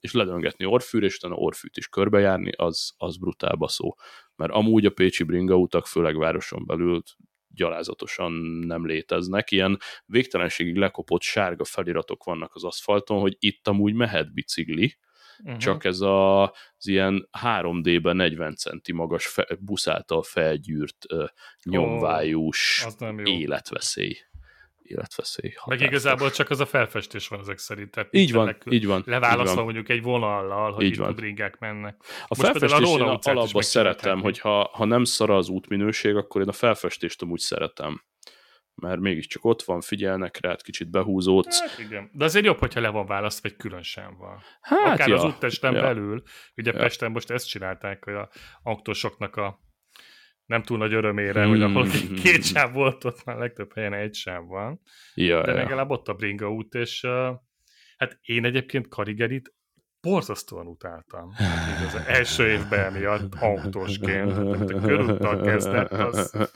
és 0.00 0.12
ledöngetni 0.12 0.64
Orfűre, 0.64 1.06
és 1.06 1.16
utána 1.16 1.34
Orfűt 1.34 1.76
is 1.76 1.88
körbejárni, 1.88 2.50
az, 2.56 2.92
az 2.96 3.16
brutál 3.16 3.54
baszó. 3.54 3.96
Mert 4.42 4.54
amúgy 4.54 4.86
a 4.86 4.90
pécsi 4.90 5.24
bringa 5.24 5.56
utak, 5.56 5.86
főleg 5.86 6.16
városon 6.16 6.66
belül 6.66 7.02
gyalázatosan 7.48 8.32
nem 8.66 8.86
léteznek. 8.86 9.50
Ilyen 9.50 9.78
végtelenségig 10.06 10.76
lekopott 10.76 11.22
sárga 11.22 11.64
feliratok 11.64 12.24
vannak 12.24 12.54
az 12.54 12.64
aszfalton, 12.64 13.20
hogy 13.20 13.36
itt 13.38 13.68
amúgy 13.68 13.94
mehet 13.94 14.32
bicikli, 14.32 14.96
uh-huh. 15.38 15.58
csak 15.58 15.84
ez 15.84 16.00
a, 16.00 16.42
az 16.42 16.86
ilyen 16.86 17.28
3D-ben 17.42 18.16
40 18.16 18.54
centi 18.54 18.92
magas 18.92 19.26
fe, 19.26 19.56
busz 19.60 19.88
által 19.88 20.22
felgyűrt 20.22 21.06
nyomvájús 21.64 22.86
oh, 23.00 23.28
életveszély 23.28 24.16
életveszély. 24.92 25.50
Határfos. 25.50 25.78
Meg 25.78 25.88
igazából 25.92 26.30
csak 26.30 26.50
az 26.50 26.60
a 26.60 26.66
felfestés 26.66 27.28
van 27.28 27.40
ezek 27.40 27.58
szerint. 27.58 27.90
Tehát 27.90 28.08
így 28.12 28.32
van, 28.32 28.56
így 28.70 28.86
van. 28.86 29.02
Leválasztva 29.06 29.50
így 29.50 29.54
van. 29.54 29.64
mondjuk 29.64 29.88
egy 29.88 30.02
vonallal, 30.02 30.72
hogy 30.72 30.84
így 30.84 31.00
itt 31.00 31.14
bringák 31.14 31.58
mennek. 31.58 31.96
A 32.00 32.24
Most 32.28 32.40
felfestést 32.40 33.00
a 33.00 33.18
alapban 33.22 33.62
szeretem, 33.62 34.20
hogy 34.20 34.38
ha, 34.38 34.70
ha 34.72 34.84
nem 34.84 35.04
szar 35.04 35.30
az 35.30 35.48
útminőség, 35.48 36.16
akkor 36.16 36.40
én 36.40 36.48
a 36.48 36.52
felfestést 36.52 37.22
amúgy 37.22 37.40
szeretem 37.40 38.02
mert 38.74 39.00
mégiscsak 39.00 39.44
ott 39.44 39.62
van, 39.62 39.80
figyelnek 39.80 40.38
rá, 40.40 40.56
kicsit 40.56 40.90
behúzódsz. 40.90 41.60
Hát 41.60 41.78
igen. 41.78 42.10
De 42.12 42.24
azért 42.24 42.44
jobb, 42.44 42.58
hogyha 42.58 42.80
le 42.80 42.88
van 42.88 43.06
választva, 43.06 43.48
vagy 43.48 43.58
külön 43.58 43.82
sem 43.82 44.16
van. 44.18 44.42
Hát 44.60 44.94
Akár 44.94 45.08
ja. 45.08 45.14
az 45.14 45.24
úttesten 45.24 45.74
ja. 45.74 45.80
belül, 45.80 46.22
ugye 46.56 46.72
ja. 46.72 46.78
Pesten 46.78 47.10
most 47.10 47.30
ezt 47.30 47.48
csinálták, 47.48 48.04
hogy 48.04 48.14
a 48.14 48.30
autósoknak 48.62 49.36
a 49.36 49.60
nem 50.52 50.62
túl 50.62 50.78
nagy 50.78 50.94
örömére, 50.94 51.44
hogy 51.44 51.62
ahol 51.62 51.86
két 52.22 52.44
sáv 52.44 52.72
volt, 52.72 53.04
ott 53.04 53.24
már 53.24 53.36
legtöbb 53.36 53.72
helyen 53.74 53.92
egy 53.92 54.14
sáv 54.14 54.46
van. 54.46 54.80
Ja, 55.14 55.42
de 55.42 55.50
ja. 55.50 55.56
legalább 55.56 55.90
ott 55.90 56.08
a 56.08 56.14
bringa 56.14 56.50
út, 56.50 56.74
és 56.74 57.02
uh, 57.02 57.36
hát 57.96 58.18
én 58.22 58.44
egyébként 58.44 58.88
Karigerit 58.88 59.54
borzasztóan 60.00 60.66
utáltam. 60.66 61.30
Így 61.40 61.86
az 61.86 62.02
első 62.06 62.48
évben 62.48 62.92
miatt 62.92 63.34
autósként, 63.40 64.34
tehát 64.34 64.70
a 64.70 64.80
körúttal 64.80 65.40
kezdett, 65.40 65.90
az 65.90 66.50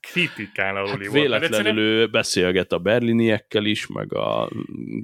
kritikán 0.00 0.76
aluli 0.76 0.90
Hát 0.90 1.12
volt. 1.12 1.12
véletlenül 1.12 1.78
ő 1.78 2.06
beszélget 2.06 2.72
a 2.72 2.78
berliniekkel 2.78 3.64
is, 3.64 3.86
meg 3.86 4.14
a 4.14 4.50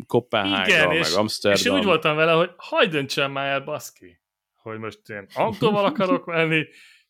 Kopenhága, 0.07 0.89
meg 0.89 0.97
és, 0.97 1.15
Amsterdam. 1.15 1.61
és 1.61 1.67
én 1.67 1.79
úgy 1.79 1.85
voltam 1.85 2.17
vele, 2.17 2.33
hogy 2.33 2.51
hagyd 2.57 2.91
döntsem 2.91 3.33
már 3.33 3.47
el, 3.47 3.61
baszki, 3.61 4.21
hogy 4.55 4.79
most 4.79 5.09
én 5.09 5.27
autóval 5.35 5.85
akarok 5.85 6.25
menni, 6.25 6.67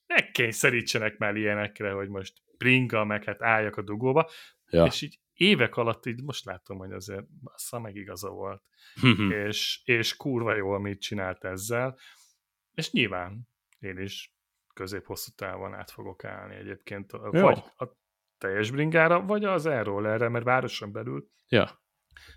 ne 0.06 0.30
kényszerítsenek 0.30 1.18
már 1.18 1.36
ilyenekre, 1.36 1.92
hogy 1.92 2.08
most 2.08 2.42
bringa, 2.58 3.04
meg 3.04 3.24
hát 3.24 3.42
álljak 3.42 3.76
a 3.76 3.82
dugóba, 3.82 4.30
Ja. 4.70 4.84
és 4.84 5.02
így 5.02 5.18
évek 5.32 5.76
alatt 5.76 6.06
így 6.06 6.22
most 6.22 6.44
látom, 6.44 6.78
hogy 6.78 6.92
azért 6.92 7.24
bassza 7.42 7.80
meg 7.80 7.96
igaza 7.96 8.28
volt, 8.30 8.62
Mhm. 9.02 9.30
és, 9.30 9.80
és 9.84 10.16
kurva 10.16 10.54
jó, 10.54 10.70
amit 10.70 11.00
csinált 11.00 11.44
ezzel, 11.44 11.98
és 12.74 12.90
nyilván 12.90 13.48
én 13.78 13.98
is 13.98 14.34
közép-hosszú 14.74 15.30
távon 15.36 15.74
át 15.74 15.90
fogok 15.90 16.24
állni 16.24 16.54
egyébként, 16.54 17.12
a- 17.12 17.30
Jó. 17.32 17.40
vagy 17.40 17.62
a 17.76 17.88
teljes 18.38 18.70
bringára, 18.70 19.20
vagy 19.24 19.44
az 19.44 19.66
erre, 19.66 20.28
mert 20.28 20.44
városon 20.44 20.92
belül 20.92 21.28
ja, 21.48 21.83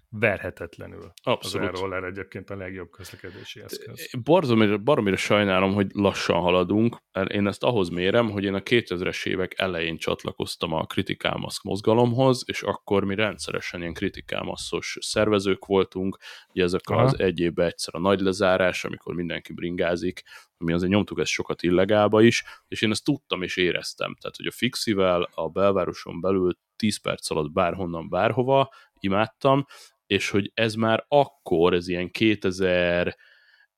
verhetetlenül. 0.09 1.11
abszolút. 1.23 1.69
Az 1.69 1.79
e-roller 1.79 2.03
egyébként 2.03 2.49
a 2.49 2.55
legjobb 2.55 2.89
közlekedési 2.89 3.61
eszköz. 3.61 4.09
Baromira, 4.23 4.77
baromira 4.77 5.15
sajnálom, 5.15 5.73
hogy 5.73 5.87
lassan 5.93 6.39
haladunk. 6.39 6.97
Én 7.27 7.47
ezt 7.47 7.63
ahhoz 7.63 7.89
mérem, 7.89 8.29
hogy 8.29 8.43
én 8.43 8.53
a 8.53 8.59
2000-es 8.59 9.25
évek 9.25 9.59
elején 9.59 9.97
csatlakoztam 9.97 10.73
a 10.73 10.85
Critical 10.85 11.37
Mass 11.37 11.63
mozgalomhoz, 11.63 12.43
és 12.45 12.61
akkor 12.61 13.03
mi 13.03 13.15
rendszeresen 13.15 13.81
ilyen 13.81 13.93
Critical 13.93 14.43
Massos 14.43 14.97
szervezők 15.01 15.65
voltunk, 15.65 16.17
ugye 16.49 16.63
ezek 16.63 16.89
Aha. 16.89 17.01
az 17.01 17.19
egy 17.19 17.39
évben 17.39 17.65
egyszer 17.65 17.95
a 17.95 17.99
nagy 17.99 18.19
lezárás, 18.19 18.85
amikor 18.85 19.15
mindenki 19.15 19.53
bringázik, 19.53 20.23
mi 20.57 20.73
azért 20.73 20.91
nyomtuk 20.91 21.19
ezt 21.19 21.31
sokat 21.31 21.63
illegálba 21.63 22.21
is, 22.21 22.43
és 22.67 22.81
én 22.81 22.91
ezt 22.91 23.03
tudtam 23.03 23.41
és 23.41 23.57
éreztem. 23.57 24.15
Tehát, 24.21 24.35
hogy 24.35 24.45
a 24.45 24.51
Fixivel 24.51 25.29
a 25.33 25.49
belvároson 25.49 26.21
belül 26.21 26.57
10 26.75 27.01
perc 27.01 27.29
alatt 27.29 27.51
bárhonnan, 27.51 28.09
bárhova 28.09 28.73
imádtam, 29.03 29.65
és 30.05 30.29
hogy 30.29 30.51
ez 30.53 30.73
már 30.73 31.05
akkor, 31.07 31.73
ez 31.73 31.87
ilyen 31.87 32.11
2000 32.11 33.15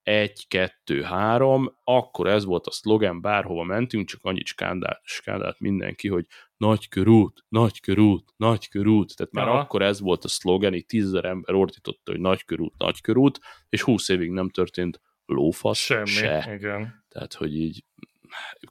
1, 0.10 0.48
2, 0.48 1.02
3, 1.02 1.76
akkor 1.84 2.28
ez 2.28 2.46
volt 2.46 2.68
a 2.68 2.72
szlogen, 2.72 3.22
bárhova 3.22 3.64
mentünk, 3.64 4.08
csak 4.08 4.20
annyit 4.24 4.46
skandált, 4.46 5.00
skandált 5.04 5.60
mindenki, 5.60 6.08
hogy 6.08 6.26
nagy 6.58 6.88
körút, 6.88 7.46
nagy 7.48 7.80
körút, 7.80 8.34
nagy 8.38 8.70
körút, 8.70 9.16
tehát 9.16 9.34
már 9.34 9.48
Aha. 9.48 9.58
akkor 9.58 9.82
ez 9.82 10.00
volt 10.00 10.24
a 10.24 10.28
szlogen, 10.28 10.74
így 10.74 10.86
tízezer 10.86 11.26
ember 11.26 11.56
ordította, 11.56 12.12
hogy 12.12 12.20
nagy 12.20 12.46
körút, 12.46 12.78
nagy 12.78 13.02
körút, 13.02 13.40
és 13.70 13.82
20 13.82 14.10
évig 14.10 14.30
nem 14.30 14.50
történt 14.50 15.02
lófasz 15.26 15.78
Semmi, 15.80 16.06
se. 16.06 16.54
igen. 16.56 17.06
Tehát, 17.08 17.34
hogy 17.34 17.56
így 17.56 17.86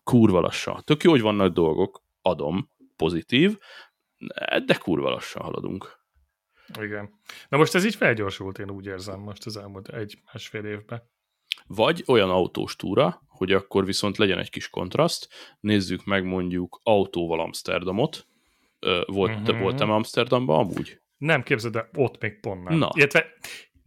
kurva 0.05 0.40
lassan. 0.40 0.82
Tök 0.84 1.03
jó, 1.03 1.11
hogy 1.11 1.20
vannak 1.20 1.53
dolgok, 1.53 2.03
adom, 2.22 2.70
pozitív, 2.96 3.59
de 4.64 4.74
kurva 4.74 5.11
lassan 5.11 5.42
haladunk. 5.42 5.97
Igen. 6.81 7.11
Na 7.49 7.57
most 7.57 7.75
ez 7.75 7.85
így 7.85 7.95
felgyorsult, 7.95 8.59
én 8.59 8.71
úgy 8.71 8.87
érzem 8.87 9.21
most 9.21 9.47
az 9.47 9.57
elmúlt 9.57 9.89
egy-másfél 9.89 10.64
évben. 10.64 11.03
Vagy 11.66 12.05
olyan 12.07 12.31
autós 12.31 12.77
túra, 12.77 13.23
hogy 13.29 13.53
akkor 13.53 13.85
viszont 13.85 14.16
legyen 14.16 14.39
egy 14.39 14.51
kis 14.51 14.71
kontraszt, 14.71 15.29
nézzük 15.61 16.05
meg 16.05 16.25
mondjuk 16.25 16.81
autóval 16.83 17.41
Amsterdamot. 17.41 18.27
Volt, 19.07 19.41
uh-huh. 19.41 19.59
Voltam 19.59 19.91
Amsterdamban 19.91 20.59
amúgy? 20.59 21.01
Nem 21.16 21.43
képzeld, 21.43 21.73
de 21.73 21.89
ott 21.95 22.21
még 22.21 22.41
pont 22.41 22.64
nem. 22.64 22.79
Na. 22.79 22.91
Illetve, 22.95 23.27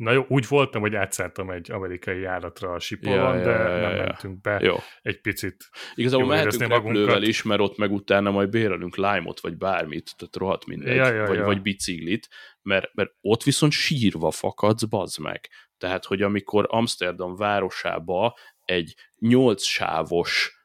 na 0.02 0.12
jó, 0.12 0.26
úgy 0.28 0.48
voltam, 0.48 0.82
hogy 0.82 0.96
átszálltam 0.96 1.50
egy 1.50 1.72
amerikai 1.72 2.20
járatra 2.20 2.72
a 2.72 2.80
Sipolon, 2.80 3.38
Ja, 3.38 3.44
de 3.44 3.52
ja, 3.52 3.76
ja, 3.76 3.88
nem 3.88 3.96
ja. 3.96 4.04
mentünk 4.04 4.42
be 4.42 4.60
Jó. 4.62 4.76
egy 5.02 5.22
picit. 5.22 5.70
Igazából 5.96 6.28
mehetünk 6.28 6.72
repülővel 6.72 7.06
magunkat. 7.06 7.28
is, 7.28 7.44
mert 7.44 7.62
ott 7.62 7.78
meg 7.78 7.92
utána 7.92 8.32
majd 8.32 8.50
bérelünk 8.50 8.96
lime 8.96 9.34
vagy 9.42 9.58
bármit, 9.58 10.14
tehát 10.18 10.36
rohadt 10.36 10.66
mindegy, 10.66 10.96
Ja, 10.96 11.14
ja, 11.14 11.28
vagy, 11.28 11.38
ja. 11.38 11.46
vagy 11.46 11.62
biciklit, 11.62 12.28
mert, 12.62 12.94
mert 12.94 13.12
ott 13.22 13.44
viszont 13.44 13.72
sírva 13.72 14.32
fakadsz, 14.32 14.84
bazd 14.84 15.20
meg. 15.20 15.50
Tehát, 15.78 16.06
hogy 16.06 16.22
amikor 16.22 16.66
Amsterdam 16.70 17.36
városába 17.36 18.38
egy 18.66 18.96
nyolc 19.18 19.64
sávos 19.64 20.61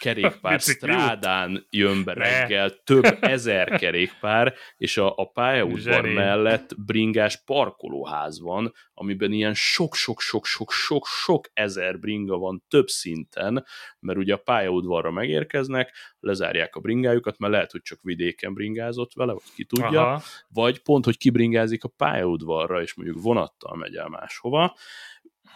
kerékpár 0.00 0.60
strádán 0.60 1.66
jön 1.70 2.04
be 2.04 2.14
Ne. 2.14 2.24
reggel, 2.24 2.70
több 2.84 3.04
ezer 3.20 3.78
kerékpár, 3.78 4.54
és 4.76 4.96
a, 4.96 5.16
a 5.16 5.24
pályaudvar 5.24 6.06
mellett 6.06 6.74
bringás 6.78 7.44
parkolóház 7.44 8.40
van, 8.40 8.72
amiben 8.94 9.32
ilyen 9.32 9.54
sok-sok-sok-sok-sok-sok 9.54 11.50
ezer 11.52 11.98
bringa 11.98 12.38
van 12.38 12.64
több 12.68 12.88
szinten, 12.88 13.64
mert 14.00 14.18
ugye 14.18 14.34
a 14.34 14.36
pályaudvarra 14.36 15.10
megérkeznek, 15.10 15.92
lezárják 16.20 16.76
a 16.76 16.80
bringájukat, 16.80 17.38
mert 17.38 17.52
lehet, 17.52 17.70
hogy 17.70 17.82
csak 17.82 17.98
vidéken 18.02 18.54
bringázott 18.54 19.12
vele, 19.14 19.32
vagy 19.32 19.42
ki 19.54 19.64
tudja, 19.64 20.06
Aha. 20.06 20.22
vagy 20.48 20.82
pont, 20.82 21.04
hogy 21.04 21.18
kibringázik 21.18 21.84
a 21.84 21.88
pályaudvarra, 21.88 22.82
és 22.82 22.94
mondjuk 22.94 23.22
vonattal 23.22 23.76
megy 23.76 23.94
el 23.94 24.08
máshova. 24.08 24.76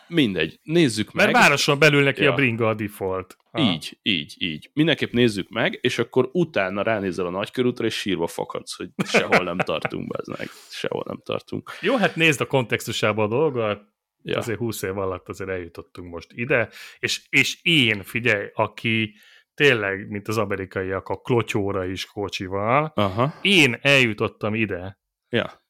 Mindegy, 0.08 0.58
nézzük 0.62 1.12
Mert 1.12 1.32
meg. 1.32 1.40
városon 1.42 1.78
belül 1.78 2.02
neki 2.02 2.22
Ja. 2.22 2.32
a 2.32 2.34
bringa 2.34 2.68
a 2.68 2.74
default. 2.74 3.36
Ha. 3.50 3.60
Így, 3.60 3.98
így, 4.02 4.34
így. 4.38 4.70
Mindenképp 4.74 5.12
nézzük 5.12 5.48
meg, 5.48 5.78
és 5.82 5.98
akkor 5.98 6.28
utána 6.32 6.82
ránézel 6.82 7.26
a 7.26 7.30
nagykörútra, 7.30 7.86
és 7.86 7.94
sírva 7.94 8.26
fakadsz, 8.26 8.76
hogy 8.76 8.88
sehol 9.04 9.44
nem 9.44 9.58
tartunk, 9.58 10.08
be 10.08 10.34
meg. 10.38 10.48
Sehol 10.70 11.02
nem 11.06 11.20
tartunk. 11.24 11.70
Jó, 11.80 11.96
hát 11.96 12.16
nézd 12.16 12.40
a 12.40 12.46
kontextusába 12.46 13.22
a 13.22 13.28
dolgot, 13.28 13.82
ja. 14.22 14.38
azért 14.38 14.58
20 14.58 14.82
év 14.82 14.98
alatt 14.98 15.28
azért 15.28 15.50
eljutottunk 15.50 16.10
most 16.12 16.32
ide, 16.32 16.68
és, 16.98 17.22
és 17.28 17.58
én, 17.62 18.02
figyelj, 18.02 18.46
aki 18.54 19.14
tényleg, 19.54 20.08
mint 20.08 20.28
az 20.28 20.38
amerikaiak, 20.38 21.08
a 21.08 21.16
klotyóra 21.16 21.84
is 21.84 22.06
kocsival, 22.06 22.92
Aha. 22.94 23.34
én 23.42 23.78
eljutottam 23.80 24.54
ide, 24.54 24.98
Ja. 25.28 25.62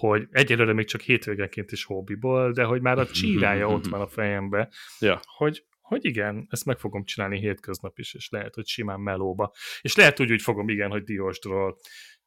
Hogy 0.00 0.26
egyelőre 0.30 0.72
még 0.72 0.86
csak 0.86 1.00
hétvégenként 1.00 1.72
is 1.72 1.84
hobbiból, 1.84 2.52
de 2.52 2.64
hogy 2.64 2.80
már 2.80 2.98
a 2.98 3.06
csírája 3.20 3.68
ott 3.68 3.86
van 3.86 4.00
a 4.00 4.06
fejembe, 4.08 4.68
Ja. 5.00 5.20
hogy, 5.36 5.64
hogy 5.80 6.04
igen, 6.04 6.46
ezt 6.50 6.64
meg 6.64 6.78
fogom 6.78 7.04
csinálni 7.04 7.38
hétköznap 7.38 7.98
is, 7.98 8.14
és 8.14 8.28
lehet, 8.30 8.54
hogy 8.54 8.66
simán 8.66 9.00
melóba. 9.00 9.52
És 9.80 9.96
lehet 9.96 10.20
úgy, 10.20 10.32
úgy 10.32 10.42
fogom, 10.42 10.68
igen, 10.68 10.90
hogy 10.90 11.02
Diósdról. 11.02 11.76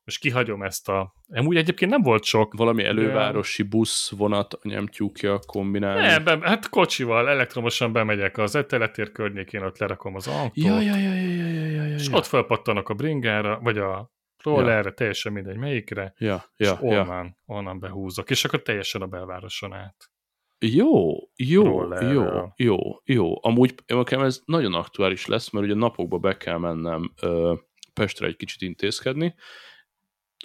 Most 0.05 0.19
kihagyom 0.19 0.63
ezt 0.63 0.89
a... 0.89 1.13
Amúgy 1.27 1.57
egyébként 1.57 1.91
nem 1.91 2.01
volt 2.01 2.23
sok. 2.23 2.53
Valami 2.53 2.83
elővárosi 2.83 3.63
busz, 3.63 4.11
vonat, 4.17 4.53
anyám 4.53 4.85
kombinálni. 5.45 6.01
Nem, 6.01 6.23
be, 6.23 6.39
hát 6.41 6.69
kocsival, 6.69 7.29
elektromosan 7.29 7.91
bemegyek 7.91 8.37
az 8.37 8.55
eteletér 8.55 9.11
környékén, 9.11 9.63
ott 9.63 9.77
lerakom 9.77 10.15
az 10.15 10.27
autót, 10.27 10.51
Ja, 10.57 10.81
ja, 10.81 10.95
ja, 10.95 11.13
ja, 11.13 11.25
ja, 11.25 11.47
ja, 11.47 11.65
ja, 11.65 11.83
ja. 11.83 11.95
és 11.95 12.11
ott 12.11 12.25
felpattanok 12.25 12.89
a 12.89 12.93
bringára, 12.93 13.59
vagy 13.59 13.77
a 13.77 14.11
rollerre, 14.43 14.91
teljesen 14.91 15.33
mindegy 15.33 15.57
melyikre, 15.57 16.13
Ja, 16.17 16.43
és 16.55 16.67
ja, 16.67 16.79
ja. 16.81 17.01
onnan, 17.01 17.37
onnan 17.45 17.79
behúzok, 17.79 18.29
és 18.29 18.45
akkor 18.45 18.61
teljesen 18.61 19.01
a 19.01 19.07
belvároson 19.07 19.73
át. 19.73 20.11
Jó, 20.59 21.13
jó, 21.35 21.63
Rollerrel. 21.63 22.13
jó, 22.13 22.47
jó, 22.55 22.77
jó. 23.03 23.45
Amúgy 23.45 23.75
nekem 23.87 24.21
ez 24.21 24.41
nagyon 24.45 24.73
aktuális 24.73 25.25
lesz, 25.25 25.49
mert 25.49 25.65
ugye 25.65 25.75
napokba 25.75 26.17
be 26.17 26.37
kell 26.37 26.57
mennem 26.57 27.13
ö, 27.21 27.53
Pestre 27.93 28.27
egy 28.27 28.35
kicsit 28.35 28.61
intézkedni, 28.61 29.35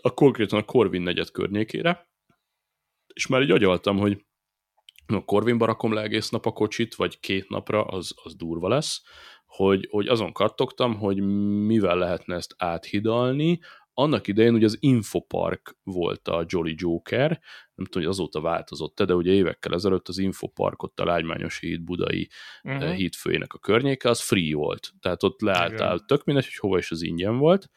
a 0.03 0.15
konkrétan 0.15 0.59
a 0.59 0.63
Corvin 0.63 1.03
negyed 1.03 1.31
környékére, 1.31 2.09
és 3.15 3.27
már 3.27 3.43
így 3.43 3.51
agyaltam, 3.51 3.99
hogy 3.99 4.27
a 5.07 5.25
Corvinba 5.25 5.67
rakom 5.67 5.93
le 5.93 6.03
egész 6.03 6.29
nap 6.29 6.47
a 6.47 6.53
kocsit, 6.53 6.95
vagy 6.95 7.21
két 7.21 7.49
napra, 7.49 7.85
az, 7.85 8.15
az 8.23 8.37
durva 8.37 8.69
lesz, 8.69 9.03
hogy, 9.47 9.89
hogy 9.91 10.09
azon 10.09 10.33
kattogtam, 10.33 10.95
hogy 10.99 11.21
mivel 11.67 11.97
lehetne 11.97 12.35
ezt 12.35 12.55
áthidalni, 12.59 13.61
annak 13.99 14.27
idején 14.27 14.55
ugye 14.55 14.65
az 14.65 14.77
Infopark 14.81 15.77
volt 15.83 16.29
a 16.29 16.45
Jolly 16.47 16.75
Joker, 16.77 17.29
nem 17.75 17.87
tudom, 17.87 18.03
hogy 18.03 18.13
azóta 18.13 18.41
változott 18.41 19.03
de 19.03 19.15
ugye 19.15 19.33
évekkel 19.33 19.75
ezelőtt 19.75 20.09
az 20.09 20.19
Infopark 20.19 20.83
ott 20.83 21.01
a 21.01 21.05
Lágymányosi 21.05 21.67
híd 21.67 21.83
budai 21.83 22.29
Uh-huh. 22.63 22.91
hídfőjének 22.93 23.53
a 23.53 23.59
környéke, 23.59 24.09
az 24.09 24.21
free 24.21 24.55
volt. 24.55 24.91
Tehát 25.01 25.23
ott 25.23 25.41
leálltál, 25.41 25.95
Igen. 25.95 26.07
tök 26.07 26.25
mindegy, 26.25 26.45
hogy 26.45 26.57
hova 26.57 26.79
is 26.79 26.91
az 26.91 27.03
ingyen 27.03 27.39
volt, 27.39 27.71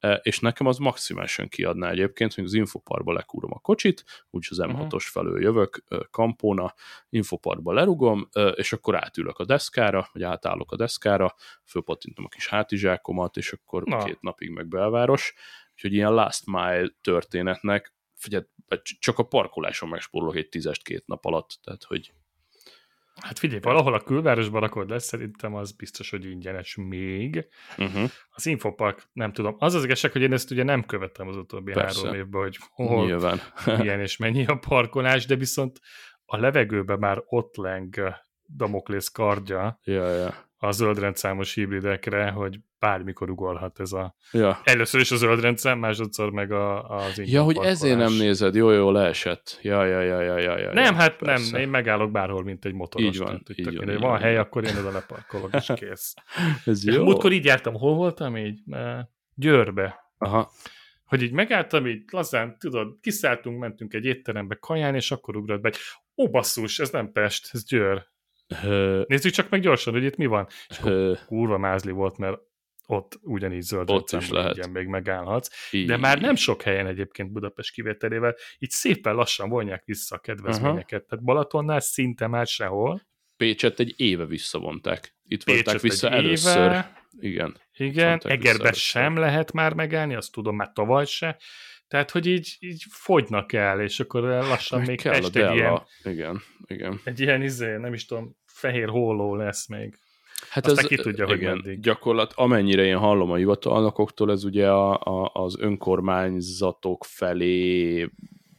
Eh, 0.00 0.18
és 0.22 0.38
nekem 0.38 0.66
az 0.66 0.78
maximálisan 0.78 1.48
kiadná 1.48 1.90
egyébként, 1.90 2.34
hogy 2.34 2.44
az 2.44 2.54
Infoparkba 2.54 3.12
lekúrom 3.12 3.52
a 3.52 3.58
kocsit, 3.58 4.04
úgyis 4.30 4.50
az 4.50 4.58
Mhm. 4.58 4.70
M6-os 4.70 5.04
felől 5.10 5.42
jövök, 5.42 5.82
eh, 5.88 5.98
Kampóna, 6.10 6.74
Infoparkba 7.08 7.72
lerugom, 7.72 8.28
eh, 8.32 8.52
és 8.54 8.72
akkor 8.72 8.96
átülök 8.96 9.38
a 9.38 9.44
deszkára, 9.44 10.08
vagy 10.12 10.22
átállok 10.22 10.72
a 10.72 10.76
deszkára, 10.76 11.34
fölpattintom 11.64 12.24
a 12.24 12.28
kis 12.28 12.48
hátizsákomat, 12.48 13.36
és 13.36 13.52
akkor. 13.52 13.82
Na. 13.84 14.04
két 14.04 14.20
napig 14.20 14.50
meg 14.50 14.68
belváros. 14.68 15.34
Úgyhogy 15.80 15.98
ilyen 15.98 16.12
last 16.12 16.46
mile 16.46 16.90
történetnek, 17.00 17.94
figyelj, 18.14 18.44
csak 18.98 19.18
a 19.18 19.22
parkoláson 19.22 19.88
megspórolok 19.88 20.36
egy 20.36 20.48
tízest 20.48 20.82
két 20.82 21.06
nap 21.06 21.24
alatt, 21.24 21.58
tehát 21.62 21.84
hogy 21.84 22.12
Hát 23.14 23.38
figyelj, 23.38 23.60
valahol 23.62 23.94
a 23.94 24.00
külvárosban 24.00 24.60
rakod 24.60 24.88
lesz, 24.88 25.04
szerintem 25.04 25.54
az 25.54 25.72
biztos, 25.72 26.10
hogy 26.10 26.24
ingyenes 26.24 26.76
még. 26.76 27.48
Uh-huh. 27.78 28.10
Az 28.30 28.46
Infopark, 28.46 29.08
nem 29.12 29.32
tudom. 29.32 29.56
Az 29.58 29.74
az 29.74 29.84
igazság, 29.84 30.12
hogy 30.12 30.22
én 30.22 30.32
ezt 30.32 30.50
ugye 30.50 30.62
nem 30.62 30.84
követtem 30.84 31.28
az 31.28 31.36
utóbbi 31.36 31.72
Persze. 31.72 32.00
három 32.00 32.20
évben, 32.20 32.40
hogy 32.40 32.58
hol, 32.70 33.04
Nyilván. 33.04 33.40
milyen 33.78 34.00
és 34.00 34.16
mennyi 34.16 34.46
a 34.46 34.58
parkolás, 34.58 35.26
de 35.26 35.36
viszont 35.36 35.80
a 36.24 36.36
levegőben 36.36 36.98
már 36.98 37.22
ott 37.24 37.56
leng 37.56 38.14
Damoklész 38.46 39.08
kardja 39.08 39.80
ja, 39.84 40.10
ja. 40.10 40.49
A 40.62 40.70
zöldrendszámos 40.70 41.54
hibridekre, 41.54 42.30
hogy 42.30 42.58
bármikor 42.78 43.30
ugorhat 43.30 43.80
ez 43.80 43.92
a... 43.92 44.14
Ja. 44.32 44.60
Először 44.64 45.00
is 45.00 45.10
a 45.10 45.16
zöldrendszám, 45.16 45.78
másodszor 45.78 46.30
meg 46.30 46.52
a, 46.52 46.88
az 46.88 47.18
ja, 47.18 47.42
hogy 47.42 47.54
ingyen 47.54 47.70
ezért 47.70 47.96
nem 47.96 48.06
parkolás. 48.06 48.26
nézed. 48.26 48.54
Jó, 48.54 48.70
jó, 48.70 48.90
leesett. 48.90 49.58
Ja, 49.62 49.84
ja, 49.84 50.00
ja, 50.00 50.20
ja, 50.20 50.38
ja, 50.38 50.58
ja. 50.58 50.72
Nem, 50.72 50.84
ja, 50.84 51.00
hát 51.00 51.16
persze. 51.16 51.52
nem, 51.52 51.60
én 51.60 51.68
megállok 51.68 52.10
bárhol, 52.10 52.42
mint 52.42 52.64
egy 52.64 52.72
motoros. 52.72 53.06
Így 53.06 53.18
van, 53.18 53.26
tehát, 53.26 53.48
így 53.48 53.64
tök 53.64 53.76
van, 53.76 53.94
így 53.94 54.00
van 54.00 54.10
van. 54.10 54.20
hely, 54.20 54.36
akkor 54.36 54.64
én 54.64 54.76
oda 54.76 54.90
leparkolok, 54.90 55.54
és 55.54 55.72
kész. 55.74 56.14
Ez 56.64 56.84
jó. 56.84 57.04
múltkor 57.04 57.32
így 57.32 57.44
jártam, 57.44 57.74
hol 57.74 57.94
voltam 57.94 58.36
így? 58.36 58.60
Eh, 58.70 58.98
Győrbe. 59.34 60.14
Aha. 60.18 60.50
Hogy 61.04 61.22
így 61.22 61.32
megálltam, 61.32 61.86
így 61.86 62.02
lazán, 62.12 62.58
tudod, 62.58 62.98
kiszálltunk, 63.00 63.58
mentünk 63.58 63.94
egy 63.94 64.04
étterembe 64.04 64.54
kaján, 64.54 64.94
és 64.94 65.10
akkor 65.10 65.36
ugrott 65.36 65.60
be, 65.60 65.72
ó 66.16 66.30
basszus, 66.30 66.78
ez 66.78 66.90
nem 66.90 67.12
Pest, 67.12 67.48
ez 67.52 67.64
Győr. 67.64 68.08
Ö, 68.64 69.02
Nézzük 69.06 69.32
csak 69.32 69.48
meg 69.50 69.60
gyorsan, 69.60 69.92
hogy 69.92 70.04
itt 70.04 70.16
mi 70.16 70.26
van. 70.26 70.46
És 70.68 70.78
akkor 70.78 70.90
ö, 70.90 71.12
kurva 71.26 71.58
mázli 71.58 71.90
volt, 71.90 72.18
mert 72.18 72.38
ott 72.86 73.18
ugyanígy 73.22 73.62
zöld 73.62 73.90
Ott 73.90 74.10
is 74.10 74.28
lehet. 74.30 74.56
Igen, 74.56 74.70
még 74.70 74.86
megállhatsz. 74.86 75.72
így. 75.72 75.86
De 75.86 75.96
már 75.96 76.20
nem 76.20 76.34
sok 76.34 76.62
helyen 76.62 76.86
egyébként 76.86 77.32
Budapest 77.32 77.72
kivételével, 77.72 78.34
így 78.58 78.70
szépen 78.70 79.14
lassan 79.14 79.48
vonják 79.48 79.84
vissza 79.84 80.16
a 80.16 80.18
kedvezményeket. 80.18 81.04
Tehát 81.04 81.24
Balatonnál 81.24 81.80
szinte 81.80 82.26
már 82.26 82.46
sehol. 82.46 83.02
Pécset 83.36 83.80
egy 83.80 83.94
éve 83.96 84.24
visszavonták. 84.26 85.14
Itt 85.24 85.44
Pécset 85.44 85.64
vonták 85.64 85.82
vissza 85.82 86.10
egy 86.10 86.24
először. 86.24 86.56
éve. 86.66 86.92
Igen. 87.20 87.56
Igen, 87.76 88.20
Egerbe 88.24 88.72
sem 88.72 89.16
lehet 89.16 89.52
már 89.52 89.74
megállni, 89.74 90.14
azt 90.14 90.32
tudom, 90.32 90.56
már 90.56 90.72
tavaly 90.72 91.04
se. 91.06 91.38
Tehát, 91.90 92.10
hogy 92.10 92.26
így, 92.26 92.56
így 92.60 92.84
fogynak 92.88 93.52
el, 93.52 93.80
és 93.80 94.00
akkor 94.00 94.22
lassan 94.22 94.78
Meg 94.78 94.88
még 94.88 95.00
kell 95.00 95.12
este 95.12 95.48
egy 95.48 95.54
ilyen, 95.54 95.64
Della. 95.64 95.86
Igen, 96.04 96.42
igen. 96.66 97.00
egy 97.04 97.20
ilyen 97.20 97.42
izé, 97.42 97.76
nem 97.76 97.92
is 97.92 98.06
tudom, 98.06 98.36
fehér 98.46 98.88
holló 98.88 99.34
lesz 99.34 99.66
még. 99.68 99.98
Hát 100.50 100.66
Aztán 100.66 100.86
ki 100.86 100.96
tudja, 100.96 101.26
hogy 101.26 101.36
igen, 101.36 101.56
meddig. 101.56 101.80
gyakorlat, 101.80 102.32
amennyire 102.32 102.84
én 102.84 102.96
hallom 102.96 103.30
a 103.30 103.34
hivatalnokoktól, 103.34 104.30
ez 104.30 104.44
ugye 104.44 104.70
a, 104.70 104.92
a, 104.92 105.30
az 105.32 105.58
önkormányzatok 105.58 107.04
felé 107.04 108.08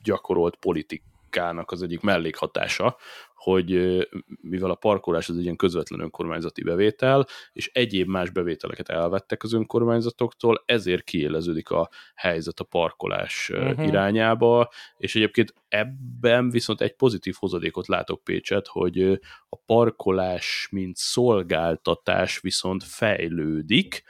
gyakorolt 0.03 0.55
politikának 0.55 1.71
az 1.71 1.81
egyik 1.83 2.01
mellékhatása, 2.01 2.97
hogy 3.41 3.99
mivel 4.41 4.69
a 4.69 4.75
parkolás 4.75 5.29
az 5.29 5.37
egy 5.37 5.43
ilyen 5.43 5.55
közvetlen 5.55 5.99
önkormányzati 5.99 6.63
bevétel, 6.63 7.27
és 7.53 7.69
egyéb 7.73 8.07
más 8.07 8.29
bevételeket 8.29 8.89
elvettek 8.89 9.43
az 9.43 9.53
önkormányzatoktól, 9.53 10.63
ezért 10.65 11.03
kiéleződik 11.03 11.69
a 11.69 11.89
helyzet 12.15 12.59
a 12.59 12.63
parkolás 12.63 13.49
uh-huh. 13.53 13.87
irányába, 13.87 14.71
és 14.97 15.15
egyébként 15.15 15.53
ebben 15.67 16.49
viszont 16.49 16.81
egy 16.81 16.95
pozitív 16.95 17.35
hozadékot 17.37 17.87
látok 17.87 18.23
Pécset, 18.23 18.67
hogy 18.67 19.01
a 19.49 19.55
parkolás, 19.65 20.67
mint 20.71 20.95
szolgáltatás 20.95 22.39
viszont 22.39 22.83
fejlődik. 22.83 24.03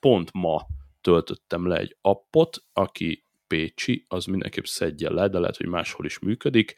Pont 0.00 0.32
ma 0.32 0.66
töltöttem 1.00 1.66
le 1.66 1.76
egy 1.76 1.96
appot, 2.00 2.64
aki 2.72 3.24
Pécsi, 3.46 4.04
az 4.08 4.24
mindenképp 4.24 4.64
szedje 4.64 5.12
le, 5.12 5.28
de 5.28 5.38
lehet, 5.38 5.56
hogy 5.56 5.66
máshol 5.66 6.06
is 6.06 6.18
működik, 6.18 6.74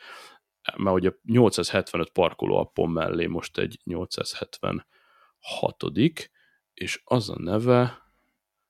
mert 0.77 1.05
a 1.05 1.15
875 1.25 2.11
parkoló 2.11 2.57
appon 2.57 2.91
mellé 2.91 3.27
most 3.27 3.59
egy 3.59 3.79
876 3.85 4.85
és 6.75 7.01
az 7.05 7.31
a 7.31 7.37
neve, 7.39 8.03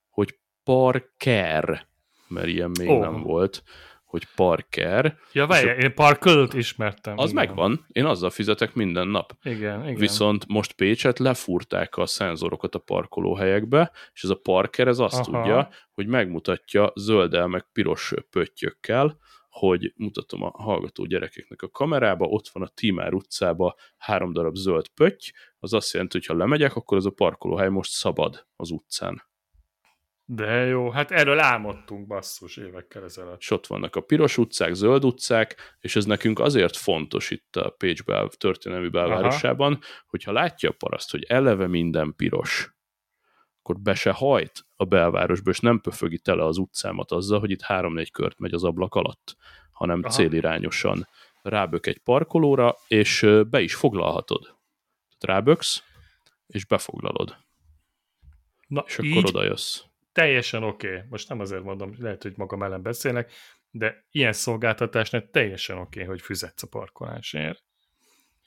hogy 0.09 0.39
Parker, 0.65 1.89
mert 2.29 2.47
ilyen 2.47 2.71
még 2.79 2.89
oh. 2.89 3.01
nem 3.01 3.23
volt, 3.23 3.63
hogy 4.05 4.27
Parker, 4.35 5.19
Ja, 5.33 5.47
várjál, 5.47 5.77
én 5.77 5.95
Parkölt 5.95 6.55
ismertem. 6.55 7.19
az 7.19 7.31
igen. 7.31 7.47
megvan, 7.47 7.87
én 7.89 8.05
azzal 8.05 8.31
fizetek 8.31 8.75
minden 8.75 9.09
nap. 9.09 9.33
Igen, 9.43 9.83
igen. 9.83 9.95
Viszont 9.95 10.47
most 10.47 10.73
Pécset 10.73 11.19
lefúrták 11.19 11.97
a 11.97 12.07
szenzorokat 12.07 12.75
a 12.75 12.79
parkolóhelyekbe, 12.79 13.91
és 14.13 14.23
ez 14.23 14.31
a 14.31 14.35
parker 14.35 14.89
ez 14.89 14.99
azt. 14.99 15.29
Aha. 15.29 15.43
tudja, 15.43 15.69
hogy 15.93 16.07
megmutatja 16.07 16.93
zöldel 16.95 17.47
meg 17.47 17.65
piros 17.73 18.15
pöttyökkel, 18.31 19.19
hogy 19.59 19.93
mutatom 19.97 20.43
a 20.43 20.51
hallgató 20.51 21.05
gyerekeknek 21.05 21.63
a 21.63 21.69
kamerába, 21.69 22.27
ott 22.27 22.49
van 22.49 22.63
a 22.63 22.69
Timár 22.69 23.15
utcába 23.15 23.77
három 23.97 24.33
darab 24.33 24.55
zöld 24.55 24.89
pötty, 24.89 25.33
az 25.59 25.73
azt 25.73 25.93
jelenti, 25.93 26.17
hogy 26.19 26.27
ha 26.27 26.35
lemegyek, 26.35 26.77
akkor 26.77 26.97
az 26.97 27.07
a 27.07 27.11
parkolóhely 27.11 27.69
most 27.69 27.91
szabad 27.91 28.47
az 28.57 28.71
utcán. 28.71 29.23
De 30.25 30.65
jó, 30.65 30.91
hát 30.91 31.11
erről 31.11 31.39
álmodtunk 31.39 32.07
basszus 32.07 32.57
évekkel 32.57 33.05
ezelőtt. 33.05 33.41
És 33.41 33.51
ott 33.51 33.67
vannak 33.67 33.97
a 33.97 34.01
piros 34.01 34.39
utcák, 34.39 34.75
zöld 34.75 35.05
utcák, 35.05 35.77
és 35.81 35.97
ez 35.97 36.05
nekünk 36.05 36.39
azért 36.39 36.77
fontos 36.77 37.31
itt 37.31 37.57
a 37.57 37.71
Pécs 37.71 38.05
bel, 38.05 38.29
történelmi 38.29 38.89
belvárosában, 38.89 39.73
Aha. 39.73 39.83
hogyha 40.07 40.33
látja 40.33 40.69
a 40.69 40.75
paraszt, 40.79 41.11
hogy 41.11 41.25
eleve 41.25 41.67
minden 41.67 42.15
piros, 42.17 42.76
akkor 43.67 43.81
be 43.81 43.95
se 43.95 44.11
hajt 44.11 44.67
a 44.77 44.85
belvárosba, 44.85 45.51
és 45.51 45.61
nem 45.61 45.81
pöfögi 45.81 46.19
tele 46.19 46.45
az 46.45 46.59
utcámat 46.59 47.13
azzal, 47.13 47.41
hogy 47.41 47.51
itt 47.51 47.61
három-négy 47.61 48.11
kört 48.11 48.39
megy 48.39 48.55
az 48.55 48.65
ablak 48.65 48.95
alatt, 48.95 49.37
hanem 49.73 50.01
Aha. 50.03 50.13
Célirányosan 50.13 51.09
rábök 51.43 51.87
egy 51.87 51.99
parkolóra, 51.99 52.77
és 52.89 53.27
be 53.51 53.61
is 53.61 53.75
foglalhatod. 53.75 54.57
Ráböksz, 55.21 55.83
és 56.47 56.65
befoglalod, 56.65 57.37
Na, 58.67 58.85
és 58.87 58.95
akkor 58.99 59.11
így 59.11 59.27
oda 59.27 59.45
jössz. 59.45 59.83
teljesen 60.13 60.63
oké. 60.63 60.87
Okay. 60.89 61.01
Most 61.09 61.29
nem 61.29 61.41
azért 61.41 61.63
mondom, 61.63 61.95
lehet, 61.99 62.23
hogy 62.23 62.33
magam 62.37 62.63
ellen 62.63 62.83
beszélek, 62.83 63.33
de 63.71 64.07
ilyen 64.11 64.33
szolgáltatásnál 64.33 65.29
teljesen 65.31 65.77
oké, 65.77 66.03
okay, 66.03 66.05
hogy 66.05 66.21
fizetsz 66.21 66.63
a 66.63 66.67
parkolásért. 66.67 67.65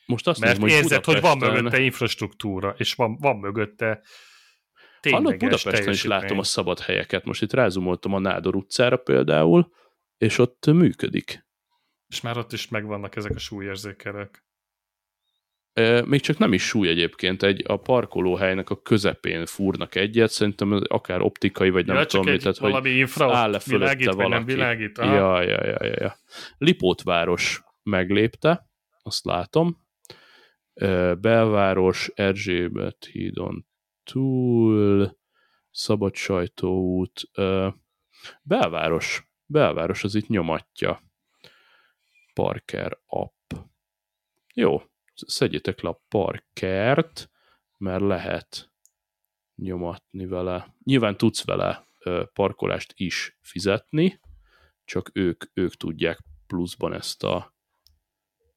Most 0.06 0.28
azt 0.28 0.40
Mert 0.40 0.60
nézem, 0.60 0.78
érzed, 0.78 1.06
hogy 1.06 1.22
van 1.22 1.34
Budapesten- 1.34 1.64
mögötte 1.64 1.84
infrastruktúra, 1.84 2.76
és 2.78 2.94
van, 2.94 3.18
van 3.18 3.38
mögötte 3.38 4.02
Tényleges 5.02 5.40
Budapesten 5.40 5.94
is 5.94 6.04
látom 6.04 6.40
a 6.40 6.44
szabad 6.44 6.80
helyeket. 6.80 7.26
Most 7.26 7.42
itt 7.42 7.54
rázumoltam 7.54 8.14
a 8.14 8.20
Nádor 8.20 8.56
utcára 8.56 8.98
például, 8.98 9.72
és 10.18 10.38
ott 10.38 10.66
működik. 10.66 11.48
És 12.08 12.22
már 12.22 12.38
ott 12.38 12.54
is 12.54 12.68
megvannak 12.68 13.16
ezek 13.16 13.36
a 13.36 13.40
súlyérzékelők. 13.40 14.48
Még 16.06 16.22
csak 16.22 16.38
nem 16.38 16.54
is 16.54 16.64
súly 16.64 16.88
egyébként, 16.88 17.44
egy 17.44 17.64
a 17.68 17.78
parkolóhelynek 17.78 18.70
a 18.70 18.82
közepén 18.82 19.46
fúrnak 19.46 19.96
egyet, 19.96 20.32
szerintem 20.32 20.74
ez 20.74 20.82
akár 20.88 21.22
optikai, 21.22 21.70
vagy 21.70 21.86
nem 21.86 21.96
ja, 21.96 22.06
tudom 22.06 22.26
csak 22.26 22.34
mit, 22.34 22.34
egy 22.34 22.42
tehát 22.42 22.58
hogy 22.58 22.72
valami 22.72 22.90
infra, 22.90 23.36
áll-e 23.36 23.56
ott 23.56 23.64
világít, 23.64 24.06
vagy 24.06 24.18
nem 24.18 24.30
valaki. 24.30 24.54
világít. 24.54 24.98
Aha. 24.98 25.16
Ja, 25.16 25.42
ja, 25.42 25.66
ja, 25.66 25.86
ja, 25.86 25.94
ja. 26.00 26.18
Lipótváros 26.58 27.64
meglépte, 27.84 28.70
azt 29.02 29.26
látom. 29.26 29.88
Belváros, 31.20 32.12
Erzsébet 32.16 33.10
hídon 33.12 33.69
túl, 34.12 35.18
Szabad 35.72 36.16
sajtóút, 36.16 37.22
Belváros, 38.42 39.32
Belváros 39.46 40.04
az 40.04 40.16
itt 40.16 40.28
nyomatja. 40.28 41.04
Parker 42.34 42.98
app. 43.06 43.52
Jó, 44.54 44.82
szedjétek 45.14 45.82
le 45.82 45.90
a 45.90 46.04
Parkert, 46.08 47.30
mert 47.78 48.02
lehet 48.02 48.72
nyomatni 49.56 50.26
vele. 50.26 50.76
Nyilván 50.84 51.18
tudsz 51.18 51.46
vele 51.46 51.88
parkolást 52.34 52.94
is 52.96 53.38
fizetni, 53.42 54.20
csak 54.86 55.10
ők, 55.14 55.44
ők 55.54 55.76
tudják 55.76 56.20
pluszban 56.48 56.94
ezt 56.94 57.24
a 57.24 57.54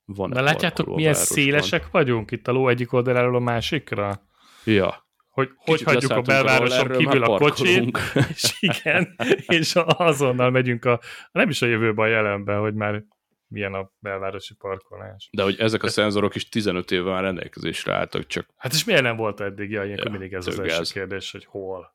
van 0.04 0.30
De 0.30 0.40
látjátok, 0.40 0.94
milyen 0.94 1.14
szélesek 1.14 1.90
vagyunk 1.90 2.30
itt 2.30 2.48
a 2.48 2.52
ló 2.52 2.68
egyik 2.68 2.92
oldaláról 2.92 3.34
a 3.34 3.38
másikra? 3.38 4.26
Ja. 4.64 5.10
Hogy 5.32 5.50
hogy 5.56 5.74
Kicsit 5.74 5.86
hagyjuk 5.86 6.10
a 6.10 6.20
belvároson 6.20 6.78
rollerről, 6.78 6.96
kívül 6.96 7.22
a 7.22 7.38
kocsit, 7.38 7.98
és 8.34 8.56
igen, 8.60 9.14
és 9.58 9.72
azonnal 9.76 10.50
megyünk 10.50 10.84
a, 10.84 11.00
nem 11.32 11.48
is 11.48 11.62
a 11.62 11.66
jövőben, 11.66 12.04
a 12.04 12.08
jelenben, 12.08 12.60
hogy 12.60 12.74
már 12.74 13.04
milyen 13.46 13.74
a 13.74 13.90
belvárosi 13.98 14.54
parkolás. 14.54 15.28
De 15.32 15.42
hogy 15.42 15.56
ezek 15.58 15.82
a 15.82 15.88
szenzorok 15.88 16.34
is 16.34 16.48
15 16.48 16.90
éve 16.90 17.10
már 17.10 17.22
rendelkezésre 17.22 17.94
álltak, 17.94 18.26
csak 18.26 18.46
Hát 18.56 18.72
és 18.72 18.84
miért 18.84 19.02
nem 19.02 19.16
volt 19.16 19.40
eddig? 19.40 19.70
Ja, 19.70 19.84
ilyenkor 19.84 20.06
Ja, 20.06 20.10
mindig 20.10 20.32
ez 20.32 20.46
az 20.46 20.58
első 20.58 20.76
gáz. 20.76 20.92
kérdés, 20.92 21.30
hogy 21.30 21.44
hol. 21.44 21.94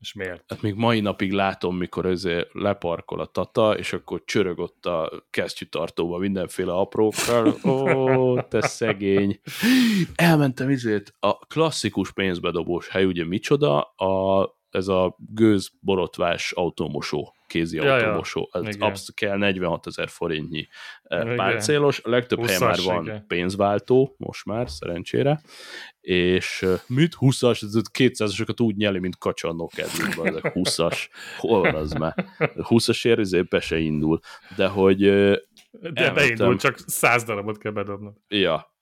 És 0.00 0.12
miért? 0.12 0.44
hát 0.46 0.62
még 0.62 0.74
mai 0.74 1.00
napig 1.00 1.32
látom, 1.32 1.76
mikor 1.76 2.06
ezért 2.06 2.48
leparkol 2.52 3.20
a 3.20 3.26
tata, 3.26 3.78
és 3.78 3.92
akkor 3.92 4.22
csörög 4.24 4.58
ott 4.58 4.86
a 4.86 5.24
kesztyűtartóba 5.30 6.18
mindenféle 6.18 6.72
aprókkal. 6.72 7.54
Ó, 7.64 8.40
te 8.40 8.60
szegény. 8.60 9.40
Elmentem 10.14 10.70
izét, 10.70 11.14
a 11.20 11.38
klasszikus 11.38 12.12
pénzbedobós 12.12 12.88
hely, 12.88 13.04
ugye 13.04 13.24
micsoda? 13.24 13.80
A, 13.80 14.42
ez 14.70 14.88
a 14.88 15.16
gőz 15.34 15.70
borotvás 15.80 16.52
automosó. 16.52 17.32
kézi 17.46 17.76
Ja, 17.76 17.84
ja. 17.84 17.94
automosó. 17.94 18.48
Ez 18.52 18.62
Igen. 18.74 18.80
absz- 18.80 19.14
kell 19.14 19.36
46 19.36 19.86
ezer 19.86 20.08
forintnyi 20.08 20.68
eh, 21.02 21.32
Igen. 21.32 21.82
A 22.02 22.08
legtöbb 22.08 22.44
helyen 22.46 22.60
már 22.62 22.76
20-as, 22.76 22.82
van 22.84 23.02
igen. 23.04 23.26
pénzváltó, 23.26 24.14
most 24.18 24.44
már, 24.44 24.70
szerencsére. 24.70 25.40
És 26.00 26.62
eh, 26.62 26.80
mit 26.86 27.14
20-as, 27.20 27.62
ez 27.62 27.74
200-asokat 27.98 28.60
úgy 28.62 28.76
nyeli, 28.76 28.98
mint 28.98 29.18
kacsa 29.18 29.48
a 29.48 29.52
nokedlikben, 29.52 30.26
ezek 30.26 30.52
20-as. 30.58 31.08
Hol 31.38 31.60
van 31.60 31.74
az 31.74 31.92
már? 31.92 32.14
20-as 32.38 33.06
ér, 33.06 33.18
ezért 33.18 33.48
be 33.48 33.60
se 33.60 33.78
indul. 33.78 34.18
De 34.56 34.66
hogy 34.66 35.04
eh, 35.06 35.34
De 35.70 35.88
Elmentem. 35.94 36.14
beindul, 36.14 36.56
csak 36.56 36.78
száz 36.86 37.24
darabot 37.24 37.58
kell 37.58 37.72
bedobnod. 37.72 38.14
Ja. 38.28 38.72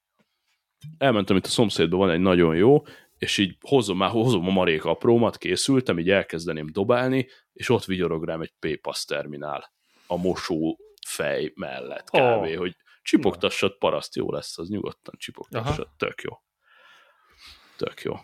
Elmentem 0.98 1.36
itt 1.36 1.46
a 1.46 1.48
szomszédban, 1.48 1.98
van 1.98 2.10
egy 2.10 2.20
nagyon 2.20 2.56
jó, 2.56 2.82
és 3.18 3.38
így 3.38 3.56
hozom, 3.60 3.96
már 3.96 4.10
hozom 4.10 4.46
a 4.48 4.50
marék 4.50 4.84
aprómat, 4.84 5.38
készültem, 5.38 5.98
így 5.98 6.10
elkezdeném 6.10 6.66
dobálni, 6.72 7.28
és 7.52 7.68
ott 7.68 7.84
vigyorog 7.84 8.24
rám 8.24 8.40
egy 8.40 8.54
PayPass 8.58 9.04
terminál 9.04 9.72
a 10.06 10.16
mosó 10.16 10.78
fej 11.06 11.52
mellett. 11.54 12.08
Ó. 12.12 12.18
Oh. 12.20 12.54
hogy 12.56 12.76
csipogtassad, 13.02 13.78
paraszt 13.78 14.16
jó 14.16 14.32
lesz, 14.32 14.58
az 14.58 14.68
nyugodtan 14.68 15.14
csipogtassad, 15.18 15.84
Aha. 15.84 15.94
tök 15.96 16.22
jó. 16.22 16.30
Tök 17.76 18.02
jó. 18.02 18.14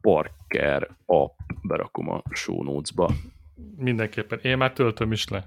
Parker 0.00 0.96
app, 1.06 1.38
berakom 1.62 2.08
a 2.10 2.22
show 2.30 2.62
notes-ba. 2.62 3.12
Mindenképpen. 3.76 4.38
Én 4.42 4.56
már 4.56 4.72
töltöm 4.72 5.12
is 5.12 5.28
le. 5.28 5.46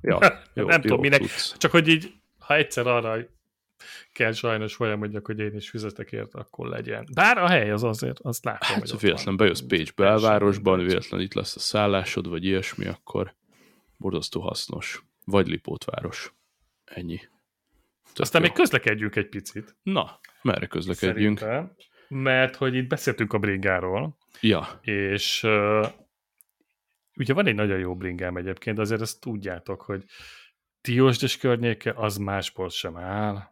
Ja, 0.00 0.18
jó, 0.54 0.66
Nem 0.66 0.76
jó 0.76 0.80
tudom, 0.80 1.00
minek- 1.00 1.20
tudsz. 1.20 1.56
Csak 1.58 1.70
hogy 1.70 1.88
így, 1.88 2.14
ha 2.38 2.54
egyszer 2.54 2.86
arra 2.86 3.16
kell 4.12 4.32
sajnos 4.32 4.74
folyamodjak, 4.74 5.26
hogy 5.26 5.38
én 5.38 5.54
is 5.54 5.70
fizetek 5.70 6.12
érte, 6.12 6.38
akkor 6.38 6.68
legyen. 6.68 7.06
Bár 7.14 7.38
a 7.38 7.48
hely 7.48 7.70
az 7.70 7.82
azért, 7.82 8.18
azt 8.18 8.44
látom, 8.44 8.68
Hát, 8.68 8.90
hogy 8.90 9.00
véletlen 9.00 9.36
bejössz 9.36 9.60
Pécs 9.60 9.94
belvárosban, 9.94 10.84
véletlen 10.84 11.20
itt 11.20 11.34
lesz 11.34 11.56
a 11.56 11.60
szállásod, 11.60 12.28
vagy 12.28 12.44
ilyesmi, 12.44 12.86
akkor 12.86 13.34
borzasztó 13.96 14.40
hasznos. 14.40 15.02
Vagy 15.24 15.46
Lipótváros. 15.48 16.34
Ennyi. 16.84 17.18
Tök 18.12 18.24
Aztán 18.24 18.42
jó. 18.42 18.46
még 18.48 18.56
közlekedjünk 18.56 19.16
egy 19.16 19.28
picit. 19.28 19.76
Na, 19.82 20.20
merre 20.42 20.66
közlekedjünk? 20.66 21.38
Szerintem. 21.38 21.74
Mert 22.08 22.56
hogy 22.56 22.74
itt 22.74 22.88
beszéltünk 22.88 23.32
a 23.32 23.38
bringáról, 23.38 24.18
Ja, 24.40 24.80
és 24.82 25.42
uh, 25.42 25.86
ugye 27.16 27.34
van 27.34 27.46
egy 27.46 27.54
nagyon 27.54 27.78
jó 27.78 27.96
bringám 27.96 28.36
egyébként, 28.36 28.78
azért 28.78 29.00
ezt 29.00 29.20
tudjátok, 29.20 29.82
hogy 29.82 30.04
Tiósdes 30.80 31.36
környéke 31.36 31.92
az 31.96 32.16
másból 32.16 32.68
sem 32.68 32.96
áll, 32.96 33.42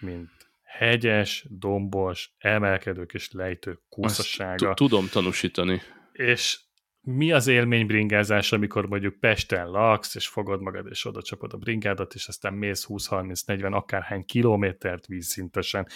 mint 0.00 0.30
hegyes, 0.62 1.46
dombos, 1.48 2.30
emelkedők 2.38 3.14
és 3.14 3.32
lejtők 3.32 3.80
kuszassága. 3.88 4.56
tu- 4.66 4.74
tudom 4.74 5.08
tanúsítani. 5.08 5.80
És 6.12 6.58
mi 7.00 7.32
az 7.32 7.46
élmény 7.46 7.86
bringázás, 7.86 8.52
amikor 8.52 8.86
mondjuk 8.88 9.20
Pesten 9.20 9.66
laksz, 9.70 10.14
és 10.14 10.28
fogod 10.28 10.60
magad, 10.62 10.86
és 10.90 11.04
oda 11.04 11.22
csapod 11.22 11.52
a 11.52 11.56
bringádat, 11.56 12.14
és 12.14 12.28
aztán 12.28 12.54
mész 12.54 12.84
20-30-40 12.88 13.72
akárhány 13.72 14.24
kilométert 14.24 15.06
vízszintesen. 15.06 15.86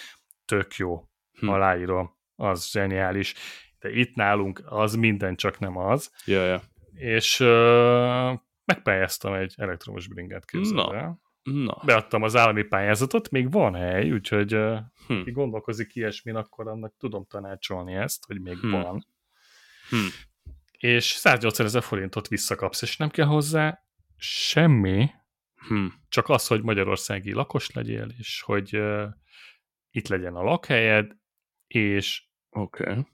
Tök 0.45 0.75
jó. 0.75 1.09
Hm. 1.39 1.47
Aláírom. 1.47 2.17
Az 2.35 2.71
zseniális. 2.71 3.33
De 3.79 3.89
itt 3.91 4.15
nálunk 4.15 4.61
az 4.65 4.95
minden, 4.95 5.35
csak 5.35 5.59
nem 5.59 5.77
az. 5.77 6.11
Ja, 6.25 6.43
ja. 6.45 6.61
És 6.93 7.39
uh, 7.39 8.39
megpályáztam 8.65 9.33
egy 9.33 9.53
elektromos 9.57 10.07
bringát, 10.07 10.45
képzeld 10.45 10.75
Na. 10.75 10.95
el. 10.95 11.21
Na, 11.43 11.81
Beadtam 11.85 12.23
az 12.23 12.35
állami 12.35 12.63
pályázatot, 12.63 13.29
még 13.29 13.51
van 13.51 13.75
hely, 13.75 14.11
úgyhogy 14.11 14.55
uh, 14.55 14.79
hm. 15.07 15.23
ki 15.23 15.31
gondolkozik 15.31 15.95
ilyesmin, 15.95 16.35
akkor 16.35 16.67
annak 16.67 16.95
tudom 16.97 17.25
tanácsolni 17.25 17.93
ezt, 17.93 18.25
hogy 18.25 18.41
még 18.41 18.57
Hm. 18.57 18.69
van 18.69 19.07
Hm. 19.89 19.97
és 20.77 21.05
180 21.05 21.65
ezer 21.65 21.83
forintot 21.83 22.27
visszakapsz, 22.27 22.81
és 22.81 22.97
nem 22.97 23.09
kell 23.09 23.25
hozzá 23.25 23.83
semmi, 24.17 25.09
Hm. 25.67 25.85
csak 26.09 26.29
az, 26.29 26.47
hogy 26.47 26.61
magyarországi 26.61 27.33
lakos 27.33 27.71
legyél, 27.71 28.07
és 28.17 28.41
hogy 28.41 28.77
uh, 28.77 29.03
itt 29.91 30.07
legyen 30.07 30.35
a 30.35 30.43
lakhelyed, 30.43 31.11
és. 31.67 32.23
Okay. 32.49 33.07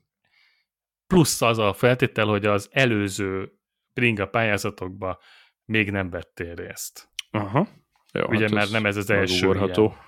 plusz 1.08 1.42
az 1.42 1.58
a 1.58 1.74
feltétel, 1.74 2.26
hogy 2.26 2.46
az 2.46 2.70
előző 2.72 3.60
bringa 3.94 4.28
pályázatokba 4.28 5.20
még 5.70 5.92
nem 5.92 6.10
vettél 6.10 6.56
részt. 6.56 7.10
Aha. 7.32 7.68
Jó, 8.14 8.26
Ugye 8.28 8.42
hát 8.42 8.52
már 8.52 8.70
nem 8.70 8.86
ez 8.86 8.98
az 8.98 9.10
első 9.10 9.34
megugorható. 9.48 9.84
ilyen. 9.84 10.08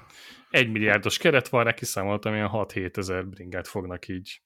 Egy 0.49 0.72
milliárdos 0.72 1.18
keret 1.18 1.47
van, 1.47 1.64
rá 1.64 1.74
kiszámoltam, 1.74 2.34
ilyen 2.34 2.49
6-7 2.51 2.97
ezer 2.97 3.28
bringát 3.28 3.68
fognak 3.68 4.07
így 4.07 4.41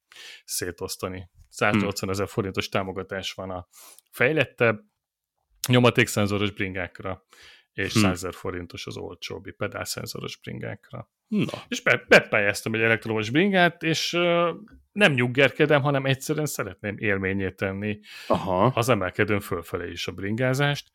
szétosztani. 0.45 1.29
180 1.49 2.09
ezer 2.09 2.27
forintos 2.27 2.69
támogatás 2.69 3.33
van 3.33 3.49
a 3.49 3.67
fejlettebb 4.11 4.79
nyomatékszenzoros 5.67 6.51
bringákra, 6.51 7.25
és 7.75 7.93
Hm. 7.93 7.99
100 7.99 8.11
ezer 8.11 8.33
forintos 8.33 8.87
az 8.87 8.97
olcsóbbi 8.97 9.51
pedálszenzoros 9.51 10.37
bringákra. 10.37 11.09
Na, 11.27 11.63
És 11.67 11.81
be, 11.81 12.05
bepályáztam 12.07 12.73
egy 12.73 12.81
elektromos 12.81 13.29
bringát, 13.29 13.83
és 13.83 14.13
uh, 14.13 14.49
nem 14.91 15.13
nyuggerkedem, 15.13 15.81
hanem 15.81 16.05
egyszerűen 16.05 16.45
szeretném 16.45 16.97
élményé 16.97 17.51
tenni 17.51 17.99
aha. 18.27 18.65
az 18.65 18.89
emelkedőn 18.89 19.39
fölfelé 19.39 19.91
is 19.91 20.07
a 20.07 20.11
bringázást. 20.11 20.91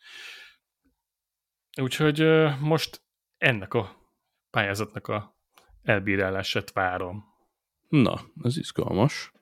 Úgyhogy 1.80 2.22
uh, 2.22 2.60
most 2.60 3.02
ennek 3.38 3.74
a 3.74 3.96
pályázatnak 4.50 5.08
a 5.08 5.36
elbírálását 5.82 6.72
várom. 6.72 7.24
Na, 7.88 8.20
ez 8.42 8.56
izgalmas. 8.56 9.32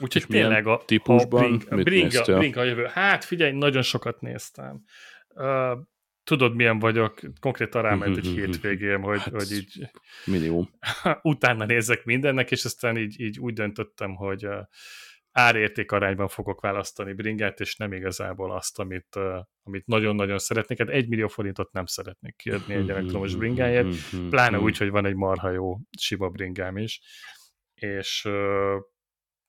Úgyhogy 0.00 0.22
És 0.22 0.28
tényleg 0.28 0.66
a, 0.66 0.82
típusban 0.84 1.44
a 1.44 1.46
bring, 1.46 1.70
mit 1.70 1.84
bringa, 1.84 2.06
néztél? 2.06 2.38
bringa 2.38 2.60
a 2.60 2.64
jövő. 2.64 2.86
Hát 2.92 3.24
figyelj, 3.24 3.52
nagyon 3.52 3.82
sokat 3.82 4.20
néztem. 4.20 4.84
Uh, 5.28 5.78
tudod, 6.26 6.54
milyen 6.54 6.78
vagyok, 6.78 7.20
konkrétan 7.40 7.82
ráment 7.82 8.16
egy 8.16 8.26
hétvégém, 8.26 9.02
hogy, 9.02 9.18
Hát, 9.18 9.32
hogy 9.32 9.52
így 9.52 9.88
Minimum. 10.24 10.70
utána 11.22 11.64
nézek 11.64 12.04
mindennek, 12.04 12.50
és 12.50 12.64
aztán 12.64 12.96
így, 12.96 13.20
így 13.20 13.38
úgy 13.38 13.54
döntöttem, 13.54 14.14
hogy 14.14 14.48
árérték 15.32 15.92
arányban 15.92 16.28
fogok 16.28 16.60
választani 16.60 17.12
bringát, 17.12 17.60
és 17.60 17.76
nem 17.76 17.92
igazából 17.92 18.52
azt, 18.52 18.78
amit, 18.78 19.18
amit 19.62 19.86
nagyon-nagyon 19.86 20.38
szeretnék. 20.38 20.78
Hát 20.78 20.88
egy 20.88 21.08
millió 21.08 21.28
forintot 21.28 21.72
nem 21.72 21.86
szeretnék 21.86 22.36
kiadni 22.36 22.74
egy 22.74 22.90
elektromos 22.90 23.34
bringáért, 23.34 23.86
pláne 24.30 24.58
úgy, 24.58 24.76
hogy 24.76 24.90
van 24.90 25.06
egy 25.06 25.14
marha 25.14 25.50
jó 25.50 25.78
sima 25.98 26.28
bringám 26.28 26.76
is. 26.76 27.00
És 27.74 28.28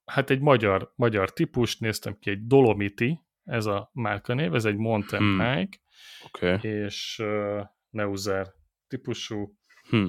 hát 0.04 0.30
egy 0.30 0.40
magyar, 0.40 0.92
magyar 0.96 1.32
típust 1.32 1.80
néztem 1.80 2.18
ki, 2.18 2.30
egy 2.30 2.46
Dolomiti, 2.46 3.20
ez 3.44 3.66
a 3.66 3.90
márkanév, 3.92 4.54
ez 4.54 4.64
egy 4.64 4.76
mountain 4.76 5.22
Hmm. 5.22 5.38
bike, 5.38 5.60
Oké. 5.60 5.78
Okay. 6.26 6.58
és 6.62 7.18
uh, 7.22 7.60
Neuser 7.90 8.46
típusú, 8.88 9.56
Hm. 9.88 10.06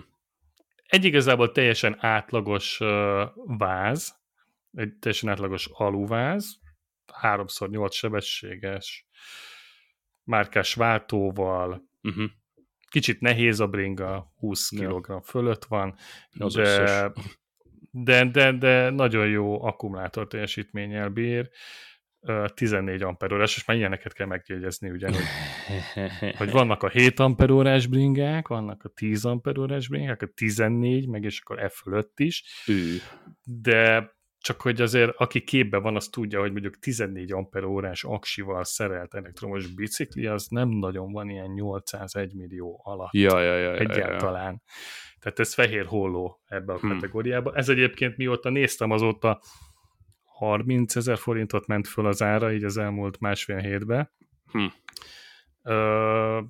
egy 0.85 1.05
igazából 1.05 1.51
teljesen 1.51 1.95
átlagos 1.99 2.79
uh, 2.79 3.21
váz, 3.57 4.15
egy 4.73 4.93
teljesen 4.99 5.29
átlagos 5.29 5.69
aluváz, 5.73 6.59
3x8 7.21 7.91
sebességes, 7.91 9.07
márkás 10.23 10.73
váltóval, 10.73 11.87
Uh-huh. 12.01 12.29
kicsit 12.89 13.19
nehéz 13.19 13.59
a 13.59 13.67
bringa, 13.67 14.33
20 14.35 14.71
Ja. 14.71 14.99
kg 14.99 15.23
fölött 15.23 15.65
van, 15.65 15.95
de, 16.31 16.45
összes. 16.45 17.11
de, 17.91 18.25
de, 18.29 18.51
de 18.51 18.89
nagyon 18.89 19.27
jó 19.27 19.63
akkumulátor 19.63 20.27
teljesítménnyel 20.27 21.09
bír, 21.09 21.49
14 22.53 23.01
amperórás, 23.01 23.55
és 23.55 23.65
már 23.65 23.77
ilyeneket 23.77 24.13
kell 24.13 24.27
megjegyezni, 24.27 24.89
ugye, 24.89 25.09
hogy, 26.37 26.51
vannak 26.51 26.83
a 26.83 26.89
7 26.89 27.19
amperórás 27.19 27.87
bringák, 27.87 28.47
vannak 28.47 28.83
a 28.83 28.89
10 28.89 29.25
amperórás 29.25 29.87
bringák, 29.87 30.21
a 30.21 30.27
14, 30.27 31.07
meg 31.07 31.23
és 31.23 31.39
akkor 31.39 31.59
e 31.59 31.69
fölött 31.69 32.19
is, 32.19 32.43
Ő. 32.67 32.97
de 33.43 34.11
csak 34.41 34.61
hogy 34.61 34.81
azért, 34.81 35.11
aki 35.17 35.41
képbe 35.43 35.77
van, 35.77 35.95
az 35.95 36.07
tudja, 36.07 36.39
hogy 36.39 36.51
mondjuk 36.51 36.79
14 36.79 37.31
amperórás 37.31 38.03
aksival 38.03 38.63
szerelt 38.63 39.13
elektromos 39.13 39.67
bicikli, 39.67 40.25
az 40.25 40.47
nem 40.47 40.69
nagyon 40.69 41.11
van 41.11 41.29
ilyen 41.29 41.49
801 41.51 42.33
millió 42.33 42.81
alatt 42.83 43.13
Ja, 43.13 43.39
ja, 43.39 43.53
ja, 43.53 43.57
ja, 43.59 43.73
ja. 43.73 43.77
egyáltalán. 43.77 44.61
Tehát 45.19 45.39
ez 45.39 45.53
fehér 45.53 45.85
holló 45.85 46.41
ebbe 46.45 46.73
a 46.73 46.77
Hmm. 46.77 46.89
kategóriába. 46.89 47.55
Ez 47.55 47.69
egyébként 47.69 48.17
mióta 48.17 48.49
néztem, 48.49 48.91
azóta 48.91 49.41
30 50.39 50.95
ezer 50.95 51.17
forintot 51.17 51.67
ment 51.67 51.87
föl 51.87 52.05
az 52.05 52.21
ára, 52.21 52.53
így 52.53 52.63
az 52.63 52.77
elmúlt 52.77 53.19
másfél 53.19 53.57
hétben. 53.57 54.11
Hm. 54.51 54.65
Ö, 55.63 56.41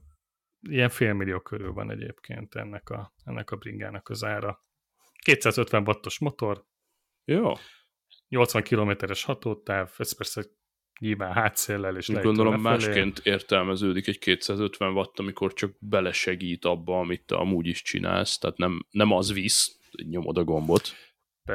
ilyen 0.69 0.89
félmillió 0.89 1.39
körül 1.39 1.73
van 1.73 1.91
egyébként 1.91 2.55
ennek 2.55 2.89
a, 2.89 3.13
ennek 3.23 3.51
a 3.51 3.55
bringának 3.55 4.09
az 4.09 4.23
ára. 4.23 4.63
250 5.23 5.83
wattos 5.87 6.19
motor, 6.19 6.65
Jó. 7.25 7.53
80 8.27 8.63
kilométeres 8.63 9.23
hatótáv, 9.23 9.91
ez 9.97 10.17
persze 10.17 10.43
nyilván 10.99 11.33
hátszéllel 11.33 11.97
és 11.97 12.07
Gondolom 12.07 12.63
lefelé. 12.63 12.85
másként 12.85 13.19
értelmeződik 13.23 14.07
egy 14.07 14.19
250 14.19 14.93
watt, 14.93 15.19
amikor 15.19 15.53
csak 15.53 15.75
belesegít 15.79 16.65
abba, 16.65 16.99
amit 16.99 17.25
te 17.25 17.35
amúgy 17.35 17.67
is 17.67 17.81
csinálsz, 17.81 18.37
tehát 18.37 18.57
nem, 18.57 18.85
nem 18.89 19.11
az 19.11 19.33
visz, 19.33 19.79
nyomod 20.09 20.37
a 20.37 20.43
gombot. 20.43 20.93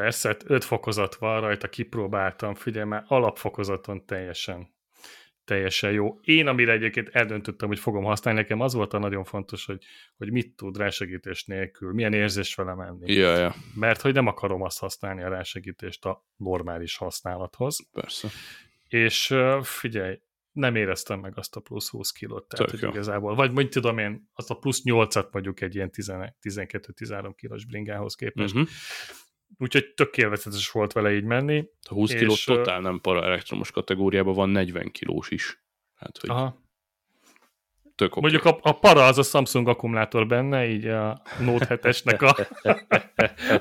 Persze, 0.01 0.28
hát 0.28 0.45
öt 0.47 0.64
fokozat 0.64 1.14
van 1.14 1.40
rajta, 1.40 1.68
kipróbáltam, 1.68 2.55
figyelj 2.55 2.86
már, 2.86 3.05
alapfokozaton 3.07 4.07
teljesen 4.07 4.72
teljesen 5.45 5.92
jó. 5.92 6.18
Én, 6.20 6.47
amire 6.47 6.72
egyébként 6.72 7.09
eldöntöttem, 7.09 7.68
hogy 7.68 7.78
fogom 7.78 8.05
használni, 8.05 8.40
nekem 8.40 8.61
az 8.61 8.74
volt 8.74 8.92
a 8.92 8.99
nagyon 8.99 9.24
fontos, 9.24 9.64
hogy, 9.64 9.84
hogy 10.16 10.32
mit 10.32 10.57
tud 10.57 10.76
rásegítés 10.76 11.45
nélkül, 11.45 11.92
milyen 11.92 12.12
érzés 12.12 12.55
vele 12.55 12.74
menni. 12.74 13.12
Ja, 13.12 13.36
ja. 13.36 13.55
Mert 13.74 14.01
hogy 14.01 14.14
nem 14.14 14.26
akarom 14.26 14.62
azt 14.62 14.78
használni 14.78 15.22
a 15.22 15.28
rásegítést 15.28 16.05
a 16.05 16.26
normális 16.36 16.97
használathoz. 16.97 17.88
Persze. 17.92 18.28
És 18.88 19.34
figyelj, 19.62 20.18
nem 20.53 20.76
éreztem 20.76 21.20
meg 21.20 21.38
azt 21.38 21.57
a 21.57 21.61
plusz 21.61 21.88
20 21.88 22.11
kilót, 22.11 22.49
tehát 22.49 22.70
Tök 22.70 22.80
hogy 22.80 22.88
jó. 22.88 22.95
igazából, 22.95 23.34
vagy 23.34 23.51
mondjuk 23.51 23.72
tudom 23.72 23.99
én, 23.99 24.30
azt 24.32 24.51
a 24.51 24.55
plusz 24.55 24.82
8-at 24.84 25.30
mondjuk 25.30 25.61
egy 25.61 25.74
ilyen 25.74 25.90
12-13 25.92 27.32
kilós 27.36 27.64
bringához 27.64 28.14
képest. 28.14 28.55
Uh-huh. 28.55 28.68
Úgyhogy 29.59 29.95
tök 29.95 30.16
élvezetes 30.16 30.70
volt 30.70 30.92
vele 30.92 31.14
így 31.14 31.24
menni. 31.24 31.64
A 31.88 31.95
20 31.95 32.12
És, 32.12 32.18
kiló 32.18 32.32
ö, 32.32 32.55
totál 32.55 32.80
nem 32.80 33.01
para 33.01 33.24
elektromos 33.24 33.70
kategóriában 33.70 34.34
van 34.34 34.49
40 34.49 34.90
kilós 34.90 35.30
is. 35.30 35.64
Hát, 35.95 36.18
hogy 36.18 36.30
Aha. 36.30 36.62
tök 37.95 38.16
oké. 38.16 38.20
Mondjuk 38.20 38.45
a, 38.45 38.59
a 38.62 38.72
para 38.78 39.07
az 39.07 39.18
a 39.18 39.22
Samsung 39.22 39.68
akkumulátor 39.68 40.26
benne, 40.26 40.66
így 40.66 40.86
a 40.86 41.22
Note 41.40 41.78
7-esnek 41.82 42.22
a 42.22 42.49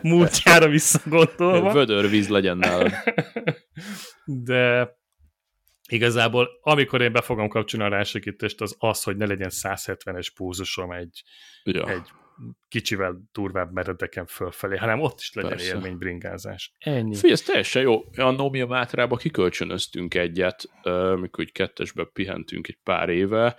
múltjára 0.07 0.67
visszagondolva. 0.67 1.73
Vödörvíz 1.73 2.27
legyen 2.27 2.57
nálad. 2.57 2.91
De 4.25 4.95
igazából, 5.89 6.49
amikor 6.61 7.01
én 7.01 7.11
be 7.11 7.21
fogom 7.21 7.47
kapcsolni 7.47 7.85
a 7.85 7.89
rásegítést, 7.89 8.61
az 8.61 8.75
az, 8.79 9.03
hogy 9.03 9.17
ne 9.17 9.25
legyen 9.25 9.49
170-es 9.51 10.27
púzusom 10.35 10.91
egy, 10.91 11.23
Ja. 11.63 11.89
egy 11.89 12.09
kicsivel 12.67 13.29
durvább 13.31 13.73
meredeken 13.73 14.25
fölfelé, 14.25 14.77
hanem 14.77 14.99
ott 14.99 15.19
is 15.19 15.33
legyen 15.33 15.49
Persze. 15.51 15.75
élménybringázás. 15.75 16.73
Ennyi. 16.79 17.15
Figyelj, 17.15 17.33
ez 17.33 17.41
teljesen 17.41 17.81
jó. 17.81 18.03
A 18.15 18.31
Nomia 18.31 18.65
Mátrába 18.65 19.15
kikölcsönöztünk 19.15 20.13
egyet, 20.13 20.69
mikor 21.15 21.39
úgy 21.43 21.51
kettesbe 21.51 22.09
pihentünk 22.13 22.67
egy 22.67 22.77
pár 22.83 23.09
éve, 23.09 23.55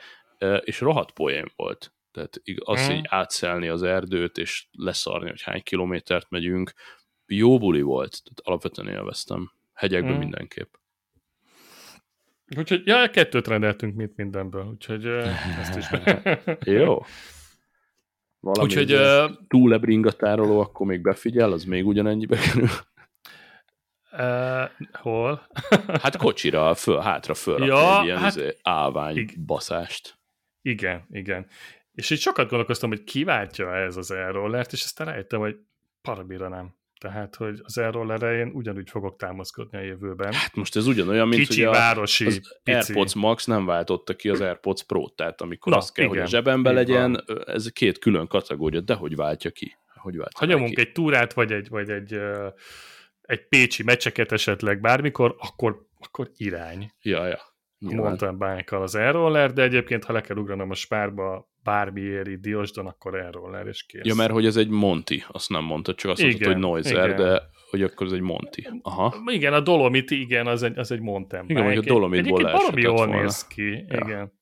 és 0.60 0.80
rohadt 0.80 1.10
poén 1.12 1.52
volt. 1.56 1.92
Tehát 2.12 2.40
az, 2.58 2.80
Mm. 2.88 2.94
hogy 2.94 3.04
átszelni 3.08 3.68
az 3.68 3.82
erdőt, 3.82 4.38
és 4.38 4.66
leszarni, 4.72 5.28
hogy 5.28 5.42
hány 5.42 5.62
kilométert 5.62 6.30
megyünk, 6.30 6.72
jó 7.26 7.58
buli 7.58 7.80
volt. 7.82 8.10
Tehát 8.10 8.40
alapvetően 8.42 8.88
élveztem. 8.88 9.52
Hegyekben 9.72 10.14
Mm. 10.14 10.18
mindenképp. 10.18 10.72
Úgyhogy, 12.56 12.82
ja, 12.84 13.10
kettőt 13.10 13.46
rendeltünk 13.46 13.94
mint 13.94 14.16
mindenből, 14.16 14.64
úgyhogy 14.64 15.06
ezt 15.06 15.76
is. 15.76 15.86
Jó. 16.80 17.02
Valami 18.45 18.64
úgyhogy 18.68 18.92
ez 18.92 19.01
a 19.01 19.22
ö, 19.24 19.30
túlebringatároló, 19.49 20.61
akkor 20.61 20.86
még 20.86 21.01
befigyel, 21.03 21.53
az 21.53 21.64
még 21.64 21.86
ugyanennyibe 21.86 22.36
kerül. 22.36 22.68
ö, 24.12 24.62
hol? 24.92 25.47
Hát 26.03 26.16
kocsira, 26.16 26.74
föl, 26.74 26.99
hátra 27.01 27.34
fölrakni 27.34 27.66
Ja, 27.66 27.99
egy 27.99 28.05
ilyen 28.05 28.18
hát- 28.18 28.34
hát, 28.40 28.57
állvány 28.62 29.16
ig- 29.16 29.40
baszást. 29.45 30.18
Igen, 30.62 31.07
igen. 31.11 31.47
És 31.95 32.11
így 32.11 32.18
sokat 32.20 32.49
gondolkoztam, 32.49 32.88
hogy 32.88 33.05
kiváltja 33.05 33.76
ez 33.76 33.97
az 33.97 34.11
elrollert, 34.11 34.72
és 34.72 34.82
aztán 34.82 35.07
rájöttem, 35.07 35.40
hogy 35.40 35.57
parabira 36.03 36.49
nem. 36.49 36.74
Tehát, 37.05 37.36
hogy 37.36 37.61
az 37.62 37.78
elrollerre 37.78 38.38
én 38.38 38.50
ugyanúgy 38.55 38.90
fogok 38.90 39.16
támaszkodni 39.16 39.78
a 39.78 39.80
jövőben. 39.80 40.32
Hát 40.32 40.55
most 40.55 40.76
ez 40.76 40.86
ugyanolyan, 40.86 41.28
mint 41.28 41.40
Kicsi, 41.46 41.62
hogy 41.64 41.74
a, 41.74 41.78
városi, 41.78 42.26
az 42.26 42.61
pici. 42.62 42.76
AirPods 42.76 43.14
Max 43.14 43.44
nem 43.44 43.66
váltotta 43.66 44.14
ki 44.14 44.28
az 44.28 44.40
AirPods 44.40 44.84
Pro-t, 44.84 45.16
tehát 45.16 45.40
amikor 45.40 45.72
Na, 45.72 45.78
azt 45.78 45.92
kell, 45.92 46.07
hogy 46.07 46.14
igen, 46.14 46.26
a 46.26 46.30
zsebembe 46.30 46.72
legyen, 46.72 47.24
ez 47.46 47.68
két 47.72 47.98
külön 47.98 48.26
kategória, 48.26 48.80
de 48.80 48.94
hogy 48.94 49.16
váltja 49.16 49.50
ki? 49.50 49.76
Hogy 49.94 50.16
váltja 50.16 50.38
Ha 50.38 50.52
nyomunk 50.52 50.74
ki? 50.74 50.80
egy 50.80 50.92
túrát, 50.92 51.32
vagy 51.32 51.52
egy, 51.52 51.68
vagy 51.68 51.90
egy, 51.90 52.18
egy 53.20 53.48
pécsi 53.48 53.82
mecseket 53.82 54.32
esetleg 54.32 54.80
bármikor, 54.80 55.36
akkor, 55.38 55.86
akkor 55.98 56.30
irány. 56.36 56.92
Ja, 57.02 57.26
ja. 57.26 57.40
Nyilván. 57.78 58.07
Mountain 58.07 58.38
bike 58.38 58.80
az 58.80 58.94
airroller, 58.94 59.52
de 59.52 59.62
egyébként, 59.62 60.05
ha 60.05 60.12
le 60.12 60.20
kell 60.20 60.36
ugranom 60.36 60.70
a 60.70 60.74
spárba 60.74 61.48
itt 62.24 62.40
Diósdon, 62.40 62.86
akkor 62.86 63.14
airroller, 63.14 63.66
és 63.66 63.82
kész. 63.82 64.04
Ja, 64.04 64.14
mert 64.14 64.30
hogy 64.32 64.46
ez 64.46 64.56
egy 64.56 64.68
Monty, 64.68 65.24
azt 65.28 65.48
nem 65.48 65.64
mondta, 65.64 65.94
csak 65.94 66.10
azt 66.10 66.20
Igen, 66.20 66.30
mondta, 66.32 66.48
hogy 66.52 66.58
Noiser, 66.58 67.04
igen. 67.08 67.16
de 67.16 67.42
hogy 67.70 67.82
akkor 67.82 68.06
ez 68.06 68.12
egy 68.12 68.20
Monty. 68.20 68.68
Aha. 68.82 69.22
Igen, 69.26 69.52
a 69.52 69.60
Dolomiti, 69.60 70.20
igen, 70.20 70.46
az 70.46 70.62
egy, 70.62 70.78
az 70.78 70.90
egy 70.90 71.00
mountain 71.00 71.44
Igen, 71.48 71.62
mondjuk 71.62 71.84
a 71.84 71.88
Dolomitból 71.88 72.38
Egyébként 72.38 72.52
leeshetett 72.58 72.82
jól 72.84 72.94
volna. 73.06 73.22
néz 73.22 73.46
ki, 73.46 73.70
Ja. 73.70 73.84
igen. 74.04 74.32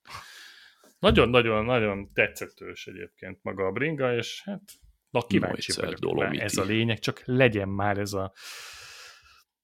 Nagyon-nagyon-nagyon 0.99 2.11
tetszetős 2.13 2.87
egyébként 2.87 3.39
maga 3.41 3.65
a 3.65 3.71
bringa, 3.71 4.15
és 4.15 4.41
hát 4.45 4.61
na 5.09 5.21
kíváncsi 5.21 5.71
Noiser 5.71 5.83
vagyok. 5.85 5.99
Dolomiti. 5.99 6.43
Ez 6.43 6.57
a 6.57 6.63
lényeg, 6.63 6.99
csak 6.99 7.21
legyen 7.25 7.69
már 7.69 7.97
ez 7.97 8.13
a 8.13 8.33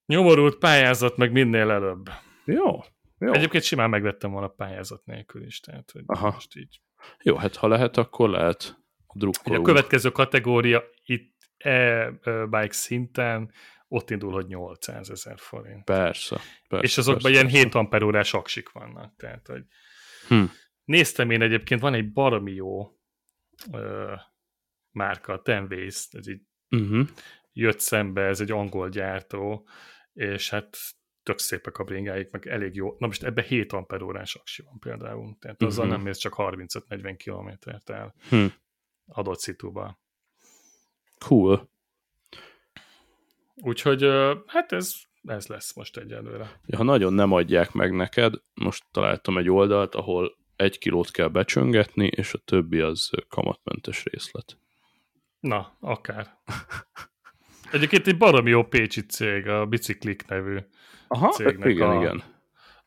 nyomorult 0.06 0.58
pályázat, 0.58 1.18
meg 1.18 1.32
minél 1.32 1.70
előbb. 1.70 2.10
Jó. 2.46 2.80
Jó. 3.20 3.32
Egyébként 3.34 3.64
simán 3.64 3.90
megvettem 3.90 4.32
volna 4.32 4.48
pályázat 4.48 5.06
nélkül 5.06 5.46
is, 5.46 5.60
tehát 5.60 5.92
hogy 5.92 6.04
Aha. 6.06 6.32
most 6.32 6.56
így. 6.56 6.82
Jó, 7.24 7.36
hát 7.36 7.56
ha 7.56 7.68
lehet, 7.68 7.98
akkor 7.98 8.30
lehet 8.30 8.64
Hogy 8.64 8.76
a 9.08 9.14
drukkolunk. 9.20 9.66
következő 9.66 10.10
kategória 10.12 10.84
itt 11.04 11.36
e-bike 11.58 12.72
szinten 12.74 13.52
ott 13.88 14.10
indul, 14.10 14.32
hogy 14.32 14.48
800 14.48 15.10
ezer 15.10 15.40
forint. 15.40 15.84
Persze, 15.84 16.40
persze. 16.68 16.86
és 16.86 16.98
azokban 16.98 17.22
persze, 17.22 17.38
ilyen 17.38 17.46
persze. 17.52 17.64
7 17.64 17.76
amperórás 17.76 18.34
aksik 18.34 18.72
vannak. 18.72 19.16
Tehát, 19.18 19.48
hogy 19.48 19.64
Hm. 20.28 20.44
néztem 20.84 21.32
én 21.32 21.42
egyébként, 21.42 21.82
van 21.82 21.94
egy 21.94 22.12
baromi 22.14 22.52
jó 22.52 22.98
ö, 23.72 24.14
márka, 24.92 25.42
Tenways, 25.42 26.08
ez 26.12 26.28
így 26.28 26.42
Uh-huh. 26.72 27.08
jött 27.54 27.80
szembe, 27.80 28.22
ez 28.22 28.40
egy 28.42 28.52
angol 28.52 28.90
gyártó, 28.90 29.68
és 30.14 30.50
hát 30.50 30.78
tök 31.30 31.40
szépek 31.40 31.78
a 31.78 31.84
bringáik, 31.84 32.32
meg 32.32 32.48
elég 32.48 32.76
jó. 32.76 32.96
Na 32.98 33.08
most 33.08 33.24
ebbe 33.24 33.42
7 33.42 33.74
amperórás 33.74 34.36
aksi 34.36 34.62
van 34.62 34.80
például, 34.80 35.36
tehát 35.40 35.62
azzal 35.64 35.86
Mhm. 35.86 35.94
nem 35.94 36.04
mész 36.04 36.18
csak 36.18 36.34
35-40 36.34 37.16
kilométert 37.18 37.90
el 37.90 38.14
Hm. 38.30 38.46
adott 39.06 39.40
szituba. 39.40 40.00
Cool. 41.26 41.70
Úgyhogy 43.56 44.04
hát 44.46 44.72
ez, 44.72 44.96
ez 45.24 45.48
lesz 45.48 45.74
most 45.76 45.98
egyelőre. 45.98 46.60
Ja, 46.66 46.78
ha 46.78 46.84
nagyon 46.84 47.14
nem 47.14 47.32
adják 47.32 47.72
meg 47.72 47.92
neked, 47.96 48.34
most 48.54 48.84
találtam 48.92 49.38
egy 49.38 49.50
oldalt, 49.50 49.96
ahol 49.96 50.38
egy 50.56 50.78
kilót 50.78 51.12
kell 51.12 51.28
becsöngetni, 51.28 52.06
és 52.08 52.34
a 52.34 52.38
többi 52.38 52.80
az 52.80 53.10
kamatmentes 53.28 54.04
részlet. 54.04 54.58
Na, 55.40 55.78
akár. 55.80 56.38
Egyébként 57.72 58.08
egy 58.08 58.18
baromi 58.18 58.50
jó 58.50 58.64
pécsi 58.64 59.02
cég, 59.06 59.48
a 59.48 59.66
Biciklik 59.66 60.26
nevű 60.28 60.58
Aha, 61.08 61.30
cégnek 61.30 61.70
igen, 61.70 61.90
a- 61.90 62.02
igen. 62.02 62.24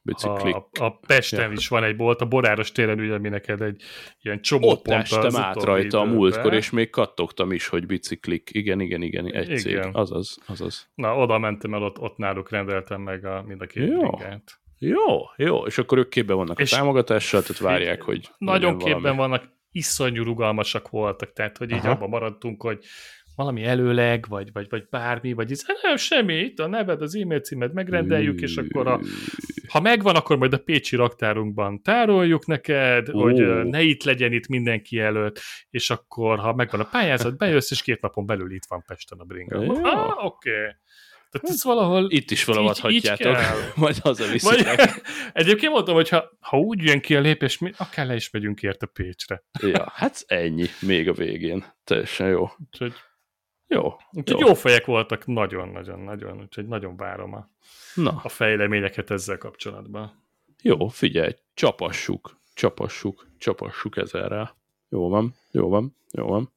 Biciklik. 0.04 0.54
A, 0.54 0.68
a 0.72 0.98
Pesten 1.06 1.40
Ja. 1.46 1.52
is 1.52 1.68
van 1.68 1.84
egy 1.84 1.96
bolt, 1.96 2.20
a 2.20 2.24
Boráros 2.26 2.72
téren 2.72 3.00
ugye, 3.00 3.14
ami 3.14 3.28
neked 3.28 3.60
egy 3.62 3.82
ilyen 4.22 4.40
csomó 4.40 4.68
Ott 4.68 4.82
pont 4.82 5.00
estem 5.00 5.36
át 5.36 5.62
rajta 5.62 6.00
a 6.00 6.04
múltkor, 6.04 6.54
és 6.54 6.70
még 6.70 6.90
kattogtam 6.90 7.52
is, 7.52 7.66
hogy 7.66 7.86
biciklik. 7.86 8.50
Igen, 8.52 8.80
igen, 8.80 9.02
igen, 9.02 9.26
egy 9.26 9.44
Igen. 9.44 9.56
cég. 9.56 9.78
Azaz, 9.92 10.38
azaz. 10.46 10.90
Na, 10.94 11.16
oda 11.16 11.38
mentem 11.38 11.74
el, 11.74 11.82
ott, 11.82 11.98
ott 11.98 12.16
náluk 12.16 12.50
rendeltem 12.50 13.00
meg 13.00 13.24
a, 13.24 13.42
mind 13.46 13.60
a 13.60 13.66
két 13.66 13.88
Jó. 13.88 13.98
bringát. 14.10 14.60
Jó, 14.78 15.18
jó, 15.36 15.66
és 15.66 15.78
akkor 15.78 15.98
ők 15.98 16.08
képben 16.08 16.36
vannak 16.36 16.60
És- 16.60 16.72
a 16.72 16.76
támogatással, 16.76 17.40
tehát 17.42 17.58
várják, 17.62 18.02
hogy 18.02 18.28
Nagyon 18.38 18.78
képben 18.78 19.00
valami. 19.02 19.16
vannak, 19.16 19.44
iszonyú 19.70 20.22
rugalmasak 20.22 20.88
voltak, 20.90 21.32
tehát 21.32 21.56
hogy 21.58 21.70
így 21.70 21.76
Aha. 21.78 21.90
abban 21.90 22.08
maradtunk, 22.08 22.62
hogy 22.62 22.84
valami 23.36 23.64
előleg, 23.64 24.26
vagy, 24.28 24.52
vagy, 24.52 24.66
vagy 24.70 24.86
bármi, 24.90 25.32
vagy 25.32 25.50
ez, 25.50 25.64
nem, 25.82 25.96
semmi, 25.96 26.34
itt 26.34 26.58
a 26.58 26.66
neved, 26.66 27.02
az 27.02 27.16
e-mail 27.16 27.40
címed 27.40 27.72
megrendeljük, 27.72 28.40
és 28.40 28.56
akkor 28.56 28.86
a, 28.86 29.00
ha 29.68 29.80
megvan, 29.80 30.14
akkor 30.14 30.38
majd 30.38 30.52
a 30.52 30.58
Pécsi 30.58 30.96
raktárunkban 30.96 31.82
tároljuk 31.82 32.46
neked, 32.46 33.08
Ó. 33.08 33.20
hogy 33.20 33.64
ne 33.64 33.82
itt 33.82 34.02
legyen 34.02 34.32
itt 34.32 34.46
mindenki 34.46 34.98
előtt, 34.98 35.40
és 35.70 35.90
akkor, 35.90 36.38
ha 36.38 36.54
megvan 36.54 36.80
a 36.80 36.88
pályázat, 36.90 37.36
bejössz, 37.36 37.70
és 37.70 37.82
két 37.82 38.00
napon 38.00 38.26
belül 38.26 38.52
itt 38.52 38.66
van 38.68 38.84
Pesten 38.86 39.18
a 39.18 39.24
bringa. 39.24 39.58
Ah, 39.58 40.24
oké. 40.24 40.50
Okay. 40.50 40.74
Tehát 41.30 41.48
ez 41.48 41.64
valahol... 41.64 42.06
Itt 42.10 42.30
is 42.30 42.44
kell. 43.16 43.36
majd 43.74 43.98
hazaviszitek. 43.98 45.00
egyébként 45.32 45.72
mondtam, 45.72 45.94
hogy 45.94 46.08
ha, 46.08 46.30
ha 46.40 46.58
úgy 46.58 46.82
jön 46.82 47.00
ki 47.00 47.16
a 47.16 47.20
lépés, 47.20 47.58
mi, 47.58 47.72
akár 47.76 48.06
le 48.06 48.14
is 48.14 48.30
megyünk 48.30 48.62
érte 48.62 48.86
Pécsre. 48.86 49.44
ja, 49.60 49.92
hát 49.94 50.24
ennyi, 50.26 50.66
még 50.80 51.08
a 51.08 51.12
végén. 51.12 51.64
Teljesen 51.84 52.28
jó. 52.28 52.48
Úgyhogy, 52.70 52.92
Jó. 53.72 53.96
úgyhogy 54.12 54.40
jó. 54.40 54.46
jó 54.46 54.54
fejek 54.54 54.86
voltak, 54.86 55.26
nagyon-nagyon-nagyon, 55.26 56.40
úgyhogy 56.40 56.66
nagyon 56.66 56.96
várom 56.96 57.34
a, 57.34 57.48
Na, 57.94 58.20
a 58.22 58.28
fejleményeket 58.28 59.10
ezzel 59.10 59.38
kapcsolatban. 59.38 60.22
jó, 60.62 60.88
figyelj, 60.88 61.34
csapassuk, 61.54 62.40
csapassuk, 62.54 63.26
csapassuk 63.38 63.96
ezerrel. 63.96 64.56
Jó 64.88 65.08
van, 65.08 65.34
jó 65.50 65.68
van, 65.68 65.96
jó 66.12 66.26
van. 66.26 66.52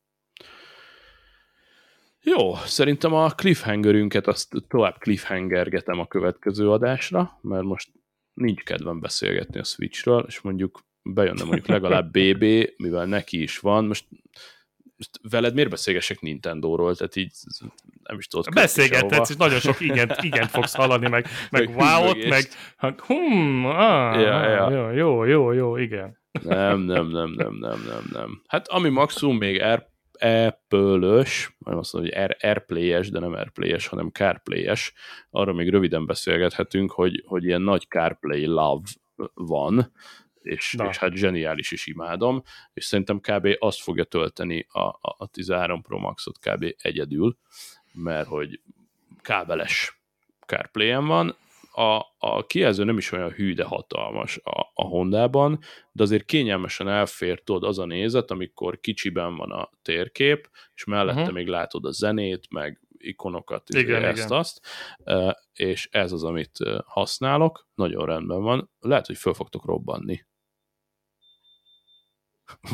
Jó, 2.22 2.56
szerintem 2.56 3.14
a 3.14 3.30
cliffhangerünket 3.30 4.28
azt 4.28 4.56
tovább 4.68 4.98
cliffhangergetem 4.98 6.00
a 6.00 6.08
következő 6.08 6.72
adásra, 6.72 7.40
mert 7.42 7.64
most 7.64 7.92
nincs 8.34 8.64
kedvem 8.64 9.00
beszélgetni 9.00 9.60
a 9.60 9.64
Switchről, 9.64 10.26
és 10.28 10.42
mondjuk 10.42 10.80
bejönne 11.04 11.44
mondjuk 11.44 11.68
legalább 11.68 12.12
BB, 12.12 12.44
mivel 12.78 13.06
neki 13.06 13.42
is 13.42 13.60
van. 13.60 13.86
Most, 13.86 14.06
veled 15.30 15.54
miért 15.54 15.70
beszélgessek 15.70 16.20
Nintendo-ról? 16.20 16.96
Tehát 16.96 17.16
így 17.16 17.32
nem 18.04 18.18
is 18.18 18.28
tudod. 18.28 18.54
Beszélgethetsz, 18.54 19.30
és 19.30 19.36
nagyon 19.36 19.60
sok 19.60 19.80
igent, 19.80 20.16
igent 20.22 20.50
fogsz 20.50 20.76
hallani, 20.76 21.08
meg, 21.10 21.28
meg, 21.52 21.76
meg 21.76 21.76
wow 21.76 22.14
meg 22.80 23.00
hum, 23.00 23.66
ah, 23.66 24.22
ja, 24.22 24.50
ja. 24.50 24.70
Jó, 24.70 24.92
jó, 24.92 25.24
jó, 25.24 25.52
jó, 25.52 25.78
igen. 25.78 26.18
Nem, 26.44 26.80
nem, 26.80 27.08
nem, 27.08 27.32
nem, 27.32 27.54
nem, 27.54 27.84
nem, 27.88 28.10
nem. 28.12 28.42
Hát 28.48 28.68
ami 28.68 28.90
maximum 28.90 29.38
még 29.38 29.62
R 29.62 29.94
Apple-ös, 30.20 31.56
nem 31.66 31.78
azt 31.78 31.94
mondom, 31.94 32.12
hogy 32.12 32.34
Airplay-es, 32.42 33.10
de 33.10 33.20
nem 33.20 33.34
Airplay-es, 33.34 33.88
hanem 33.88 34.10
CarPlay-es, 34.10 34.94
arra 35.30 35.54
még 35.54 35.70
röviden 35.70 36.06
beszélgethetünk, 36.06 36.92
hogy, 36.92 37.24
hogy 37.26 37.44
ilyen 37.44 37.62
nagy 37.62 37.86
CarPlay 37.90 38.46
love 38.46 38.90
van, 39.34 39.92
és, 40.46 40.76
és 40.90 40.98
hát 40.98 41.14
zseniális 41.14 41.72
is 41.72 41.88
imádom, 41.88 42.44
és 42.74 42.86
szerintem 42.86 43.20
kb. 43.20 43.48
azt 43.60 43.82
fogja 43.82 44.04
tölteni 44.04 44.68
a, 44.70 44.80
a, 44.80 45.16
a 45.18 45.28
13 45.28 45.82
Pro 45.82 45.98
Max-ot 45.98 46.40
kb. 46.40 46.76
egyedül, 46.78 47.38
mert 47.94 48.28
hogy 48.28 48.62
kábeles 49.22 50.00
CarPlay-en 50.46 51.06
van, 51.06 51.36
a, 51.78 52.06
a 52.18 52.46
kijelző 52.46 52.84
nem 52.84 52.98
is 52.98 53.12
olyan 53.12 53.32
hű, 53.32 53.54
de 53.54 53.64
hatalmas 53.64 54.40
a, 54.44 54.72
a 54.74 54.84
Hondában, 54.84 55.60
de 55.92 56.04
azért 56.04 56.26
kényelmesen 56.26 56.88
elfér, 56.88 57.44
tudod, 57.44 57.64
az 57.64 57.80
a 57.80 57.86
nézet, 57.86 58.32
amikor 58.32 58.80
kicsiben 58.80 59.36
van 59.36 59.52
a 59.52 59.70
térkép, 59.82 60.50
és 60.76 60.84
mellette 60.84 61.20
uh-huh. 61.20 61.36
még 61.36 61.48
látod 61.48 61.86
a 61.86 61.92
zenét, 61.92 62.48
meg 62.50 62.80
ikonokat, 62.98 63.70
igen, 63.70 64.04
ezt-azt, 64.04 64.62
és 65.54 65.90
ez 65.92 66.12
az, 66.12 66.24
amit 66.24 66.58
használok, 66.86 67.68
nagyon 67.76 68.06
rendben 68.06 68.42
van. 68.42 68.70
Lehet, 68.80 69.06
hogy 69.06 69.18
föl 69.18 69.34
fogtok 69.34 69.66
robbanni 69.66 70.26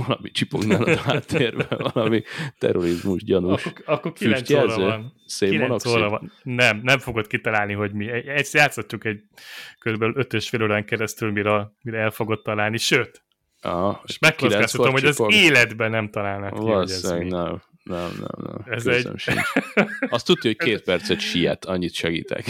valami 0.06 0.32
csipog 0.32 0.72
a 0.72 0.98
háttérben, 0.98 1.82
valami 1.94 2.24
terrorizmus 2.58 3.24
gyanús. 3.24 3.66
Akkor, 3.66 3.84
akkor 3.86 4.14
9 4.14 4.50
óra 4.50 4.78
van. 4.78 5.14
9 5.40 5.86
óra 5.86 6.10
van. 6.10 6.32
Nem, 6.44 6.80
nem 6.84 7.00
fogod 7.00 7.28
kitalálni, 7.28 7.74
hogy 7.74 7.92
mi. 7.92 8.10
Ezt 8.28 8.54
játszottuk 8.54 9.06
egy 9.06 9.24
kb. 9.80 10.02
5 10.02 10.34
és 10.34 10.50
fél 10.50 10.64
órán 10.64 10.86
keresztül, 10.86 11.32
mire, 11.32 11.72
mire 11.82 11.98
el 11.98 12.12
fogod 12.12 12.42
találni, 12.42 12.78
sőt, 12.78 13.24
Aha, 13.62 14.02
és 14.06 14.20
megkockáztatom, 14.20 14.92
hogy 14.92 15.06
az 15.06 15.24
életben 15.30 15.92
nem 15.92 16.10
találnak 16.10 16.54
ki, 16.54 16.60
hogy 16.60 16.90
ez 16.90 17.12
mi. 17.12 17.28
Nem. 17.28 17.62
Nem, 17.84 18.10
nem, 18.20 18.52
nem. 18.52 18.74
Ez 18.76 18.88
egy... 18.88 19.08
sincs. 19.16 19.42
Azt 20.10 20.26
tudja, 20.26 20.50
hogy 20.50 20.58
két 20.68 20.82
percet 20.82 21.20
siet, 21.20 21.66
annyit 21.66 21.94
segítek. 21.94 22.46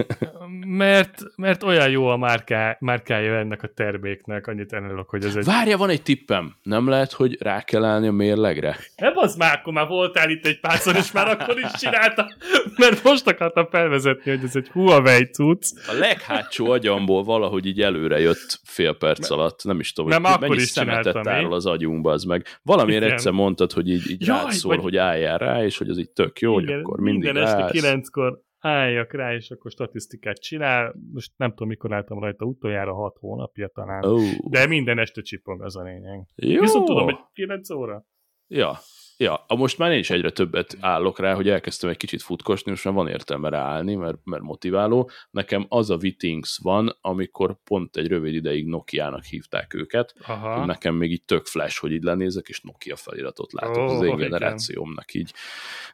mert, 0.66 1.22
mert 1.36 1.62
olyan 1.62 1.90
jó 1.90 2.06
a 2.06 2.16
márká, 2.16 2.76
márkája 2.80 3.38
ennek 3.38 3.62
a 3.62 3.68
terméknek, 3.68 4.46
annyit 4.46 4.72
elnök, 4.72 5.08
hogy 5.08 5.24
ez 5.24 5.36
egy... 5.36 5.44
Várja, 5.44 5.76
van 5.76 5.90
egy 5.90 6.02
tippem. 6.02 6.54
Nem 6.62 6.88
lehet, 6.88 7.12
hogy 7.12 7.42
rá 7.42 7.62
kell 7.62 7.84
állni 7.84 8.06
a 8.06 8.12
mérlegre? 8.12 8.76
Nem 8.96 9.12
az 9.16 9.36
már, 9.36 9.58
akkor 9.58 9.72
már 9.72 9.86
voltál 9.86 10.30
itt 10.30 10.46
egy 10.46 10.60
párszor, 10.60 10.96
és 10.96 11.12
már 11.12 11.28
akkor 11.28 11.58
is 11.58 11.70
csinálta, 11.72 12.32
mert 12.76 13.02
most 13.02 13.26
akartam 13.26 13.66
felvezetni, 13.70 14.30
hogy 14.30 14.44
ez 14.44 14.56
egy 14.56 14.68
Huawei 14.68 15.24
cucc. 15.24 15.64
A 15.86 15.92
leghátsó 15.92 16.70
agyamból 16.70 17.24
valahogy 17.24 17.66
így 17.66 17.80
előre 17.80 18.20
jött 18.20 18.60
fél 18.64 18.92
perc 18.92 19.30
alatt, 19.30 19.64
nem 19.64 19.80
is 19.80 19.92
tudom, 19.92 20.10
nem, 20.10 20.22
hogy 20.22 20.32
akkor 20.32 20.48
mennyi 20.48 20.60
is 20.60 20.68
szemetet 20.68 21.22
tárol 21.22 21.54
az 21.54 21.66
agyunkba, 21.66 22.12
az 22.12 22.24
meg. 22.24 22.46
Valamiért 22.62 23.02
egyszer 23.02 23.32
mondtad, 23.32 23.72
hogy 23.72 23.88
így, 23.88 24.10
így 24.10 24.26
Jaj, 24.26 24.57
szól, 24.58 24.74
vagy... 24.74 24.82
hogy 24.82 24.96
álljál 24.96 25.38
rá, 25.38 25.64
és 25.64 25.78
hogy 25.78 25.88
az 25.88 25.98
így 25.98 26.10
tök 26.10 26.40
jó, 26.40 26.58
Igen, 26.58 26.74
hogy 26.74 26.82
akkor 26.82 27.00
mindig 27.00 27.32
Minden 27.32 27.42
este 27.42 27.70
kilenckor 27.70 28.42
álljak 28.58 29.12
rá, 29.12 29.34
és 29.34 29.50
akkor 29.50 29.70
statisztikát 29.70 30.40
csinál. 30.40 30.94
Most 31.12 31.32
nem 31.36 31.50
tudom, 31.50 31.68
mikor 31.68 31.92
álltam 31.92 32.18
rajta, 32.18 32.44
utoljára 32.44 32.94
hat 32.94 33.16
hónapja 33.18 33.68
talán. 33.68 34.04
Oh. 34.04 34.50
De 34.50 34.66
minden 34.66 34.98
este 34.98 35.20
csipog 35.20 35.62
az 35.62 35.76
a 35.76 35.82
lényeg. 35.82 36.26
Jó. 36.34 36.60
Viszont 36.60 36.84
tudom, 36.84 37.04
hogy 37.04 37.18
9 37.32 37.70
óra. 37.70 38.06
Ja, 38.46 38.78
Ja, 39.20 39.44
a 39.46 39.54
most 39.54 39.78
már 39.78 39.92
én 39.92 39.98
is 39.98 40.10
egyre 40.10 40.30
többet 40.30 40.76
állok 40.80 41.18
rá, 41.18 41.34
hogy 41.34 41.48
elkezdtem 41.48 41.90
egy 41.90 41.96
kicsit 41.96 42.22
futkosni, 42.22 42.70
most 42.70 42.84
már 42.84 42.94
van 42.94 43.08
értelme 43.08 43.48
ráállni, 43.48 43.94
mert, 43.94 44.18
mert 44.24 44.42
motiváló. 44.42 45.10
Nekem 45.30 45.66
az 45.68 45.90
a 45.90 45.96
Witings 46.02 46.58
van, 46.62 46.98
amikor 47.00 47.56
pont 47.64 47.96
egy 47.96 48.06
rövid 48.06 48.34
ideig 48.34 48.66
Nokia-nak 48.66 49.24
hívták 49.24 49.74
őket. 49.74 50.14
Aha. 50.26 50.64
Nekem 50.64 50.94
még 50.94 51.10
így 51.10 51.24
tök 51.24 51.46
flash, 51.46 51.80
hogy 51.80 51.92
így 51.92 52.02
lenézek, 52.02 52.48
és 52.48 52.60
Nokia 52.60 52.96
feliratot 52.96 53.52
látok. 53.52 53.76
Oh, 53.76 53.96
az 53.96 54.02
én 54.02 54.16
generációmnak 54.16 55.14
így, 55.14 55.32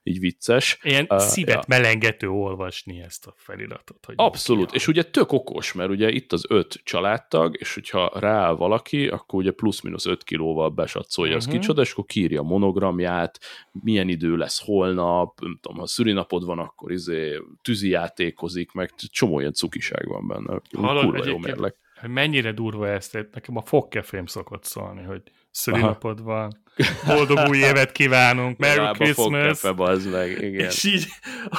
így 0.03 0.18
vicces. 0.18 0.79
Ilyen 0.83 1.07
uh, 1.09 1.18
szívet 1.18 1.55
ja. 1.55 1.62
melengető 1.66 2.29
olvasni 2.29 3.01
ezt 3.01 3.27
a 3.27 3.35
feliratot. 3.37 4.05
Hogy 4.05 4.14
Abszolút, 4.18 4.62
Nokia. 4.62 4.77
és 4.77 4.87
ugye 4.89 5.03
tök 5.03 5.33
okos, 5.33 5.72
mert 5.72 5.91
ugye 5.91 6.11
itt 6.11 6.33
az 6.33 6.45
öt 6.49 6.81
családtag, 6.85 7.57
és 7.59 7.75
hogyha 7.75 8.12
rááll 8.14 8.55
valaki, 8.55 9.09
akkor 9.09 9.39
ugye 9.39 9.51
plusz-minusz 9.51 10.07
öt 10.07 10.25
kilóval 10.25 10.70
besatszolja 10.70 11.37
uh-huh. 11.37 11.53
az 11.53 11.59
kicsoda, 11.59 11.83
és 11.83 11.93
akkor 11.93 12.05
kírja 12.05 12.41
a 12.41 12.45
monogramját, 12.45 13.12
órát, 13.15 13.41
milyen 13.73 14.09
idő 14.09 14.37
lesz 14.37 14.65
holnap, 14.65 15.41
nem 15.41 15.59
tudom, 15.61 15.79
ha 15.79 15.87
szülinapod 15.87 16.45
van, 16.45 16.59
akkor 16.59 16.93
izé 16.93 17.41
tűzi 17.62 17.89
játékozik, 17.89 18.73
meg 18.73 18.91
csomó 18.95 19.41
ilyen 19.41 19.53
cukiság 19.53 20.09
van 20.09 20.27
benne. 20.27 20.61
Hallod, 20.77 21.05
Kurva 21.05 21.27
jó 21.27 21.39
mérlek. 21.39 21.77
Mennyire 22.07 22.53
durva 22.53 22.89
ezt, 22.89 23.12
nekem 23.33 23.57
a 23.57 23.62
fogkefém 23.62 24.27
szokott 24.27 24.65
szólni, 24.65 25.03
hogy 25.03 25.23
szülinapod 25.55 26.23
van, 26.23 26.63
boldog 27.07 27.39
új 27.49 27.57
évet 27.57 27.93
kívánunk, 27.93 28.59
Merry 28.59 28.93
Christmas. 28.93 29.65
A 29.65 29.75
az 29.77 30.07
meg, 30.07 30.31
igen. 30.31 30.67
És 30.67 30.85
így 30.85 31.07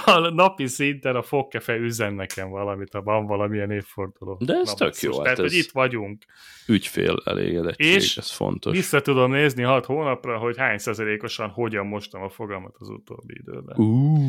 a 0.06 0.20
napi 0.20 0.68
szinten 0.68 1.16
a 1.16 1.22
fogkefe 1.22 1.76
üzen 1.76 2.14
nekem 2.14 2.50
valamit, 2.50 2.94
ha 2.94 3.02
van 3.02 3.26
valamilyen 3.26 3.72
évforduló. 3.72 4.38
De 4.46 4.54
ez 4.54 4.74
tök 4.74 5.02
jó. 5.02 5.12
Tehát, 5.12 5.28
hát 5.28 5.38
hogy 5.38 5.54
itt 5.54 5.72
vagyunk. 5.72 6.24
Ügyfél 6.68 7.22
elégedettség, 7.24 7.94
és 7.94 8.18
ez 8.18 8.32
fontos. 8.32 8.76
vissza 8.76 9.02
tudom 9.02 9.32
nézni 9.32 9.64
hat 9.64 9.86
hónapra, 9.86 10.38
hogy 10.38 10.58
hány 10.58 10.78
százalékosan 10.78 11.50
hogyan 11.50 11.86
mostam 11.86 12.22
a 12.22 12.30
fogamat 12.30 12.76
az 12.78 12.90
utóbbi 12.90 13.34
időben. 13.40 13.78
Uh. 13.78 14.20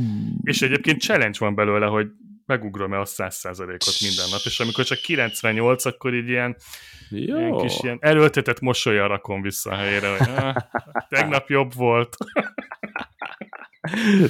És 0.42 0.62
egyébként 0.62 1.00
challenge 1.00 1.36
van 1.38 1.54
belőle, 1.54 1.86
hogy 1.86 2.08
megugrom-e 2.46 2.98
a 2.98 3.04
100%-ot 3.04 4.00
minden 4.00 4.28
nap, 4.30 4.40
és 4.44 4.60
amikor 4.60 4.84
csak 4.84 4.98
98, 4.98 5.84
akkor 5.84 6.14
így 6.14 6.28
ilyen, 6.28 6.56
Jó. 7.10 7.38
ilyen 7.38 7.56
kis 7.56 7.78
ilyen 7.82 7.98
erőltetett 8.00 8.60
mosolya 8.60 9.06
rakom 9.06 9.42
vissza 9.42 9.70
a 9.70 9.74
helyére, 9.74 10.16
hogy 10.16 10.28
ah, 10.28 10.56
tegnap 11.08 11.48
jobb 11.48 11.74
volt. 11.74 12.16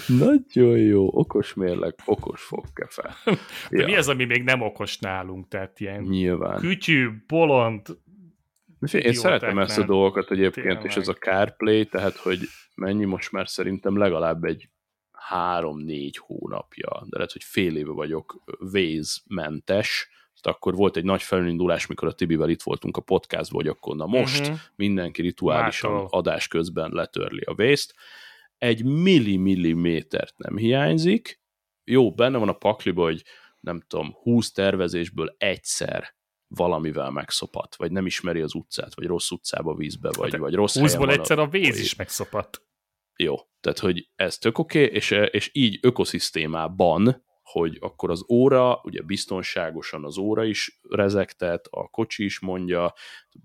Nagyon 0.06 0.78
jó, 0.78 1.08
okos 1.12 1.54
mérleg, 1.54 1.94
okos 2.04 2.42
fogkefe. 2.42 3.16
De 3.70 3.80
ja. 3.80 3.86
mi 3.86 3.96
az, 3.96 4.08
ami 4.08 4.24
még 4.24 4.42
nem 4.42 4.62
okos 4.62 4.98
nálunk? 4.98 5.48
Tehát 5.48 5.80
ilyen 5.80 6.02
Nyilván. 6.02 6.58
kütyű, 6.58 7.08
bolond, 7.26 7.98
én 8.92 9.12
szeretem 9.12 9.58
ezt 9.58 9.78
a 9.78 9.84
dolgokat 9.84 10.30
egyébként, 10.30 10.66
Tényleg. 10.66 10.84
és 10.84 10.96
ez 10.96 11.08
a 11.08 11.14
CarPlay, 11.14 11.86
tehát 11.86 12.16
hogy 12.16 12.38
mennyi 12.74 13.04
most 13.04 13.32
már 13.32 13.48
szerintem 13.48 13.98
legalább 13.98 14.44
egy 14.44 14.68
három-négy 15.28 16.16
hónapja, 16.16 17.02
de 17.06 17.16
lehet, 17.16 17.32
hogy 17.32 17.42
fél 17.44 17.76
éve 17.76 17.92
vagyok 17.92 18.42
vészmentes, 18.70 20.08
akkor 20.42 20.74
volt 20.74 20.96
egy 20.96 21.04
nagy 21.04 21.22
felindulás, 21.22 21.86
mikor 21.86 22.08
a 22.08 22.12
Tibivel 22.12 22.48
itt 22.48 22.62
voltunk 22.62 22.96
a 22.96 23.00
podcastban, 23.00 23.62
hogy 23.62 23.70
akkor 23.70 23.96
na 23.96 24.06
most 24.06 24.40
uh-huh. 24.40 24.58
mindenki 24.76 25.22
rituálisan 25.22 25.92
Látol. 25.92 26.08
adás 26.10 26.48
közben 26.48 26.90
letörli 26.92 27.40
a 27.40 27.54
vészt. 27.54 27.94
Egy 28.58 28.84
milli-millimétert 28.84 30.38
nem 30.38 30.56
hiányzik. 30.56 31.40
Jó, 31.84 32.12
benne 32.12 32.38
van 32.38 32.48
a 32.48 32.52
pakliba, 32.52 33.02
hogy 33.02 33.24
nem 33.60 33.82
tudom, 33.86 34.12
20 34.12 34.52
tervezésből 34.52 35.34
egyszer 35.38 36.14
valamivel 36.48 37.10
megszopat, 37.10 37.76
vagy 37.76 37.92
nem 37.92 38.06
ismeri 38.06 38.40
az 38.40 38.54
utcát, 38.54 38.94
vagy 38.94 39.06
rossz 39.06 39.30
utcába 39.30 39.74
vízbe, 39.74 40.10
vagy, 40.16 40.30
hát 40.30 40.40
vagy 40.40 40.54
rossz 40.54 40.76
20-ból 40.78 41.10
egyszer 41.10 41.38
a 41.38 41.48
víz 41.48 41.78
is 41.78 41.94
megszopat. 41.94 42.66
Jó, 43.16 43.36
tehát 43.60 43.78
hogy 43.78 44.08
ez 44.14 44.38
tök 44.38 44.58
oké, 44.58 44.84
okay, 44.84 44.96
és, 44.96 45.10
és 45.30 45.50
így 45.52 45.78
ökoszisztémában, 45.82 47.24
hogy 47.42 47.76
akkor 47.80 48.10
az 48.10 48.24
óra, 48.28 48.80
ugye 48.82 49.02
biztonságosan 49.02 50.04
az 50.04 50.18
óra 50.18 50.44
is 50.44 50.80
rezektet, 50.90 51.66
a 51.70 51.88
kocsi 51.88 52.24
is 52.24 52.40
mondja, 52.40 52.94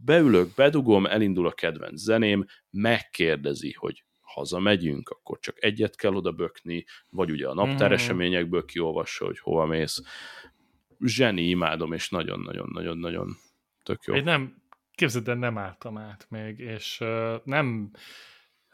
beülök, 0.06 0.54
bedugom, 0.56 1.06
elindul 1.06 1.48
a 1.48 1.52
kedvenc 1.52 2.00
zeném, 2.00 2.46
megkérdezi, 2.70 3.72
hogy 3.72 4.06
hazamegyünk, 4.22 5.10
akkor 5.10 5.40
csak 5.40 5.64
egyet 5.64 5.96
kell 5.96 6.14
oda 6.14 6.32
bökni, 6.32 6.86
vagy 7.10 7.32
ugye 7.32 7.48
a 7.48 7.54
naptár 7.54 7.90
mm. 7.90 7.94
eseményekből 7.94 8.66
kiolvassa, 8.66 9.26
hogy 9.26 9.40
hova 9.40 9.66
mész. 9.66 10.02
Zseni, 11.00 11.42
imádom, 11.42 11.94
és 11.94 12.10
nagyon-nagyon-nagyon-nagyon 12.10 13.38
tök 13.84 14.04
jó. 14.04 14.14
Én 14.14 14.24
nem, 14.24 14.64
képzeld, 14.96 15.24
de 15.24 15.34
nem 15.34 15.58
álltam 15.58 15.98
át 15.98 16.26
még, 16.30 16.60
és 16.60 16.98
uh, 17.00 17.36
nem 17.44 17.92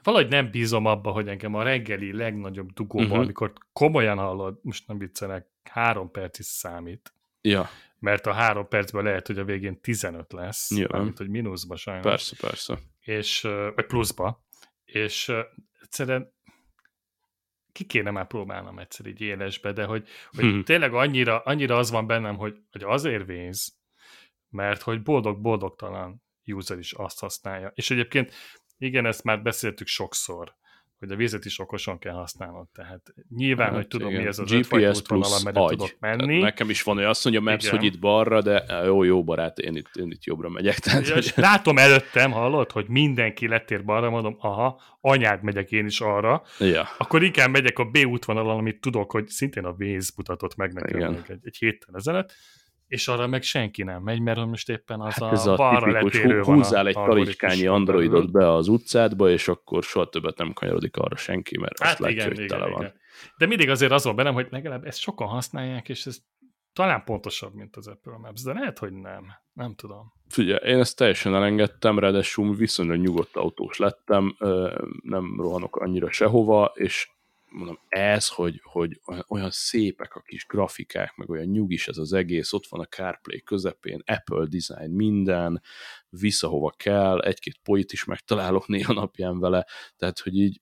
valahogy 0.07 0.31
nem 0.31 0.51
bízom 0.51 0.85
abba, 0.85 1.11
hogy 1.11 1.27
engem 1.27 1.53
a 1.53 1.63
reggeli 1.63 2.13
legnagyobb 2.13 2.71
dugóban, 2.71 3.05
uh-huh. 3.05 3.23
amikor 3.23 3.53
komolyan 3.73 4.17
hallod, 4.17 4.59
most 4.61 4.87
nem 4.87 4.97
viccelek, 4.97 5.47
három 5.63 6.11
perc 6.11 6.39
is 6.39 6.45
számít. 6.45 7.13
Ja. 7.41 7.69
Mert 7.99 8.25
a 8.25 8.33
három 8.33 8.67
percben 8.67 9.03
lehet, 9.03 9.27
hogy 9.27 9.39
a 9.39 9.43
végén 9.43 9.81
15 9.81 10.33
lesz, 10.33 10.69
Nyilván. 10.69 11.03
mint 11.03 11.17
hogy 11.17 11.29
mínuszba 11.29 11.75
sajnos. 11.75 12.03
Persze, 12.05 12.35
persze. 12.39 12.79
És, 12.99 13.41
vagy 13.75 13.85
pluszba. 13.85 14.45
És 14.85 15.31
egyszerűen 15.81 16.33
ki 17.71 17.85
kéne 17.85 18.11
már 18.11 18.27
próbálnom 18.27 18.79
egyszer 18.79 19.05
így 19.05 19.21
élesbe, 19.21 19.71
de 19.71 19.85
hogy, 19.85 20.07
hogy 20.29 20.43
hmm. 20.43 20.63
tényleg 20.63 20.93
annyira, 20.93 21.39
annyira 21.39 21.77
az 21.77 21.91
van 21.91 22.07
bennem, 22.07 22.37
hogy, 22.37 22.57
hogy 22.71 22.83
azért 22.83 23.25
vész, 23.25 23.75
mert 24.49 24.81
hogy 24.81 25.01
boldog-boldogtalan 25.01 26.21
user 26.45 26.77
is 26.77 26.91
azt 26.93 27.19
használja. 27.19 27.71
És 27.75 27.89
egyébként 27.89 28.33
igen, 28.78 29.05
ezt 29.05 29.23
már 29.23 29.41
beszéltük 29.41 29.88
sokszor, 29.88 30.55
hogy 30.99 31.11
a 31.11 31.15
vizet 31.15 31.45
is 31.45 31.59
okosan 31.59 31.99
kell 31.99 32.13
használnod. 32.13 32.67
Tehát 32.73 33.13
nyilván, 33.36 33.67
hát, 33.67 33.75
hogy 33.75 33.88
tudom, 33.88 34.09
igen. 34.09 34.21
mi 34.21 34.28
ez 34.28 34.39
az 34.39 34.51
GPS 34.51 35.01
plusz 35.01 35.41
amerre 35.41 35.59
agy. 35.59 35.69
tudok 35.69 35.97
Tehát 35.99 36.17
menni. 36.17 36.39
Nekem 36.39 36.69
is 36.69 36.84
van 36.84 36.97
olyan, 36.97 37.09
azt 37.09 37.23
mondja 37.23 37.41
Maps, 37.41 37.65
Igen. 37.65 37.78
hogy 37.78 37.86
itt 37.86 37.99
balra, 37.99 38.41
de 38.41 38.63
jó, 38.86 39.03
jó 39.03 39.23
barát, 39.23 39.57
én 39.59 39.75
itt, 39.75 39.95
én 39.95 40.11
itt 40.11 40.23
jobbra 40.23 40.49
megyek. 40.49 40.80
Tehát, 40.88 41.07
Ja, 41.07 41.13
hogy, 41.13 41.32
látom 41.36 41.78
előttem, 41.78 42.32
hallod, 42.32 42.71
hogy 42.71 42.88
mindenki 42.88 43.47
letér 43.47 43.84
balra, 43.84 44.09
mondom, 44.09 44.36
aha, 44.39 44.82
anyád 45.01 45.43
megyek 45.43 45.71
én 45.71 45.86
is 45.86 46.01
arra, 46.01 46.43
ja, 46.59 46.88
akkor 46.97 47.23
inkább 47.23 47.49
megyek 47.49 47.80
a 47.80 47.86
B 47.86 47.97
útvonalon, 48.05 48.57
amit 48.57 48.82
tudok, 48.82 49.11
hogy 49.11 49.28
szintén 49.28 49.65
a 49.65 49.75
Waze 49.80 50.11
mutatott 50.15 50.55
meg 50.55 50.73
nekem 50.73 51.01
egy, 51.28 51.39
egy 51.43 51.57
héttel 51.57 51.95
ezelőtt, 51.95 52.34
és 52.88 53.07
arra 53.07 53.27
meg 53.27 53.43
senki 53.43 53.83
nem 53.83 54.03
megy, 54.03 54.21
mert 54.21 54.45
most 54.45 54.69
éppen 54.69 55.01
az 55.01 55.13
hát 55.13 55.31
ez 55.31 55.45
a, 55.45 55.51
a 55.51 55.55
balra 55.55 55.91
letérő 55.91 56.41
hú- 56.41 56.55
húzzál 56.55 56.88
egy 56.88 56.93
talicskányi 56.93 57.67
androidot 57.67 58.31
be 58.31 58.53
az 58.53 58.67
utcádba, 58.67 59.29
és 59.29 59.47
akkor 59.47 59.83
soha 59.83 60.09
többet 60.09 60.38
nem 60.38 60.53
kanyarodik 60.53 60.97
arra 60.97 61.15
senki, 61.15 61.57
mert 61.59 61.79
azt 61.79 61.89
Hát 61.89 61.99
látja, 61.99 62.15
igen, 62.15 62.27
hogy 62.27 62.35
igen, 62.35 62.47
tele 62.47 62.69
igen. 62.69 62.81
van. 62.81 62.93
De 63.38 63.45
mindig 63.45 63.69
azért 63.69 63.91
az 63.91 64.03
van 64.03 64.15
bennem, 64.15 64.33
hogy 64.33 64.47
legalább 64.49 64.85
ezt 64.85 64.99
sokan 64.99 65.27
használják, 65.27 65.89
és 65.89 66.05
ez 66.05 66.17
talán 66.73 67.03
pontosabb, 67.03 67.53
mint 67.53 67.75
az 67.75 67.88
Apple 67.88 68.17
Maps, 68.17 68.41
de 68.41 68.53
lehet, 68.53 68.79
hogy 68.79 68.93
nem. 68.93 69.25
Nem 69.53 69.75
tudom. 69.75 70.13
Figyelj, 70.29 70.71
én 70.71 70.79
ezt 70.79 70.97
teljesen 70.97 71.35
elengedtem, 71.35 71.99
ráadásul 71.99 72.55
viszonylag 72.55 72.97
nyugodt 72.97 73.35
autós 73.35 73.77
lettem, 73.77 74.35
nem 75.01 75.35
rohanok 75.38 75.75
annyira 75.75 76.11
sehova, 76.11 76.71
és 76.75 77.09
mondom, 77.49 77.79
ez, 77.87 78.27
hogy, 78.27 78.59
hogy 78.63 79.01
olyan- 79.27 79.51
szépek 79.51 80.15
a 80.15 80.21
kis 80.21 80.45
grafikák, 80.45 81.15
meg 81.15 81.29
olyan 81.29 81.45
nyugis 81.45 81.87
ez 81.87 81.97
az 81.97 82.13
egész, 82.13 82.53
ott 82.53 82.67
van 82.67 82.79
a 82.79 82.85
CarPlay 82.85 83.41
közepén, 83.41 84.01
Apple 84.05 84.45
design, 84.45 84.95
minden, 84.95 85.61
vissza 86.09 86.47
hova 86.47 86.73
kell, 86.77 87.19
egy-két 87.19 87.59
poit 87.63 87.91
is 87.91 88.03
megtalálok 88.03 88.67
néha 88.73 88.93
napján 88.93 89.39
vele, 89.39 89.65
tehát, 89.95 90.19
hogy 90.19 90.35
így 90.37 90.61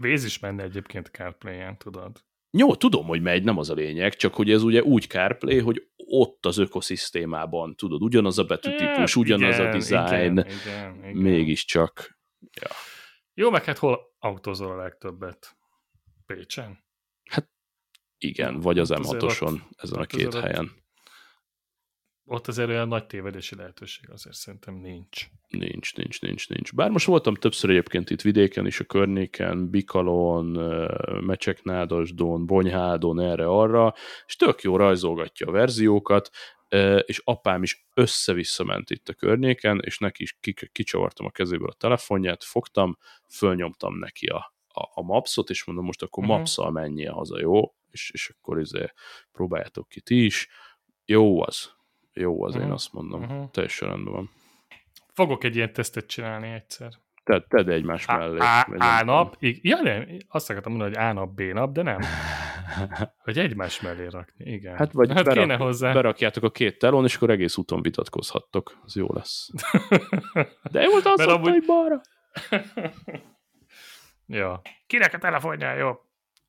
Waze 0.00 0.26
is 0.26 0.38
menne 0.38 0.62
egyébként 0.62 1.06
CarPlay-en, 1.06 1.78
tudod? 1.78 2.24
jó, 2.58 2.74
tudom, 2.74 3.06
hogy 3.06 3.22
megy, 3.22 3.44
nem 3.44 3.58
az 3.58 3.70
a 3.70 3.74
lényeg, 3.74 4.14
csak 4.14 4.34
hogy 4.34 4.50
ez 4.50 4.62
ugye 4.62 4.82
úgy 4.82 5.06
CarPlay, 5.06 5.58
hogy 5.58 5.90
ott 5.96 6.46
az 6.46 6.58
ökoszisztémában, 6.58 7.74
tudod, 7.76 8.02
ugyanaz 8.02 8.38
a 8.38 8.44
betűtípus, 8.44 9.16
ugyanaz 9.16 9.58
a 9.58 9.62
Igen, 9.62 9.78
design, 9.78 10.38
Igen, 10.38 10.46
igen, 10.46 10.96
igen. 10.98 11.16
mégiscsak 11.16 12.18
Jó, 13.34 13.50
meg 13.50 13.64
hát 13.64 13.78
hol 13.78 13.98
autózol 14.18 14.70
a 14.70 14.76
legtöbbet? 14.76 15.56
Pécsen? 16.26 16.84
Igen, 18.18 18.60
vagy 18.60 18.78
az 18.78 18.90
Hát 18.90 18.98
azért 18.98 19.22
M6-oson, 19.22 19.52
ott- 19.54 19.68
ezen 19.76 19.98
a 19.98 20.04
két 20.06 20.26
azért 20.26 20.44
helyen. 20.44 20.70
Ott 22.24 22.46
azért 22.48 22.68
olyan 22.68 22.88
nagy 22.88 23.06
tévedési 23.06 23.54
lehetőség 23.56 24.10
azért 24.10 24.36
szerintem 24.36 24.74
nincs. 24.74 25.26
Nincs, 25.48 25.94
nincs, 25.96 26.20
nincs, 26.20 26.48
nincs. 26.48 26.74
Bár 26.74 26.90
most 26.90 27.06
voltam 27.06 27.34
többször 27.34 27.70
egyébként 27.70 28.10
itt 28.10 28.20
vidéken 28.20 28.66
is, 28.66 28.80
a 28.80 28.84
környéken, 28.84 29.70
Bikalon, 29.70 30.54
ö, 30.56 31.20
Mecseknádasdon, 31.20 32.46
Bonyhádon, 32.46 33.20
erre-arra, 33.20 33.94
és 34.26 34.36
tök 34.36 34.62
jó 34.62 34.76
rajzolgatja 34.76 35.46
a 35.46 35.50
verziókat, 35.50 36.30
és 37.04 37.20
apám 37.24 37.62
is 37.62 37.86
össze-vissza 37.94 38.64
ment 38.64 38.90
itt 38.90 39.08
a 39.08 39.14
környéken, 39.14 39.80
és 39.84 39.98
neki 39.98 40.22
is 40.22 40.36
ki- 40.40 40.68
kicsavartam 40.72 41.26
a 41.26 41.30
kezéből 41.30 41.68
a 41.68 41.74
telefonját, 41.74 42.44
fogtam, 42.44 42.96
fölnyomtam 43.28 43.98
neki 43.98 44.26
a, 44.26 44.54
a, 44.72 44.90
a 44.94 45.02
mapsot, 45.02 45.50
és 45.50 45.64
mondom, 45.64 45.84
most 45.84 46.02
akkor 46.02 46.24
Mhm. 46.24 46.32
mapszal 46.32 46.70
menjél 46.70 47.12
haza, 47.12 47.40
jó? 47.40 47.74
És, 47.90 48.10
és 48.10 48.34
akkor 48.38 48.60
izé, 48.60 48.92
próbáljátok 49.32 49.88
ki 49.88 50.00
ti 50.00 50.24
is. 50.24 50.48
Jó 51.04 51.42
az. 51.42 51.70
Jó 52.12 52.44
az, 52.44 52.54
én 52.54 52.62
Mhm. 52.62 52.70
azt 52.72 52.92
mondom. 52.92 53.20
Mhm. 53.22 53.42
Teljesen 53.50 53.88
rendben 53.88 54.12
van. 54.12 54.30
Fogok 55.14 55.44
egy 55.44 55.56
ilyen 55.56 55.72
tesztet 55.72 56.06
csinálni 56.06 56.48
egyszer. 56.48 56.92
Te, 57.24 57.40
tedd 57.48 57.70
egymás 57.70 58.06
A, 58.06 58.16
mellé. 58.16 58.38
a, 58.38 58.98
a 58.98 59.04
nap, 59.04 59.36
ja 59.40 59.80
nem, 59.82 60.06
azt 60.28 60.50
akartam 60.50 60.72
mondani, 60.72 60.94
hogy 60.96 61.04
A 61.04 61.12
nap, 61.12 61.34
B 61.34 61.40
nap, 61.40 61.72
de 61.72 61.82
nem. 61.82 61.98
Hogy 63.24 63.38
egymás 63.38 63.80
mellé 63.80 64.06
rakni, 64.06 64.52
igen. 64.52 64.76
Hát 64.76 64.92
vagy 64.92 65.12
hát 65.12 65.24
berak, 65.24 65.44
kéne 65.44 65.56
hozzá. 65.56 65.92
berakjátok 65.92 66.42
a 66.42 66.50
két 66.50 66.78
telón, 66.78 67.04
és 67.04 67.14
akkor 67.16 67.30
egész 67.30 67.56
úton 67.56 67.82
vitatkozhattok. 67.82 68.78
Az 68.84 68.96
jó 68.96 69.06
lesz. 69.12 69.48
De 70.72 70.80
jó, 70.82 70.92
az 70.94 71.02
Mert 71.04 71.16
Mert 71.16 71.30
amúgy- 71.30 71.48
amúgy... 71.48 71.64
balra. 71.66 72.00
ja. 74.32 74.62
Kinek 74.86 75.14
a 75.14 75.18
telefonja 75.18 75.74
jó? 75.74 76.00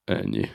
Ennyi. 0.04 0.50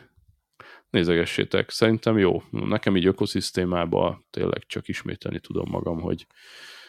Nézegessétek, 0.90 1.70
szerintem 1.70 2.18
jó. 2.18 2.42
Nekem 2.50 2.96
így 2.96 3.06
ökoszisztémában 3.06 4.26
tényleg 4.30 4.66
csak 4.66 4.88
ismételni 4.88 5.40
tudom 5.40 5.70
magam, 5.70 6.00
hogy, 6.00 6.26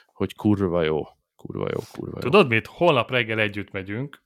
hogy 0.05 0.35
kurva 0.35 0.83
jó, 0.83 1.03
kurva 1.35 1.67
jó, 1.73 1.79
kurva 1.91 2.15
jó. 2.15 2.21
Tudod 2.21 2.47
mit? 2.47 2.67
Holnap 2.67 3.09
reggel 3.09 3.39
együtt 3.39 3.71
megyünk, 3.71 4.23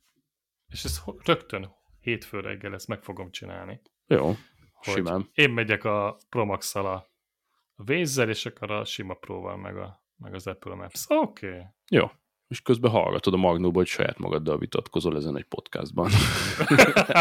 és 0.68 0.84
ez 0.84 1.02
rögtön 1.24 1.76
hétfő 2.00 2.40
reggel 2.40 2.74
ezt 2.74 2.88
meg 2.88 3.04
fogom 3.04 3.32
csinálni. 3.32 3.82
Jó, 4.08 4.32
simán. 4.82 5.30
Én 5.34 5.50
megyek 5.50 5.84
a 5.84 6.18
Promax-szal 6.30 6.86
a 6.86 7.12
Waze-zel, 7.76 8.30
és 8.30 8.46
akkor 8.46 8.72
a 8.72 8.86
sima 8.86 9.14
próval 9.14 9.58
meg, 9.58 9.78
a, 9.78 10.04
meg 10.18 10.34
az 10.34 10.48
Apple 10.48 10.76
Maps. 10.76 11.06
Oké. 11.08 11.48
Okay. 11.48 11.62
Jó. 11.90 12.12
És 12.54 12.62
közben 12.62 12.92
hallgatod 12.92 13.34
a 13.34 13.38
Magnóba, 13.38 13.78
hogy 13.78 13.88
saját 13.88 14.18
magaddal 14.18 14.58
vitatkozol 14.58 15.16
ezen 15.16 15.38
egy 15.38 15.44
podcastban. 15.44 16.10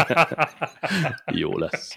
jó 1.41 1.57
lesz. 1.57 1.95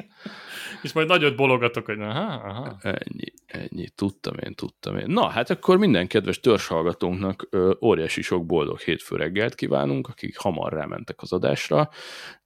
és 0.83 0.93
majd 0.93 1.09
nagyot 1.09 1.37
bologatok, 1.37 1.87
hogy 1.87 2.01
aha, 2.01 2.33
aha. 2.33 2.77
Ennyi, 2.81 3.33
ennyi. 3.47 3.89
Tudtam 3.95 4.35
én, 4.39 4.55
tudtam 4.55 4.97
én. 4.97 5.07
Na, 5.09 5.29
hát 5.29 5.51
akkor 5.51 5.77
minden 5.77 6.07
kedves 6.07 6.41
törzshallgatónknak 6.41 7.47
ö, 7.51 7.75
óriási 7.81 8.23
sok 8.23 8.47
boldog 8.47 8.81
hétfő 8.81 9.17
reggelt 9.17 9.55
kívánunk, 9.55 10.09
akik 10.09 10.39
hamar 10.39 10.73
rámentek 10.73 11.23
az 11.23 11.33
adásra. 11.33 11.91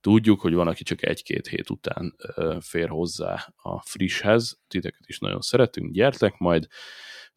Tudjuk, 0.00 0.40
hogy 0.40 0.54
van, 0.54 0.68
aki 0.68 0.82
csak 0.82 1.06
egy-két 1.06 1.46
hét 1.46 1.70
után 1.70 2.14
ö, 2.34 2.56
fér 2.60 2.88
hozzá 2.88 3.54
a 3.56 3.82
frisshez. 3.82 4.60
Titeket 4.68 5.06
is 5.06 5.18
nagyon 5.18 5.40
szeretünk, 5.40 5.92
gyertek 5.92 6.38
majd. 6.38 6.66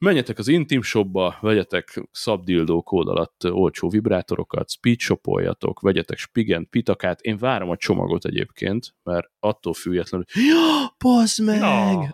Menjetek 0.03 0.37
az 0.37 0.47
Intim 0.47 0.81
Shopba, 0.81 1.37
vegyetek 1.41 2.03
szabdildó 2.11 2.81
kód 2.81 3.07
alatt 3.07 3.43
olcsó 3.49 3.89
vibrátorokat, 3.89 4.69
speedshopoljatok, 4.69 5.79
vegyetek 5.79 6.17
spigent, 6.17 6.69
pitakát. 6.69 7.21
Én 7.21 7.37
várom 7.37 7.69
a 7.69 7.77
csomagot 7.77 8.25
egyébként, 8.25 8.95
mert 9.03 9.31
attól 9.39 9.73
függetlenül, 9.73 10.25
ja, 10.33 10.95
bazd 10.97 11.43
meg! 11.43 11.61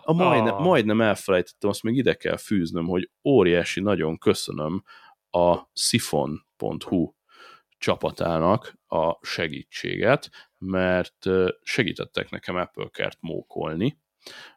A 0.02 0.12
majdnem, 0.12 0.54
na. 0.54 0.60
majdnem 0.60 1.00
elfelejtettem, 1.00 1.70
azt 1.70 1.82
még 1.82 1.96
ide 1.96 2.14
kell 2.14 2.36
fűznöm, 2.36 2.86
hogy 2.86 3.10
óriási 3.24 3.80
nagyon 3.80 4.18
köszönöm 4.18 4.82
a 5.30 5.58
sifon.hu 5.72 7.12
csapatának 7.78 8.78
a 8.86 9.26
segítséget, 9.26 10.30
mert 10.58 11.26
segítettek 11.62 12.30
nekem 12.30 12.56
Apple 12.56 12.88
Care-t 12.92 13.18
mókolni, 13.20 14.00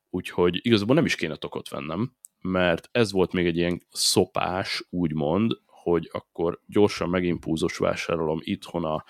úgyhogy 0.09 0.59
igazából 0.61 0.95
nem 0.95 1.05
is 1.05 1.15
kéne 1.15 1.35
tokot 1.35 1.69
vennem, 1.69 2.15
mert 2.43 2.89
ez 2.91 3.11
volt 3.11 3.33
még 3.33 3.45
egy 3.45 3.57
ilyen 3.57 3.81
szopás, 3.91 4.83
úgymond, 4.89 5.51
hogy 5.65 6.09
akkor 6.11 6.59
gyorsan 6.65 7.09
megimpúzos 7.09 7.77
vásárolom 7.77 8.39
itthon 8.41 8.83
a, 8.85 9.03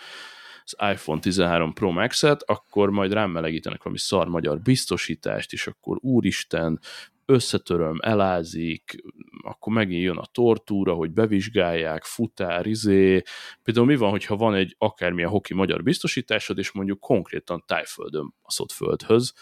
az 0.63 0.75
iPhone 0.91 1.19
13 1.19 1.73
Pro 1.73 1.91
Max-et, 1.91 2.43
akkor 2.43 2.89
majd 2.89 3.13
rám 3.13 3.31
melegítenek 3.31 3.83
valami 3.83 3.99
szar 3.99 4.27
magyar 4.27 4.59
biztosítást, 4.59 5.53
és 5.53 5.67
akkor 5.67 5.97
úristen, 6.01 6.79
összetöröm, 7.25 7.99
elázik, 8.01 9.03
akkor 9.43 9.73
megint 9.73 10.03
jön 10.03 10.17
a 10.17 10.25
tortúra, 10.31 10.93
hogy 10.93 11.11
bevizsgálják, 11.11 12.03
futár, 12.03 12.65
izé. 12.65 13.21
Például 13.63 13.85
mi 13.85 13.95
van, 13.95 14.09
hogyha 14.09 14.35
van 14.35 14.53
egy 14.53 14.75
akármilyen 14.77 15.29
hoki 15.29 15.53
magyar 15.53 15.83
biztosításod, 15.83 16.57
és 16.57 16.71
mondjuk 16.71 16.99
konkrétan 16.99 17.63
tájföldön 17.67 18.33
baszott 18.43 18.71
földhöz, 18.71 19.33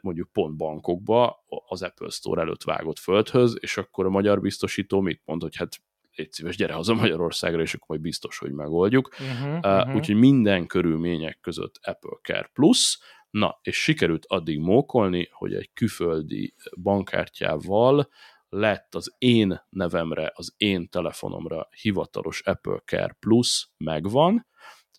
mondjuk 0.00 0.28
pont 0.32 0.56
bankokba, 0.56 1.44
az 1.66 1.82
Apple 1.82 2.10
Store 2.10 2.40
előtt 2.40 2.62
vágott 2.62 2.98
földhöz, 2.98 3.56
és 3.60 3.76
akkor 3.76 4.06
a 4.06 4.10
magyar 4.10 4.40
biztosító 4.40 5.00
mit 5.00 5.22
mond, 5.24 5.42
hogy 5.42 5.56
hát 5.56 5.76
légy 6.14 6.32
szíves, 6.32 6.56
gyere 6.56 6.72
haza 6.72 6.94
Magyarországra, 6.94 7.60
és 7.60 7.74
akkor 7.74 7.88
majd 7.88 8.00
biztos, 8.00 8.38
hogy 8.38 8.52
megoldjuk. 8.52 9.10
Uh-huh, 9.20 9.86
Uh, 9.88 9.94
úgyhogy 9.94 10.16
minden 10.16 10.66
körülmények 10.66 11.38
között 11.40 11.78
Apple 11.82 12.18
Care 12.22 12.50
Plus, 12.52 12.98
na, 13.30 13.58
és 13.62 13.82
sikerült 13.82 14.24
addig 14.26 14.58
mókolni, 14.58 15.28
hogy 15.32 15.54
egy 15.54 15.70
külföldi 15.74 16.54
bankkártyával 16.82 18.08
lett 18.48 18.94
az 18.94 19.14
én 19.18 19.66
nevemre, 19.68 20.32
az 20.34 20.54
én 20.56 20.88
telefonomra 20.88 21.68
hivatalos 21.80 22.42
Apple 22.42 22.82
Care 22.84 23.16
Plus 23.20 23.70
megvan, 23.76 24.46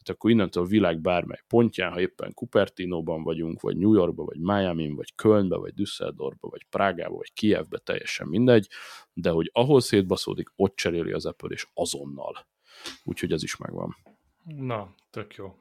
tehát 0.03 0.21
akkor 0.21 0.31
innentől 0.31 0.63
a 0.63 0.67
világ 0.67 1.01
bármely 1.01 1.41
pontján, 1.47 1.91
ha 1.91 1.99
éppen 1.99 2.33
Cupertino-ban 2.33 3.23
vagyunk, 3.23 3.61
vagy 3.61 3.77
New 3.77 3.93
Yorkban, 3.93 4.25
vagy 4.25 4.39
Miami-n, 4.39 4.95
vagy 4.95 5.15
Kölnbe, 5.15 5.57
vagy 5.57 5.73
Düsseldorfba, 5.73 6.49
vagy 6.49 6.65
Prágába, 6.69 7.15
vagy 7.15 7.33
Kievbe, 7.33 7.77
teljesen 7.77 8.27
mindegy, 8.27 8.67
de 9.13 9.29
hogy 9.29 9.49
ahol 9.53 9.81
szétbaszódik, 9.81 10.49
ott 10.55 10.75
cseréli 10.75 11.11
az 11.11 11.25
Apple, 11.25 11.49
és 11.49 11.67
azonnal. 11.73 12.47
Úgyhogy 13.03 13.31
ez 13.31 13.43
is 13.43 13.57
megvan. 13.57 13.95
Na, 14.43 14.95
tök 15.09 15.35
jó. 15.35 15.55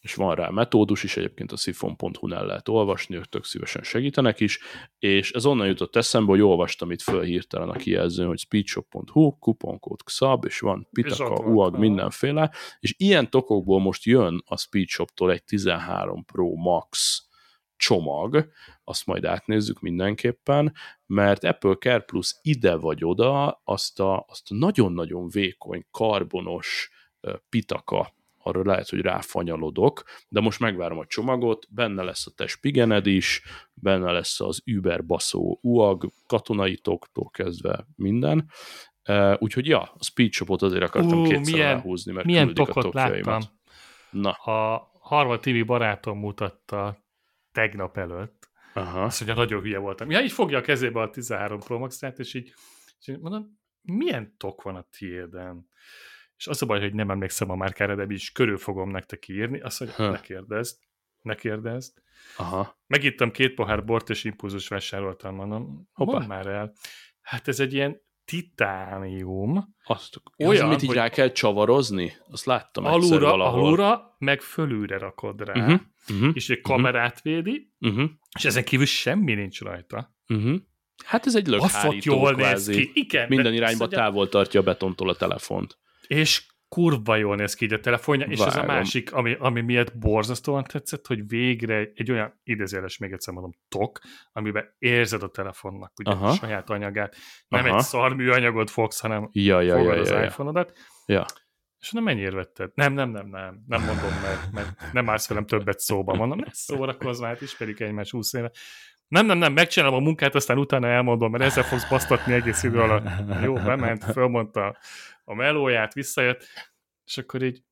És 0.00 0.14
van 0.14 0.34
rá 0.34 0.48
metódus 0.48 1.02
is, 1.02 1.16
egyébként 1.16 1.52
a 1.52 1.56
sifon.hu-n 1.56 2.32
el 2.32 2.46
lehet 2.46 2.68
olvasni, 2.68 3.16
ők 3.16 3.24
tök 3.24 3.44
szívesen 3.44 3.82
segítenek 3.82 4.40
is, 4.40 4.58
és 4.98 5.32
ez 5.32 5.46
onnan 5.46 5.66
jutott 5.66 5.96
eszembe, 5.96 6.30
hogy 6.30 6.40
olvastam 6.40 6.90
itt 6.90 7.02
föl 7.02 7.22
hirtelen 7.22 7.68
a 7.68 7.76
kijelzőn, 7.76 8.26
hogy 8.26 8.38
speedshop.hu, 8.38 9.38
kuponkód 9.38 10.02
XAB, 10.02 10.44
és 10.44 10.60
van 10.60 10.88
pitaka, 10.92 11.30
ott 11.30 11.46
uag, 11.46 11.70
van. 11.70 11.80
mindenféle, 11.80 12.50
és 12.80 12.94
ilyen 12.96 13.30
tokokból 13.30 13.80
most 13.80 14.04
jön 14.04 14.42
a 14.46 14.56
Speedshoptól 14.56 15.32
egy 15.32 15.44
13 15.44 16.24
Pro 16.24 16.54
Max 16.54 17.22
csomag, 17.76 18.48
azt 18.84 19.06
majd 19.06 19.24
átnézzük 19.24 19.80
mindenképpen, 19.80 20.74
mert 21.06 21.44
Apple 21.44 21.74
Care 21.74 22.00
Plus 22.00 22.36
ide 22.42 22.74
vagy 22.74 23.04
oda 23.04 23.60
azt 23.64 24.00
a, 24.00 24.24
azt 24.28 24.50
a 24.50 24.54
nagyon-nagyon 24.54 25.28
vékony, 25.28 25.86
karbonos 25.90 26.90
pitaka 27.48 28.16
arra 28.48 28.64
lehet, 28.64 28.88
hogy 28.88 29.00
ráfanyalodok, 29.00 30.02
de 30.28 30.40
most 30.40 30.60
megvárom 30.60 30.98
a 30.98 31.06
csomagot, 31.06 31.66
benne 31.70 32.02
lesz 32.02 32.26
a 32.26 32.30
te 32.36 32.46
spigened 32.46 33.06
is, 33.06 33.42
benne 33.74 34.12
lesz 34.12 34.40
az 34.40 34.62
Uber 34.76 35.06
baszó 35.06 35.58
UAG, 35.62 36.10
katonai 36.26 36.76
toktól 36.76 37.30
kezdve 37.30 37.86
minden, 37.96 38.50
Uh, 39.10 39.34
úgyhogy 39.38 39.66
ja, 39.66 39.80
a 39.80 40.04
Speed 40.04 40.32
Shopot 40.32 40.62
azért 40.62 40.82
akartam 40.82 41.18
Ú, 41.18 41.22
kétszer 41.22 41.54
milyen- 41.54 41.72
ráhúzni, 41.74 42.12
mert 42.12 42.26
Milyen 42.26 42.48
a 42.48 42.52
tokot 42.52 42.82
tokjaimat. 42.82 43.24
láttam. 43.24 43.42
Na, 44.10 44.30
A 44.30 44.90
Harvard 45.00 45.40
TV 45.40 45.64
barátom 45.66 46.18
mutatta 46.18 46.98
tegnap 47.52 47.96
előtt. 47.96 48.48
aha. 48.74 49.02
Azt 49.02 49.20
mondja, 49.24 49.42
nagyon 49.42 49.60
hülye 49.62 49.78
voltam. 49.78 50.10
Ja, 50.10 50.20
így 50.20 50.32
fogja 50.32 50.58
a 50.58 50.60
kezébe 50.60 51.00
a 51.00 51.10
13 51.10 51.58
Pro 51.60 51.78
Max-át, 51.78 52.18
és 52.18 52.34
így, 52.34 52.52
és 53.00 53.08
így 53.08 53.18
mondom, 53.18 53.58
milyen 53.82 54.34
tok 54.38 54.62
van 54.62 54.76
a 54.76 54.86
tiéden? 54.98 55.68
És 56.38 56.46
az 56.46 56.62
a 56.62 56.66
baj, 56.66 56.80
hogy 56.80 56.94
nem 56.94 57.10
emlékszem 57.10 57.50
a 57.50 57.54
márkára, 57.56 57.94
de 57.94 58.04
is 58.08 58.32
körül 58.32 58.58
fogom 58.58 58.90
nektek 58.90 59.28
írni. 59.28 59.60
Azt 59.60 59.80
mondja, 59.80 60.04
Ha. 60.04 60.10
ne 60.10 60.20
kérdezd, 60.20 60.78
ne 61.22 61.34
kérdezd. 61.34 61.92
Aha. 62.36 62.78
Megittem 62.86 63.30
két 63.30 63.54
pohár 63.54 63.84
bort, 63.84 64.10
és 64.10 64.24
impulzus 64.24 64.68
vásároltam, 64.68 65.34
mondom, 65.34 65.88
Hoppá. 65.92 66.26
már 66.26 66.46
el. 66.46 66.72
Hát 67.20 67.48
ez 67.48 67.60
egy 67.60 67.74
ilyen 67.74 68.00
titánium, 68.24 69.74
Azt, 69.84 70.20
Olyan, 70.38 70.52
az, 70.52 70.60
amit 70.60 70.82
így 70.82 70.92
rá 70.92 71.08
kell 71.08 71.32
csavarozni? 71.32 72.12
Azt 72.30 72.44
láttam 72.44 72.84
alulra, 72.84 73.28
valahol. 73.30 73.60
alulra, 73.64 74.14
meg 74.18 74.40
fölülre 74.40 74.98
rakod 74.98 75.40
rá, 75.40 75.52
Uh-huh, 75.64 75.80
uh-huh, 76.10 76.30
és 76.34 76.50
egy 76.50 76.60
kamerát 76.60 77.22
védi, 77.22 77.72
uh-huh, 77.80 78.10
és 78.38 78.44
ezen 78.44 78.64
kívül 78.64 78.86
semmi 78.86 79.34
nincs 79.34 79.60
rajta. 79.60 80.14
uh-huh. 80.28 80.56
Hát 81.04 81.26
ez 81.26 81.36
egy 81.36 81.46
lökhárító 81.46 82.14
jól 82.14 82.32
néz 82.32 82.66
ki. 82.68 82.90
Igen, 82.94 83.28
Minden 83.28 83.50
de 83.50 83.56
irányba 83.56 83.78
mondja- 83.78 83.98
távol 83.98 84.28
tartja 84.28 84.60
a 84.60 84.62
betontól 84.62 85.08
a 85.08 85.14
telefont. 85.16 85.78
És 86.08 86.46
kurva 86.68 87.16
jól 87.16 87.36
néz 87.36 87.54
ki 87.54 87.64
így 87.64 87.72
a 87.72 87.80
telefonja, 87.80 88.26
és 88.26 88.38
ez 88.38 88.56
a 88.56 88.64
másik, 88.64 89.12
ami, 89.12 89.36
ami 89.38 89.60
miatt 89.60 89.98
borzasztóan 89.98 90.64
tetszett, 90.64 91.06
hogy 91.06 91.28
végre 91.28 91.76
egy 91.94 92.10
olyan 92.10 92.40
idézőjeles, 92.42 92.98
még 92.98 93.12
egyszer 93.12 93.34
mondom, 93.34 93.52
tok, 93.68 93.98
amiben 94.32 94.74
érzed 94.78 95.22
a 95.22 95.28
telefonnak 95.28 95.92
ugye, 95.98 96.10
Aha. 96.10 96.28
a 96.28 96.32
saját 96.32 96.70
anyagát. 96.70 97.16
Nem 97.48 97.64
Aha. 97.64 97.76
egy 97.76 97.82
szarmű 97.82 98.30
anyagot 98.30 98.70
fogsz, 98.70 99.00
hanem 99.00 99.28
Ja, 99.32 99.60
ja, 99.60 99.76
fogod 99.76 99.94
ja, 99.94 100.00
az 100.00 100.08
ja, 100.10 100.18
ja. 100.18 100.24
iPhone-odat, 100.24 100.72
ja. 101.06 101.24
és 101.78 101.90
nem 101.90 102.02
mennyire 102.02 102.30
vetted? 102.30 102.70
Nem, 102.74 102.92
nem, 102.92 103.10
nem, 103.10 103.28
nem, 103.28 103.64
nem 103.66 103.84
mondom 103.84 104.12
meg, 104.22 104.38
mert 104.52 104.92
nem 104.92 105.08
állsz 105.08 105.28
velem 105.28 105.46
többet 105.46 105.78
szóba, 105.78 106.14
mondom, 106.14 106.38
ne 106.38 106.52
szórakozz 106.52 107.20
már, 107.20 107.30
hát 107.30 107.40
ismerjük 107.40 107.80
egymás 107.80 108.10
20 108.10 108.32
éve. 108.32 108.50
Nem, 109.08 109.26
nem, 109.26 109.38
nem, 109.38 109.52
megcsinálom 109.52 109.94
a 109.94 110.04
munkát, 110.04 110.34
aztán 110.34 110.58
utána 110.58 110.86
elmondom, 110.86 111.30
mert 111.30 111.44
ezzel 111.44 111.64
fogsz 111.64 111.88
basztatni 111.88 112.32
egész 112.32 112.62
idő 112.62 112.80
alatt. 112.80 113.04
Jó, 113.42 113.54
bement, 113.54 114.04
fölmondta 114.04 114.76
a 115.24 115.34
melóját, 115.34 115.94
visszajött, 115.94 116.46
és 117.04 117.18
akkor 117.18 117.42
így, 117.42 117.62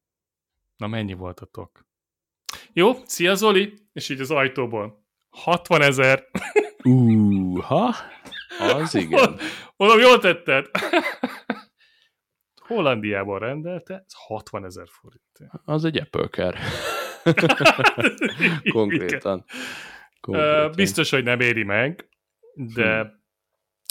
na 0.76 0.87
mennyi 0.87 1.12
volt 1.12 1.41
a 1.41 1.47
tok? 1.47 1.87
Jó, 2.72 2.93
szia 3.05 3.34
Zoli, 3.34 3.74
és 3.93 4.09
így 4.09 4.20
az 4.20 4.30
ajtóból. 4.30 5.05
60 5.30 5.82
ezer. 5.82 6.26
Uh, 6.82 7.62
ha? 7.62 7.95
Az 8.59 8.95
igen. 8.95 9.39
Mondom, 9.76 9.99
jól 9.99 10.18
tetted. 10.18 10.66
Hollandiában 12.66 13.39
rendelte, 13.39 13.95
ez 13.95 14.12
60 14.26 14.64
ezer 14.64 14.87
forint. 14.89 15.53
Az 15.64 15.84
egy 15.84 15.97
Apple 15.97 16.28
Care. 16.28 16.59
Igen. 18.62 19.45
Konkrétan. 20.27 20.72
Biztos, 20.77 21.11
hogy 21.11 21.24
nem 21.24 21.41
éri 21.41 21.62
meg, 21.62 22.09
de, 22.55 23.01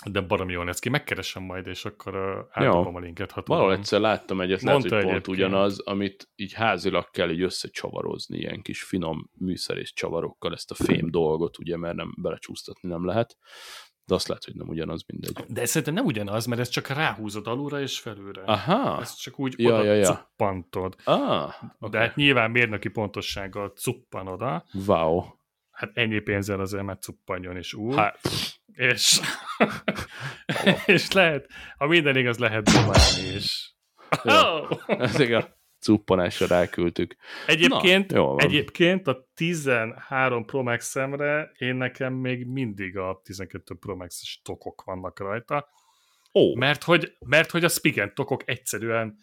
Hm. 0.05 0.11
de 0.11 0.21
baromi 0.21 0.51
jól 0.53 0.65
néz 0.65 0.79
ki. 0.79 0.89
Megkeresem 0.89 1.43
majd, 1.43 1.67
és 1.67 1.85
akkor 1.85 2.15
átadom 2.51 2.95
a 2.95 2.99
linket. 2.99 3.31
Ha 3.31 3.43
Valahol 3.45 3.71
egyszer 3.73 3.99
láttam 3.99 4.41
egyet, 4.41 4.61
lehet, 4.61 4.81
hogy 4.81 4.89
pont 4.89 5.01
egyébként. 5.03 5.27
ugyanaz, 5.27 5.79
amit 5.79 6.29
így 6.35 6.53
házilag 6.53 7.09
kell 7.11 7.29
így 7.29 7.41
összecsavarozni, 7.41 8.37
ilyen 8.37 8.61
kis 8.61 8.83
finom 8.83 9.29
műszerész 9.37 9.91
csavarokkal 9.93 10.53
ezt 10.53 10.71
a 10.71 10.75
fém 10.75 11.11
dolgot, 11.11 11.57
ugye, 11.59 11.77
mert 11.77 11.95
nem 11.95 12.13
belecsúsztatni 12.21 12.89
nem 12.89 13.05
lehet, 13.05 13.37
de 14.05 14.13
azt 14.13 14.27
lehet, 14.27 14.43
hogy 14.43 14.55
nem 14.55 14.67
ugyanaz, 14.67 15.03
mindegy. 15.07 15.45
De 15.47 15.65
szerintem 15.65 15.93
nem 15.93 16.05
ugyanaz, 16.05 16.45
mert 16.45 16.61
ez 16.61 16.69
csak 16.69 16.87
ráhúzod 16.87 17.47
alulra 17.47 17.81
és 17.81 17.99
felülre. 17.99 18.41
Aha, 18.41 19.01
Ezt 19.01 19.21
csak 19.21 19.39
úgy 19.39 19.53
Ja, 19.57 19.73
oda 19.73 19.83
ja, 19.83 19.93
ja. 19.93 20.05
cuppantod. 20.13 20.95
ah, 21.03 21.53
okay. 21.79 21.89
De 21.89 21.97
hát 21.99 22.15
nyilván 22.15 22.51
mérnöki 22.51 22.89
pontossággal 22.89 23.69
cuppan 23.69 24.27
oda. 24.27 24.65
wow. 24.87 25.23
Hát 25.75 25.91
ennyi 25.93 26.19
pénzzel 26.19 26.59
azért 26.59 26.83
már 26.83 26.97
cuppanjon 26.97 27.57
is 27.57 27.73
úgy. 27.73 27.95
Hát, 27.95 28.19
És, 28.73 29.19
és 30.85 31.11
lehet, 31.11 31.47
ha 31.77 31.87
minden 31.87 32.17
igaz, 32.17 32.37
lehet 32.37 32.63
dobálni 32.63 33.35
is. 33.35 33.75
Ja. 34.23 34.59
Oh! 34.61 34.79
ezek 34.87 35.31
a 35.31 35.57
cuppanásra 35.79 36.47
ráküldtük. 36.47 37.15
Egyébként, 37.47 38.11
Na, 38.11 38.37
egyébként 38.37 39.07
a 39.07 39.27
13 39.33 40.45
Pro 40.45 40.63
max 40.63 40.95
én 41.57 41.75
nekem 41.75 42.13
még 42.13 42.45
mindig 42.45 42.97
a 42.97 43.21
12 43.23 43.75
Pro 43.75 43.95
Max 43.95 44.39
tokok 44.43 44.83
vannak 44.83 45.19
rajta, 45.19 45.69
Ó, 46.33 46.55
mert 46.55 46.83
hogy, 46.83 47.17
mert 47.19 47.51
hogy 47.51 47.63
a 47.63 47.69
Spigen 47.69 48.13
tokok 48.13 48.49
egyszerűen 48.49 49.17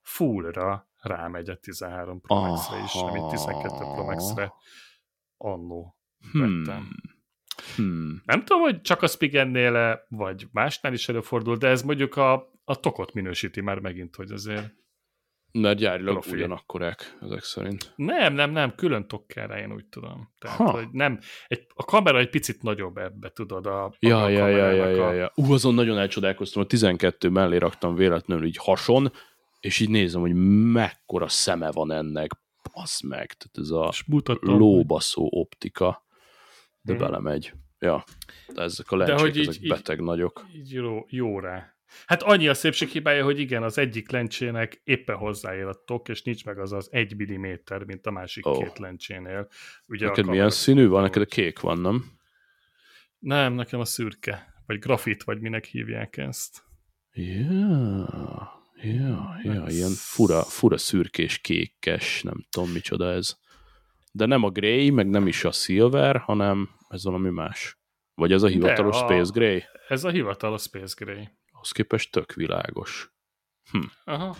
fullra 0.00 0.88
rámegy 1.00 1.48
a 1.48 1.56
13 1.56 2.20
Pro 2.20 2.40
Max-re 2.40 2.82
is, 2.84 2.94
amit 2.94 3.28
12 3.28 3.68
Pro 3.68 4.04
Max-re 4.04 4.52
annó 5.42 5.96
hmm. 6.32 6.40
vettem. 6.62 6.88
Hmm. 7.76 8.22
Nem 8.24 8.44
tudom, 8.44 8.62
hogy 8.62 8.80
csak 8.80 9.02
a 9.02 9.06
Spigennél 9.06 10.04
vagy 10.08 10.46
másnál 10.52 10.92
is 10.92 11.08
előfordul, 11.08 11.56
de 11.56 11.68
ez 11.68 11.82
mondjuk 11.82 12.16
a, 12.16 12.32
a 12.64 12.80
tokot 12.80 13.12
minősíti 13.12 13.60
már 13.60 13.78
megint, 13.78 14.16
hogy 14.16 14.30
azért 14.30 14.72
Mert 15.52 15.78
gyárilag 15.78 16.12
Profi. 16.12 16.34
ugyanakkorák, 16.36 17.18
ezek 17.20 17.42
szerint. 17.42 17.92
Nem, 17.96 18.34
nem, 18.34 18.50
nem, 18.50 18.74
külön 18.74 19.06
tok 19.08 19.26
kell 19.26 19.46
rá, 19.46 19.58
én 19.58 19.72
úgy 19.72 19.86
tudom. 19.86 20.32
Tehát, 20.38 20.56
Ha. 20.56 20.70
hogy 20.70 20.88
nem, 20.90 21.18
egy, 21.46 21.66
a 21.74 21.84
kamera 21.84 22.18
egy 22.18 22.30
picit 22.30 22.62
nagyobb 22.62 22.96
ebbe, 22.96 23.28
tudod, 23.30 23.66
a, 23.66 23.84
a 23.84 23.94
Ja, 23.98 24.28
ja, 24.28 24.48
ja, 24.48 24.70
ja, 24.70 24.86
ja, 24.88 25.06
a- 25.06 25.12
ja. 25.12 25.32
Ú, 25.34 25.52
azon 25.52 25.74
nagyon 25.74 25.98
elcsodálkoztam, 25.98 26.62
a 26.62 26.66
12 26.66 27.28
mellé 27.28 27.56
raktam 27.56 27.94
véletlenül 27.94 28.44
így 28.44 28.56
hason, 28.56 29.12
és 29.60 29.80
így 29.80 29.90
nézem, 29.90 30.20
hogy 30.20 30.34
mekkora 30.72 31.28
szeme 31.28 31.70
van 31.70 31.92
ennek. 31.92 32.30
Basz 32.74 33.00
meg, 33.00 33.32
tehát 33.32 33.58
ez 33.58 33.70
a 33.70 33.92
lóbaszó 34.40 35.28
optika, 35.30 36.06
de 36.80 36.92
Mhm. 36.92 37.02
belemegy. 37.02 37.52
Ja, 37.78 38.04
de 38.54 38.62
ezek 38.62 38.90
a 38.90 38.96
De 38.96 39.04
lencsék, 39.06 39.26
hogy 39.26 39.36
így- 39.36 39.48
ezek 39.48 39.62
így- 39.62 39.68
beteg 39.68 40.00
nagyok. 40.00 40.46
így 40.54 40.72
jó, 40.72 41.04
jó 41.08 41.38
rá. 41.40 41.76
Hát 42.06 42.22
annyi 42.22 42.48
a 42.48 42.54
szépség 42.54 42.88
hibája, 42.88 43.24
hogy 43.24 43.38
igen, 43.38 43.62
az 43.62 43.78
egyik 43.78 44.10
lencsének 44.10 44.80
éppen 44.84 45.16
hozzáér 45.16 45.64
a 45.64 45.82
tok, 45.84 46.08
és 46.08 46.22
nincs 46.22 46.44
meg 46.44 46.58
az 46.58 46.72
az 46.72 46.88
egy 46.92 47.16
milliméter, 47.16 47.84
mint 47.84 48.06
a 48.06 48.10
másik 48.10 48.46
oh. 48.46 48.58
két 48.58 48.78
lencsénél. 48.78 49.48
Ugye 49.86 50.06
Neked 50.06 50.26
milyen 50.26 50.50
színű 50.50 50.86
van? 50.86 51.02
Neked 51.02 51.22
a 51.22 51.26
kék 51.26 51.60
van, 51.60 51.78
nem? 51.78 52.04
Nem, 53.18 53.52
nekem 53.52 53.80
a 53.80 53.84
szürke, 53.84 54.54
vagy 54.66 54.78
grafit, 54.78 55.22
vagy 55.22 55.40
minek 55.40 55.64
hívják 55.64 56.16
ezt. 56.16 56.62
Ja, 57.12 57.71
ja, 59.42 59.64
Ez- 59.66 59.74
ilyen 59.74 59.90
fura, 59.90 60.42
fura 60.42 60.78
szürkés 60.78 61.38
kékes, 61.38 62.22
nem 62.22 62.44
tudom 62.50 62.70
micsoda 62.70 63.10
ez. 63.12 63.36
De 64.12 64.26
nem 64.26 64.42
a 64.42 64.50
grey, 64.50 64.90
meg 64.90 65.08
nem 65.08 65.26
is 65.26 65.44
a 65.44 65.50
silver, 65.52 66.16
hanem 66.16 66.70
ez 66.88 67.04
valami 67.04 67.30
más. 67.30 67.78
Vagy 68.14 68.32
ez 68.32 68.42
a 68.42 68.46
hivatalos 68.46 68.96
a- 68.96 68.98
Space 68.98 69.30
Gray? 69.34 69.64
Ez 69.88 70.04
a 70.04 70.10
hivatalos 70.10 70.62
Space 70.62 70.94
Gray. 71.04 71.28
Ahhoz 71.52 71.70
képest 71.70 72.10
tök 72.10 72.32
világos. 72.32 73.12
Aha. 74.04 74.36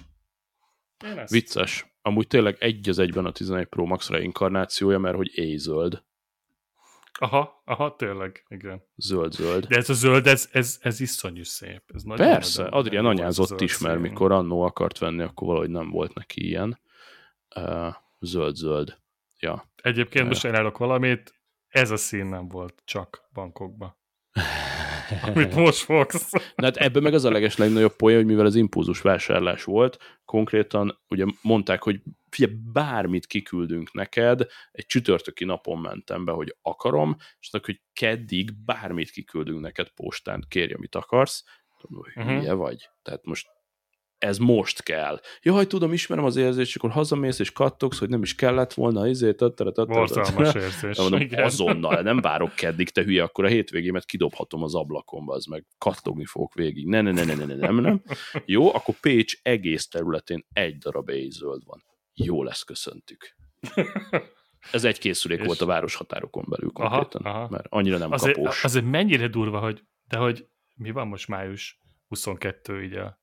Én 1.04 1.18
ezt. 1.18 1.32
Vicces. 1.32 1.86
Amúgy 2.02 2.26
tényleg 2.26 2.56
egy 2.60 2.88
az 2.88 2.98
egyben 2.98 3.24
a 3.24 3.32
11 3.32 3.66
Pro 3.66 3.84
Max 3.84 4.08
reinkarnációja, 4.08 4.98
mert 4.98 5.16
hogy 5.16 5.30
éjzöld. 5.38 6.02
Aha, 7.18 7.62
aha, 7.64 7.96
tényleg, 7.96 8.44
igen. 8.48 8.82
Zöld-zöld. 8.96 9.64
De 9.66 9.76
ez 9.76 9.88
a 9.90 9.92
zöld, 9.94 10.26
ez, 10.26 10.48
ez, 10.52 10.78
ez 10.80 11.00
iszonyú 11.00 11.42
szép. 11.44 11.82
Ez 11.94 12.02
nagyon 12.02 12.26
Persze, 12.26 12.62
nagyon- 12.62 12.78
Adrián 12.78 13.06
anyázott 13.06 13.60
is, 13.60 13.78
mert 13.78 14.00
szín. 14.00 14.02
mikor 14.10 14.32
annó 14.32 14.62
akart 14.62 14.98
venni, 14.98 15.22
akkor 15.22 15.46
valahogy 15.46 15.70
nem 15.70 15.90
volt 15.90 16.14
neki 16.14 16.46
ilyen. 16.46 16.80
Zöld-zöld. 18.20 18.98
Ja. 19.38 19.70
Egyébként 19.82 20.26
most 20.26 20.44
elárok 20.44 20.78
valamit, 20.78 21.34
ez 21.68 21.90
a 21.90 21.96
szín 21.96 22.26
nem 22.26 22.48
volt 22.48 22.82
csak 22.84 23.28
bankokban. 23.32 23.96
amit 25.22 25.54
most 25.64 25.78
fogsz. 25.78 26.32
Na 26.32 26.64
hát 26.64 26.76
ebben 26.76 27.02
meg 27.02 27.14
az 27.14 27.24
a 27.24 27.30
leges 27.30 27.56
legnagyobb 27.56 27.96
poén, 27.96 28.16
hogy 28.16 28.26
mivel 28.26 28.46
az 28.46 28.54
impulzus 28.54 29.00
vásárlás 29.00 29.64
volt, 29.64 29.98
konkrétan 30.24 31.00
ugye 31.08 31.24
mondták, 31.42 31.82
hogy 31.82 32.00
figyelj, 32.30 32.54
bármit 32.72 33.26
kiküldünk 33.26 33.92
neked, 33.92 34.46
egy 34.72 34.86
csütörtöki 34.86 35.44
napon 35.44 35.78
mentem 35.78 36.24
be, 36.24 36.32
hogy 36.32 36.56
akarom, 36.62 37.16
és 37.40 37.48
akkor, 37.52 37.66
hogy 37.66 37.80
keddig 37.92 38.64
bármit 38.64 39.10
kiküldünk 39.10 39.60
neked 39.60 39.88
postán, 39.88 40.44
kérj, 40.48 40.72
amit 40.72 40.94
akarsz, 40.94 41.44
tudom, 41.78 42.02
hogy 42.02 42.24
uh-huh. 42.24 42.56
vagy. 42.56 42.90
Tehát 43.02 43.24
most 43.24 43.48
ez 44.22 44.38
most 44.38 44.82
kell. 44.82 45.20
Jaj, 45.42 45.66
tudom, 45.66 45.92
ismerem 45.92 46.24
az 46.24 46.36
érzést, 46.36 46.76
akkor 46.76 46.90
hazamész 46.90 47.38
és 47.38 47.52
kattogsz, 47.52 47.98
hogy 47.98 48.08
nem 48.08 48.22
is 48.22 48.34
kellett 48.34 48.72
volna, 48.72 49.06
izé, 49.06 49.34
Borzalmas 49.74 50.54
érzés. 50.54 50.98
Mondom, 50.98 51.20
igen. 51.20 51.44
azonnal, 51.44 52.02
nem 52.02 52.20
várok 52.20 52.54
keddig, 52.54 52.90
te 52.90 53.02
hülye, 53.02 53.22
akkor 53.22 53.44
a 53.44 53.48
hétvégémet 53.48 54.04
kidobhatom 54.04 54.62
az 54.62 54.74
ablakomba, 54.74 55.34
az 55.34 55.44
meg 55.44 55.66
kattogni 55.78 56.24
fogok 56.24 56.54
végig. 56.54 56.86
Ne, 56.86 57.00
ne, 57.00 57.10
ne, 57.10 57.24
ne, 57.24 57.34
ne, 57.34 57.44
ne, 57.44 57.54
nem, 57.54 57.74
nem. 57.74 58.02
Jó, 58.44 58.74
akkor 58.74 58.94
Pécs 59.00 59.36
egész 59.42 59.88
területén 59.88 60.46
egy 60.52 60.78
darab 60.78 61.10
zöld 61.28 61.62
van. 61.64 61.84
Jó 62.14 62.42
lesz, 62.42 62.62
köszöntük. 62.62 63.36
Ez 64.72 64.84
egy 64.84 64.98
készülék 64.98 65.40
és... 65.40 65.46
volt 65.46 65.60
a 65.60 65.66
város 65.66 65.94
határokon 65.94 66.44
belül 66.48 66.70
konkrétan, 66.70 67.22
aha, 67.22 67.38
aha. 67.38 67.48
mert 67.50 67.66
annyira 67.68 67.98
nem 67.98 68.12
azért, 68.12 68.36
kapós. 68.36 68.64
Azért 68.64 68.84
mennyire 68.84 69.28
durva, 69.28 69.58
hogy, 69.58 69.82
de 70.08 70.16
hogy 70.16 70.46
mi 70.74 70.90
van 70.90 71.06
most 71.06 71.28
május 71.28 71.80
22 72.08 72.82
így 72.82 72.94
a 72.94 73.20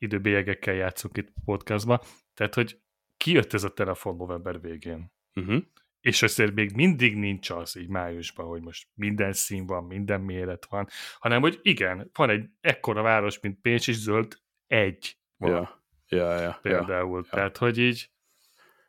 időbélyegekkel 0.00 0.74
játszunk 0.74 1.16
itt 1.16 1.32
podcastban, 1.44 2.00
tehát, 2.34 2.54
hogy 2.54 2.80
kijött 3.16 3.52
ez 3.52 3.64
a 3.64 3.72
telefon 3.72 4.16
november 4.16 4.60
végén. 4.60 5.12
Uh-huh. 5.34 5.62
És 6.00 6.22
azért 6.22 6.54
még 6.54 6.74
mindig 6.74 7.16
nincs 7.16 7.50
az 7.50 7.76
így 7.76 7.88
májusban, 7.88 8.46
hogy 8.46 8.62
most 8.62 8.88
minden 8.94 9.32
szín 9.32 9.66
van, 9.66 9.84
minden 9.84 10.20
méret 10.20 10.66
van, 10.70 10.88
hanem 11.18 11.40
hogy 11.40 11.58
igen, 11.62 12.10
van 12.14 12.30
egy 12.30 12.48
ekkora 12.60 13.02
város, 13.02 13.40
mint 13.40 13.60
Pécs, 13.60 13.88
és 13.88 13.96
zöld 13.96 14.38
egy 14.66 15.16
van. 15.36 15.50
Ja, 15.50 15.80
ja, 16.08 16.40
ja. 16.40 16.58
Például. 16.62 17.22
Ja, 17.24 17.30
Tehát, 17.30 17.56
hogy 17.56 17.78
így 17.78 18.10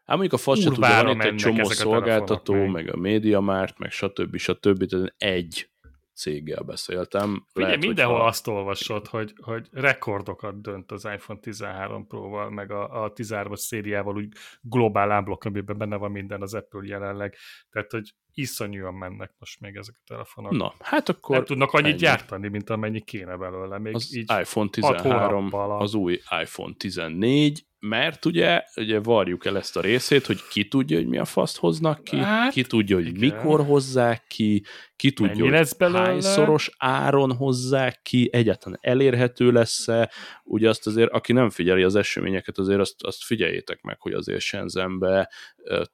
Hát 0.05 0.19
mondjuk 0.19 0.39
a 0.41 0.43
fasz 0.43 0.59
se 0.59 0.69
tudja, 0.69 1.03
van 1.03 1.15
itt 1.15 1.23
egy 1.23 1.35
csomó 1.35 1.63
szolgáltató, 1.63 2.65
meg 2.65 2.93
a 2.93 2.97
MediaMart, 2.97 3.79
meg 3.79 3.91
stb. 3.91 4.37
stb. 4.37 4.85
Tehát 4.85 5.13
egy 5.17 5.69
céggel 6.13 6.63
beszéltem. 6.63 7.45
Ugye 7.53 7.65
Lehet, 7.65 7.79
mindenhol 7.79 8.15
hogyha... 8.15 8.29
azt 8.29 8.47
olvasod, 8.47 9.07
hogy, 9.07 9.33
hogy 9.41 9.67
rekordokat 9.71 10.61
dönt 10.61 10.91
az 10.91 11.05
iPhone 11.05 11.39
13 11.39 12.07
Pro-val, 12.07 12.49
meg 12.49 12.71
a, 12.71 13.03
a 13.03 13.13
13-as 13.13 13.55
szériával 13.55 14.15
úgy 14.15 14.33
globál 14.61 15.11
ámblok, 15.11 15.43
amiben 15.43 15.77
benne 15.77 15.95
van 15.95 16.11
minden 16.11 16.41
az 16.41 16.53
Apple 16.53 16.81
jelenleg. 16.83 17.35
Tehát, 17.69 17.91
hogy 17.91 18.13
iszonyúan 18.33 18.93
mennek 18.93 19.31
most 19.39 19.59
még 19.59 19.75
ezek 19.75 19.95
a 19.97 20.03
telefonok. 20.07 20.51
Na, 20.51 20.73
hát 20.79 21.09
akkor... 21.09 21.35
Nem 21.35 21.45
tudnak 21.45 21.71
annyit 21.71 21.87
ennyi. 21.87 21.97
gyártani, 21.97 22.47
mint 22.47 22.69
amennyi 22.69 23.01
kéne 23.01 23.37
belőle. 23.37 23.77
Még 23.77 23.95
az 23.95 24.15
így 24.15 24.31
iPhone 24.39 24.69
13, 24.69 25.53
az 25.53 25.93
új 25.93 26.19
iPhone 26.41 26.73
14, 26.77 27.65
mert 27.81 28.25
ugye, 28.25 28.63
ugye 28.75 28.99
varjuk 28.99 29.45
el 29.45 29.57
ezt 29.57 29.77
a 29.77 29.81
részét, 29.81 30.25
hogy 30.25 30.47
ki 30.49 30.67
tudja, 30.67 30.97
hogy 30.97 31.07
mi 31.07 31.17
a 31.17 31.25
faszt 31.25 31.57
hoznak 31.57 32.03
ki, 32.03 32.17
hát, 32.17 32.51
ki 32.51 32.61
tudja, 32.61 32.95
hogy 32.95 33.07
igen. 33.07 33.19
mikor 33.19 33.65
hozzák 33.65 34.23
ki, 34.27 34.63
ki 34.95 35.11
tudja, 35.11 35.33
Mennyi 35.33 35.41
hogy 35.41 35.51
lesz 35.51 35.73
belőle? 35.73 35.99
hányszoros 35.99 36.71
áron 36.77 37.35
hozzák 37.35 38.01
ki, 38.01 38.29
egyáltalán 38.31 38.79
elérhető 38.81 39.51
lesz-e, 39.51 40.11
ugye 40.43 40.69
azt 40.69 40.87
azért, 40.87 41.11
aki 41.11 41.33
nem 41.33 41.49
figyeli 41.49 41.83
az 41.83 41.95
eseményeket, 41.95 42.57
azért 42.57 42.79
azt, 42.79 43.03
azt 43.03 43.23
figyeljétek 43.23 43.81
meg, 43.81 44.01
hogy 44.01 44.13
azért 44.13 44.41
Shenzhenbe 44.41 45.31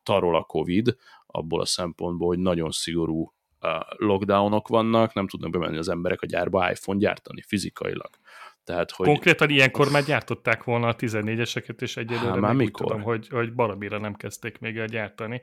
tarol 0.04 0.36
a 0.36 0.44
Covid, 0.44 0.96
abból 1.26 1.62
a 1.62 1.66
szempontból, 1.66 2.28
hogy 2.28 2.40
nagyon 2.40 2.72
szigorú 2.72 3.34
lockdownok 3.98 4.68
vannak, 4.68 5.14
nem 5.14 5.28
tudnak 5.28 5.52
bemenni 5.52 5.78
az 5.78 5.90
emberek 5.90 6.22
a 6.22 6.26
gyárba 6.26 6.72
iPhone 6.72 7.00
gyártani 7.00 7.42
fizikailag. 7.42 8.10
Tehát, 8.68 8.92
hogy... 8.92 9.08
Konkrétan 9.08 9.50
ilyenkor 9.50 9.92
már 9.92 10.04
gyártották 10.04 10.64
volna 10.64 10.88
a 10.88 10.96
14-eseket, 10.96 11.82
és 11.82 11.98
egyelőre 11.98 12.30
Há, 12.30 12.36
már 12.36 12.54
mikor? 12.54 12.86
tudom, 12.86 13.02
hogy, 13.02 13.28
hogy 13.28 13.54
baromira 13.54 13.98
nem 13.98 14.16
kezdték 14.16 14.60
még 14.60 14.78
el 14.78 14.86
gyártani. 14.86 15.42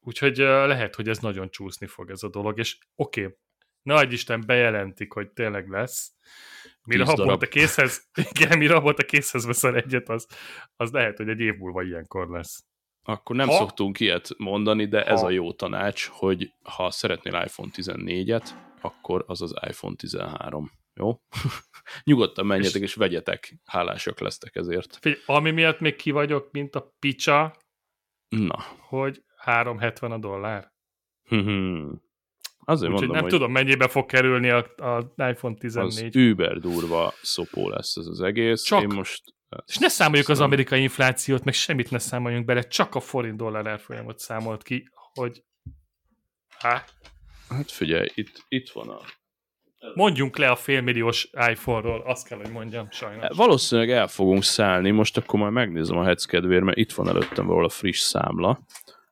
Úgyhogy 0.00 0.36
lehet, 0.36 0.94
hogy 0.94 1.08
ez 1.08 1.18
nagyon 1.18 1.50
csúszni 1.50 1.86
fog 1.86 2.10
ez 2.10 2.22
a 2.22 2.28
dolog, 2.28 2.58
és 2.58 2.78
oké, 2.94 3.22
okay, 3.22 3.36
nagy 3.82 4.12
Isten 4.12 4.42
bejelentik, 4.46 5.12
hogy 5.12 5.28
tényleg 5.30 5.68
lesz. 5.68 6.12
Mire 6.82 7.04
abból 7.04 7.30
a 7.30 7.36
készhez, 7.36 8.08
igen, 8.34 8.58
mire 8.58 8.74
abból 8.74 8.94
a 8.96 9.02
készhez 9.02 9.46
veszel 9.46 9.76
egyet, 9.76 10.08
az, 10.08 10.26
az 10.76 10.90
lehet, 10.90 11.16
hogy 11.16 11.28
egy 11.28 11.40
év 11.40 11.56
múlva 11.56 11.82
ilyenkor 11.82 12.28
lesz. 12.28 12.64
Akkor 13.02 13.36
nem 13.36 13.48
ha? 13.48 13.56
szoktunk 13.56 14.00
ilyet 14.00 14.28
mondani, 14.38 14.88
de 14.88 15.00
ha? 15.00 15.06
ez 15.06 15.22
a 15.22 15.30
jó 15.30 15.52
tanács, 15.52 16.06
hogy 16.06 16.52
ha 16.62 16.90
szeretnél 16.90 17.42
iPhone 17.44 17.70
14-et, 17.74 18.48
akkor 18.80 19.24
az 19.26 19.42
az 19.42 19.54
iPhone 19.68 19.94
13. 19.96 20.70
Jó? 20.94 21.20
Nyugodtan 22.04 22.46
menjetek 22.46 22.82
és, 22.82 22.88
és 22.88 22.94
vegyetek, 22.94 23.54
hálásak 23.64 24.20
lesztek 24.20 24.56
ezért. 24.56 24.98
Figy, 25.00 25.22
ami 25.26 25.50
miatt 25.50 25.80
még 25.80 25.96
ki 25.96 26.10
vagyok, 26.10 26.48
mint 26.52 26.74
a 26.74 26.94
picsa, 26.98 27.56
Na. 28.28 28.64
hogy 28.78 29.24
370 29.36 30.12
a 30.12 30.18
dollár. 30.18 30.72
Azért 32.66 32.92
Úgyhogy 32.92 33.08
nem 33.08 33.22
hogy 33.22 33.30
tudom, 33.30 33.52
mennyibe 33.52 33.88
fog 33.88 34.06
kerülni 34.06 34.50
a, 34.50 34.56
a 34.76 35.12
iPhone 35.16 35.54
14. 35.54 36.04
Az 36.04 36.16
über 36.16 36.58
durva 36.58 37.14
szopó 37.22 37.68
lesz 37.68 37.96
ez 37.96 38.06
az 38.06 38.20
egész. 38.20 38.62
Csak, 38.62 38.82
Én 38.82 38.88
most 38.88 39.34
és 39.66 39.78
ne 39.78 39.88
számoljuk 39.88 40.28
az 40.28 40.40
amerikai 40.40 40.82
inflációt, 40.82 41.44
meg 41.44 41.54
semmit 41.54 41.90
ne 41.90 41.98
számoljunk 41.98 42.44
bele, 42.44 42.62
csak 42.62 42.94
a 42.94 43.00
forint 43.00 43.36
dollár 43.36 43.66
árfolyamot 43.66 44.18
számolt 44.18 44.62
ki, 44.62 44.88
hogy 45.14 45.44
há? 46.58 46.84
Hát 47.48 47.70
figyelj, 47.70 48.08
itt, 48.14 48.44
itt 48.48 48.70
van 48.70 48.88
a 48.88 49.00
Mondjunk 49.94 50.38
le 50.38 50.50
a 50.50 50.56
félmilliós 50.56 51.30
iPhone-ról, 51.50 52.00
azt 52.00 52.28
kell, 52.28 52.38
hogy 52.38 52.50
mondjam, 52.50 52.90
sajnos. 52.90 53.36
Valószínűleg 53.36 53.90
el 53.90 54.06
fogunk 54.06 54.42
szállni, 54.42 54.90
most 54.90 55.16
akkor 55.16 55.38
majd 55.38 55.52
megnézem 55.52 55.96
a 55.96 56.04
hetsz 56.04 56.24
kedvéért, 56.24 56.64
mert 56.64 56.76
itt 56.78 56.92
van 56.92 57.08
előttem 57.08 57.44
valahol 57.44 57.64
a 57.64 57.68
friss 57.68 57.98
számla, 57.98 58.60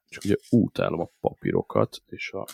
csak 0.08 0.24
ugye 0.24 0.34
útálom 0.50 1.00
a 1.00 1.10
papírokat, 1.20 2.02
és 2.06 2.32
a 2.32 2.44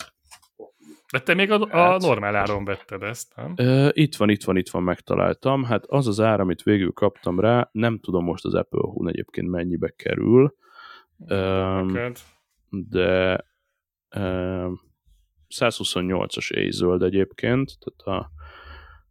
de 1.12 1.20
te 1.20 1.34
még 1.34 1.50
a, 1.50 1.60
a 1.60 1.68
hát- 1.76 2.00
normál 2.00 2.36
áron 2.36 2.64
vetted 2.64 3.02
ezt, 3.02 3.32
nem? 3.36 3.54
Itt 3.92 4.16
van, 4.16 4.28
itt 4.28 4.44
van, 4.44 4.56
itt 4.56 4.68
van, 4.68 4.82
megtaláltam. 4.82 5.64
Hát 5.64 5.84
az 5.86 6.06
az 6.06 6.20
ár, 6.20 6.40
amit 6.40 6.62
végül 6.62 6.92
kaptam 6.92 7.40
rá, 7.40 7.68
nem 7.72 7.98
tudom 7.98 8.24
most 8.24 8.44
az 8.44 8.54
Apple 8.54 8.80
Hun 8.80 9.08
egyébként 9.08 9.48
mennyibe 9.48 9.90
kerül, 9.96 10.54
uh, 11.18 12.10
de 12.68 13.44
uh, 14.16 14.72
128-as 15.54 16.50
éjzöld 16.50 17.02
egyébként, 17.02 17.72
tehát 17.78 18.22
a, 18.22 18.30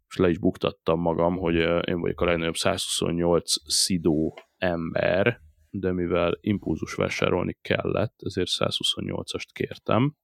és 0.08 0.16
le 0.16 0.28
is 0.28 0.38
buktattam 0.38 1.00
magam, 1.00 1.36
hogy 1.36 1.54
én 1.88 2.00
vagyok 2.00 2.20
a 2.20 2.24
legnagyobb 2.24 2.56
128 2.56 3.54
szidó 3.64 4.38
ember, 4.56 5.40
de 5.70 5.92
mivel 5.92 6.38
impulzus 6.40 6.94
vásárolni 6.94 7.56
kellett, 7.60 8.14
ezért 8.18 8.48
128-ast 8.58 9.46
kértem. 9.52 10.14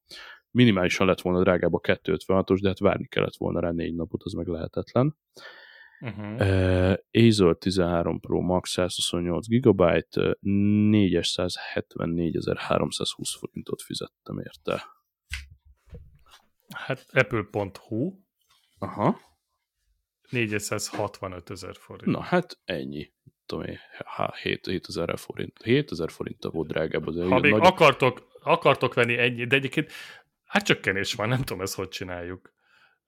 Minimálisan 0.50 1.06
lett 1.06 1.20
volna 1.20 1.42
drágább 1.42 1.72
a 1.72 1.80
256-os, 1.80 2.58
de 2.60 2.68
hát 2.68 2.78
várni 2.78 3.06
kellett 3.06 3.36
volna 3.36 3.60
rá 3.60 3.70
négy 3.70 3.94
napot, 3.94 4.22
az 4.22 4.32
meg 4.32 4.46
lehetetlen. 4.46 5.16
Uh-huh. 6.00 6.40
Uh, 6.40 6.94
Azure 7.10 7.54
13 7.54 8.20
Pro 8.20 8.40
Max 8.40 8.70
128 8.70 9.48
GB, 9.48 9.82
474.320 10.42 13.34
forintot 13.38 13.82
fizettem 13.82 14.38
érte. 14.38 14.82
Hát 16.74 17.06
Apple.hu. 17.12 18.12
Aha. 18.78 19.20
465 20.30 21.50
ezer 21.50 21.76
forint. 21.76 22.16
Na 22.16 22.20
hát 22.20 22.58
ennyi. 22.64 23.12
Tudom 23.46 23.64
én, 23.64 23.78
7000 24.42 25.18
forint. 25.18 25.62
7000 25.62 26.10
forint 26.10 26.44
volt 26.44 26.68
drágább 26.68 27.06
az 27.06 27.16
Ha 27.16 27.38
még 27.38 27.52
nagy... 27.52 27.66
akartok, 27.66 28.28
akartok 28.40 28.94
venni 28.94 29.18
ennyi, 29.18 29.46
de 29.46 29.56
egyébként 29.56 29.92
hát 30.44 30.64
csökkenés 30.64 31.14
van, 31.14 31.28
nem 31.28 31.42
tudom 31.42 31.62
ezt 31.62 31.74
hogy 31.74 31.88
csináljuk. 31.88 32.52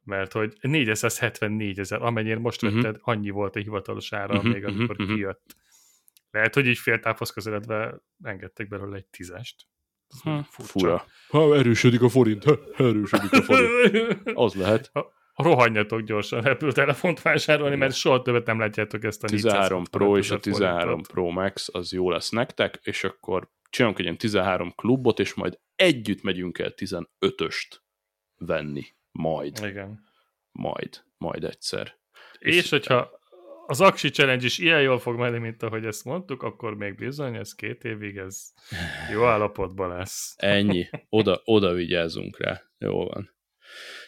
Mert 0.03 0.33
hogy 0.33 0.57
474 0.61 1.79
ezer, 1.79 2.03
amennyire 2.03 2.39
most 2.39 2.63
uh-huh. 2.63 2.83
vetted, 2.83 3.01
annyi 3.03 3.31
volt 3.31 3.57
a 3.57 3.59
hivatalos 3.59 4.13
ára, 4.13 4.37
uh-huh, 4.37 4.53
még 4.53 4.65
amikor 4.65 5.01
uh-huh, 5.01 5.15
kijött. 5.15 5.57
Lehet, 6.31 6.55
hogy 6.55 6.67
így 6.67 6.79
fél 6.79 6.99
távhoz 6.99 7.31
közeledve 7.31 8.01
engedtek 8.23 8.69
belőle 8.69 8.97
egy 8.97 9.07
tízest. 9.07 9.67
Ha, 10.23 10.47
fura. 10.51 11.05
Ha, 11.29 11.57
erősödik 11.57 12.03
a 12.03 12.09
forint. 12.09 12.45
Ha, 12.45 12.59
erősödik 12.77 13.33
a 13.33 13.43
forint. 13.43 14.21
Az 14.45 14.55
lehet. 14.55 14.91
Ha, 14.93 15.13
rohanjatok 15.37 16.01
gyorsan 16.01 16.45
Apple 16.45 16.73
telefont 16.73 17.23
vásárolni, 17.23 17.77
mert 17.77 17.95
soha 17.95 18.23
többet 18.23 18.47
nem 18.47 18.59
látjátok 18.59 19.05
ezt 19.05 19.25
a 19.25 19.27
13 19.27 19.85
Pro 19.85 20.19
és 20.19 20.31
a 20.31 20.39
13 20.39 20.81
forintot. 20.81 21.13
Pro 21.13 21.31
Max 21.31 21.69
az 21.73 21.93
jó 21.93 22.11
lesz 22.11 22.31
nektek, 22.31 22.79
és 22.83 23.05
akkor 23.05 23.51
csinálunk 23.71 23.99
egy 23.99 24.05
ilyen 24.05 24.19
13 24.19 24.73
klubot, 24.75 25.19
és 25.19 25.35
majd 25.35 25.59
együtt 25.75 26.23
megyünk 26.23 26.59
el 26.59 26.73
15-öst 26.77 27.81
venni. 28.37 28.85
Majd. 29.13 29.59
Igen. 29.63 30.01
Majd. 30.53 31.05
Majd 31.19 31.45
egyszer. 31.45 31.99
És, 32.39 32.57
és 32.57 32.71
hogyha 32.71 33.11
az 33.67 33.81
Aksi 33.81 34.09
Challenge 34.11 34.45
is 34.45 34.59
ilyen 34.59 34.81
jól 34.83 34.99
fog 34.99 35.19
menni, 35.19 35.39
mint 35.39 35.63
ahogy 35.63 35.85
ezt 35.85 36.05
mondtuk, 36.05 36.43
akkor 36.43 36.77
még 36.77 36.95
bizony, 36.95 37.35
ez 37.35 37.55
két 37.55 37.85
évig, 37.85 38.17
ez 38.17 38.53
jó 39.13 39.25
állapotban 39.25 39.89
lesz. 39.97 40.35
Ennyi. 40.37 40.89
Oda, 41.09 41.41
oda 41.45 41.73
vigyázunk 41.73 42.39
rá. 42.41 42.63
Jó 42.79 43.05
van. 43.07 43.35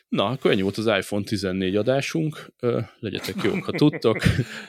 Na, 0.09 0.25
akkor 0.27 0.51
ennyi 0.51 0.63
volt 0.63 0.77
az 0.77 0.87
iPhone 0.87 1.25
14 1.25 1.77
adásunk. 1.77 2.47
Ö, 2.61 2.81
legyetek 2.99 3.35
jók, 3.43 3.65
ha 3.65 3.73
tudtok. 3.73 4.19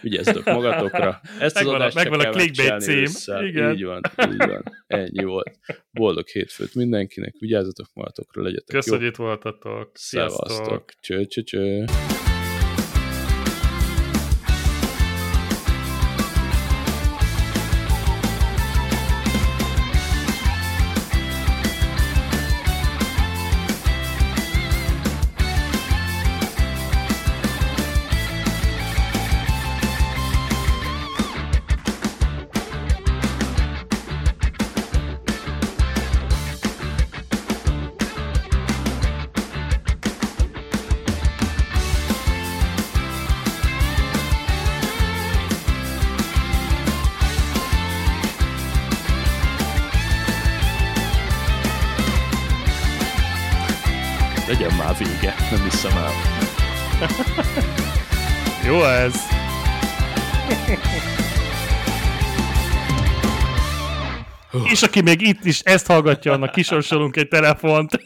Vigyázzatok 0.02 0.44
magatokra. 0.46 1.22
Ezt 1.40 1.56
az 1.58 1.64
Megvan 1.64 1.74
a- 1.74 1.78
adást 1.78 1.98
csak 1.98 2.10
megvan 2.10 2.26
a 2.28 2.30
clickbait 2.30 2.82
cím. 2.82 2.96
ősszel. 2.98 3.46
Igen. 3.46 3.74
Így 3.74 3.84
van, 3.84 4.02
így 4.32 4.38
van. 4.38 4.64
Ennyi 4.88 5.24
volt. 5.24 5.60
Boldog 5.92 6.28
hétfőt 6.28 6.76
mindenkinek. 6.76 7.36
Vigyázzatok 7.40 7.88
magatokra, 7.94 8.42
legyetek 8.42 8.76
Kösz, 8.76 8.88
jók. 8.88 8.98
hogy 8.98 9.08
itt 9.08 9.16
voltatok. 9.16 9.92
Sziasztok. 9.94 10.50
Szevasztok. 10.50 10.92
Cső, 11.02 11.26
cső, 11.26 11.42
cső. 11.44 11.86
Aki 65.00 65.10
még 65.10 65.28
itt 65.28 65.46
is 65.46 65.60
ezt 65.60 65.88
hallgatja, 65.88 66.32
annak 66.32 66.52
kisorsolunk 66.52 67.16
egy 67.16 67.28
telefont. 67.28 68.00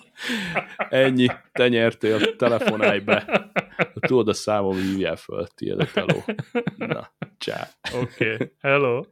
Ennyi. 0.90 1.28
Te 1.52 1.68
nyertél. 1.68 2.36
Telefonálj 2.36 3.00
be. 3.00 3.52
Tudod 4.00 4.28
a 4.28 4.34
számom, 4.34 4.76
hívjál 4.76 5.16
föl. 5.16 5.48
Tiéd 5.56 5.80
a 5.80 5.86
teló. 5.94 6.24
Na, 6.76 7.12
csá. 7.38 7.70
Oké, 8.02 8.34
okay. 8.34 8.52
hello. 8.62 9.04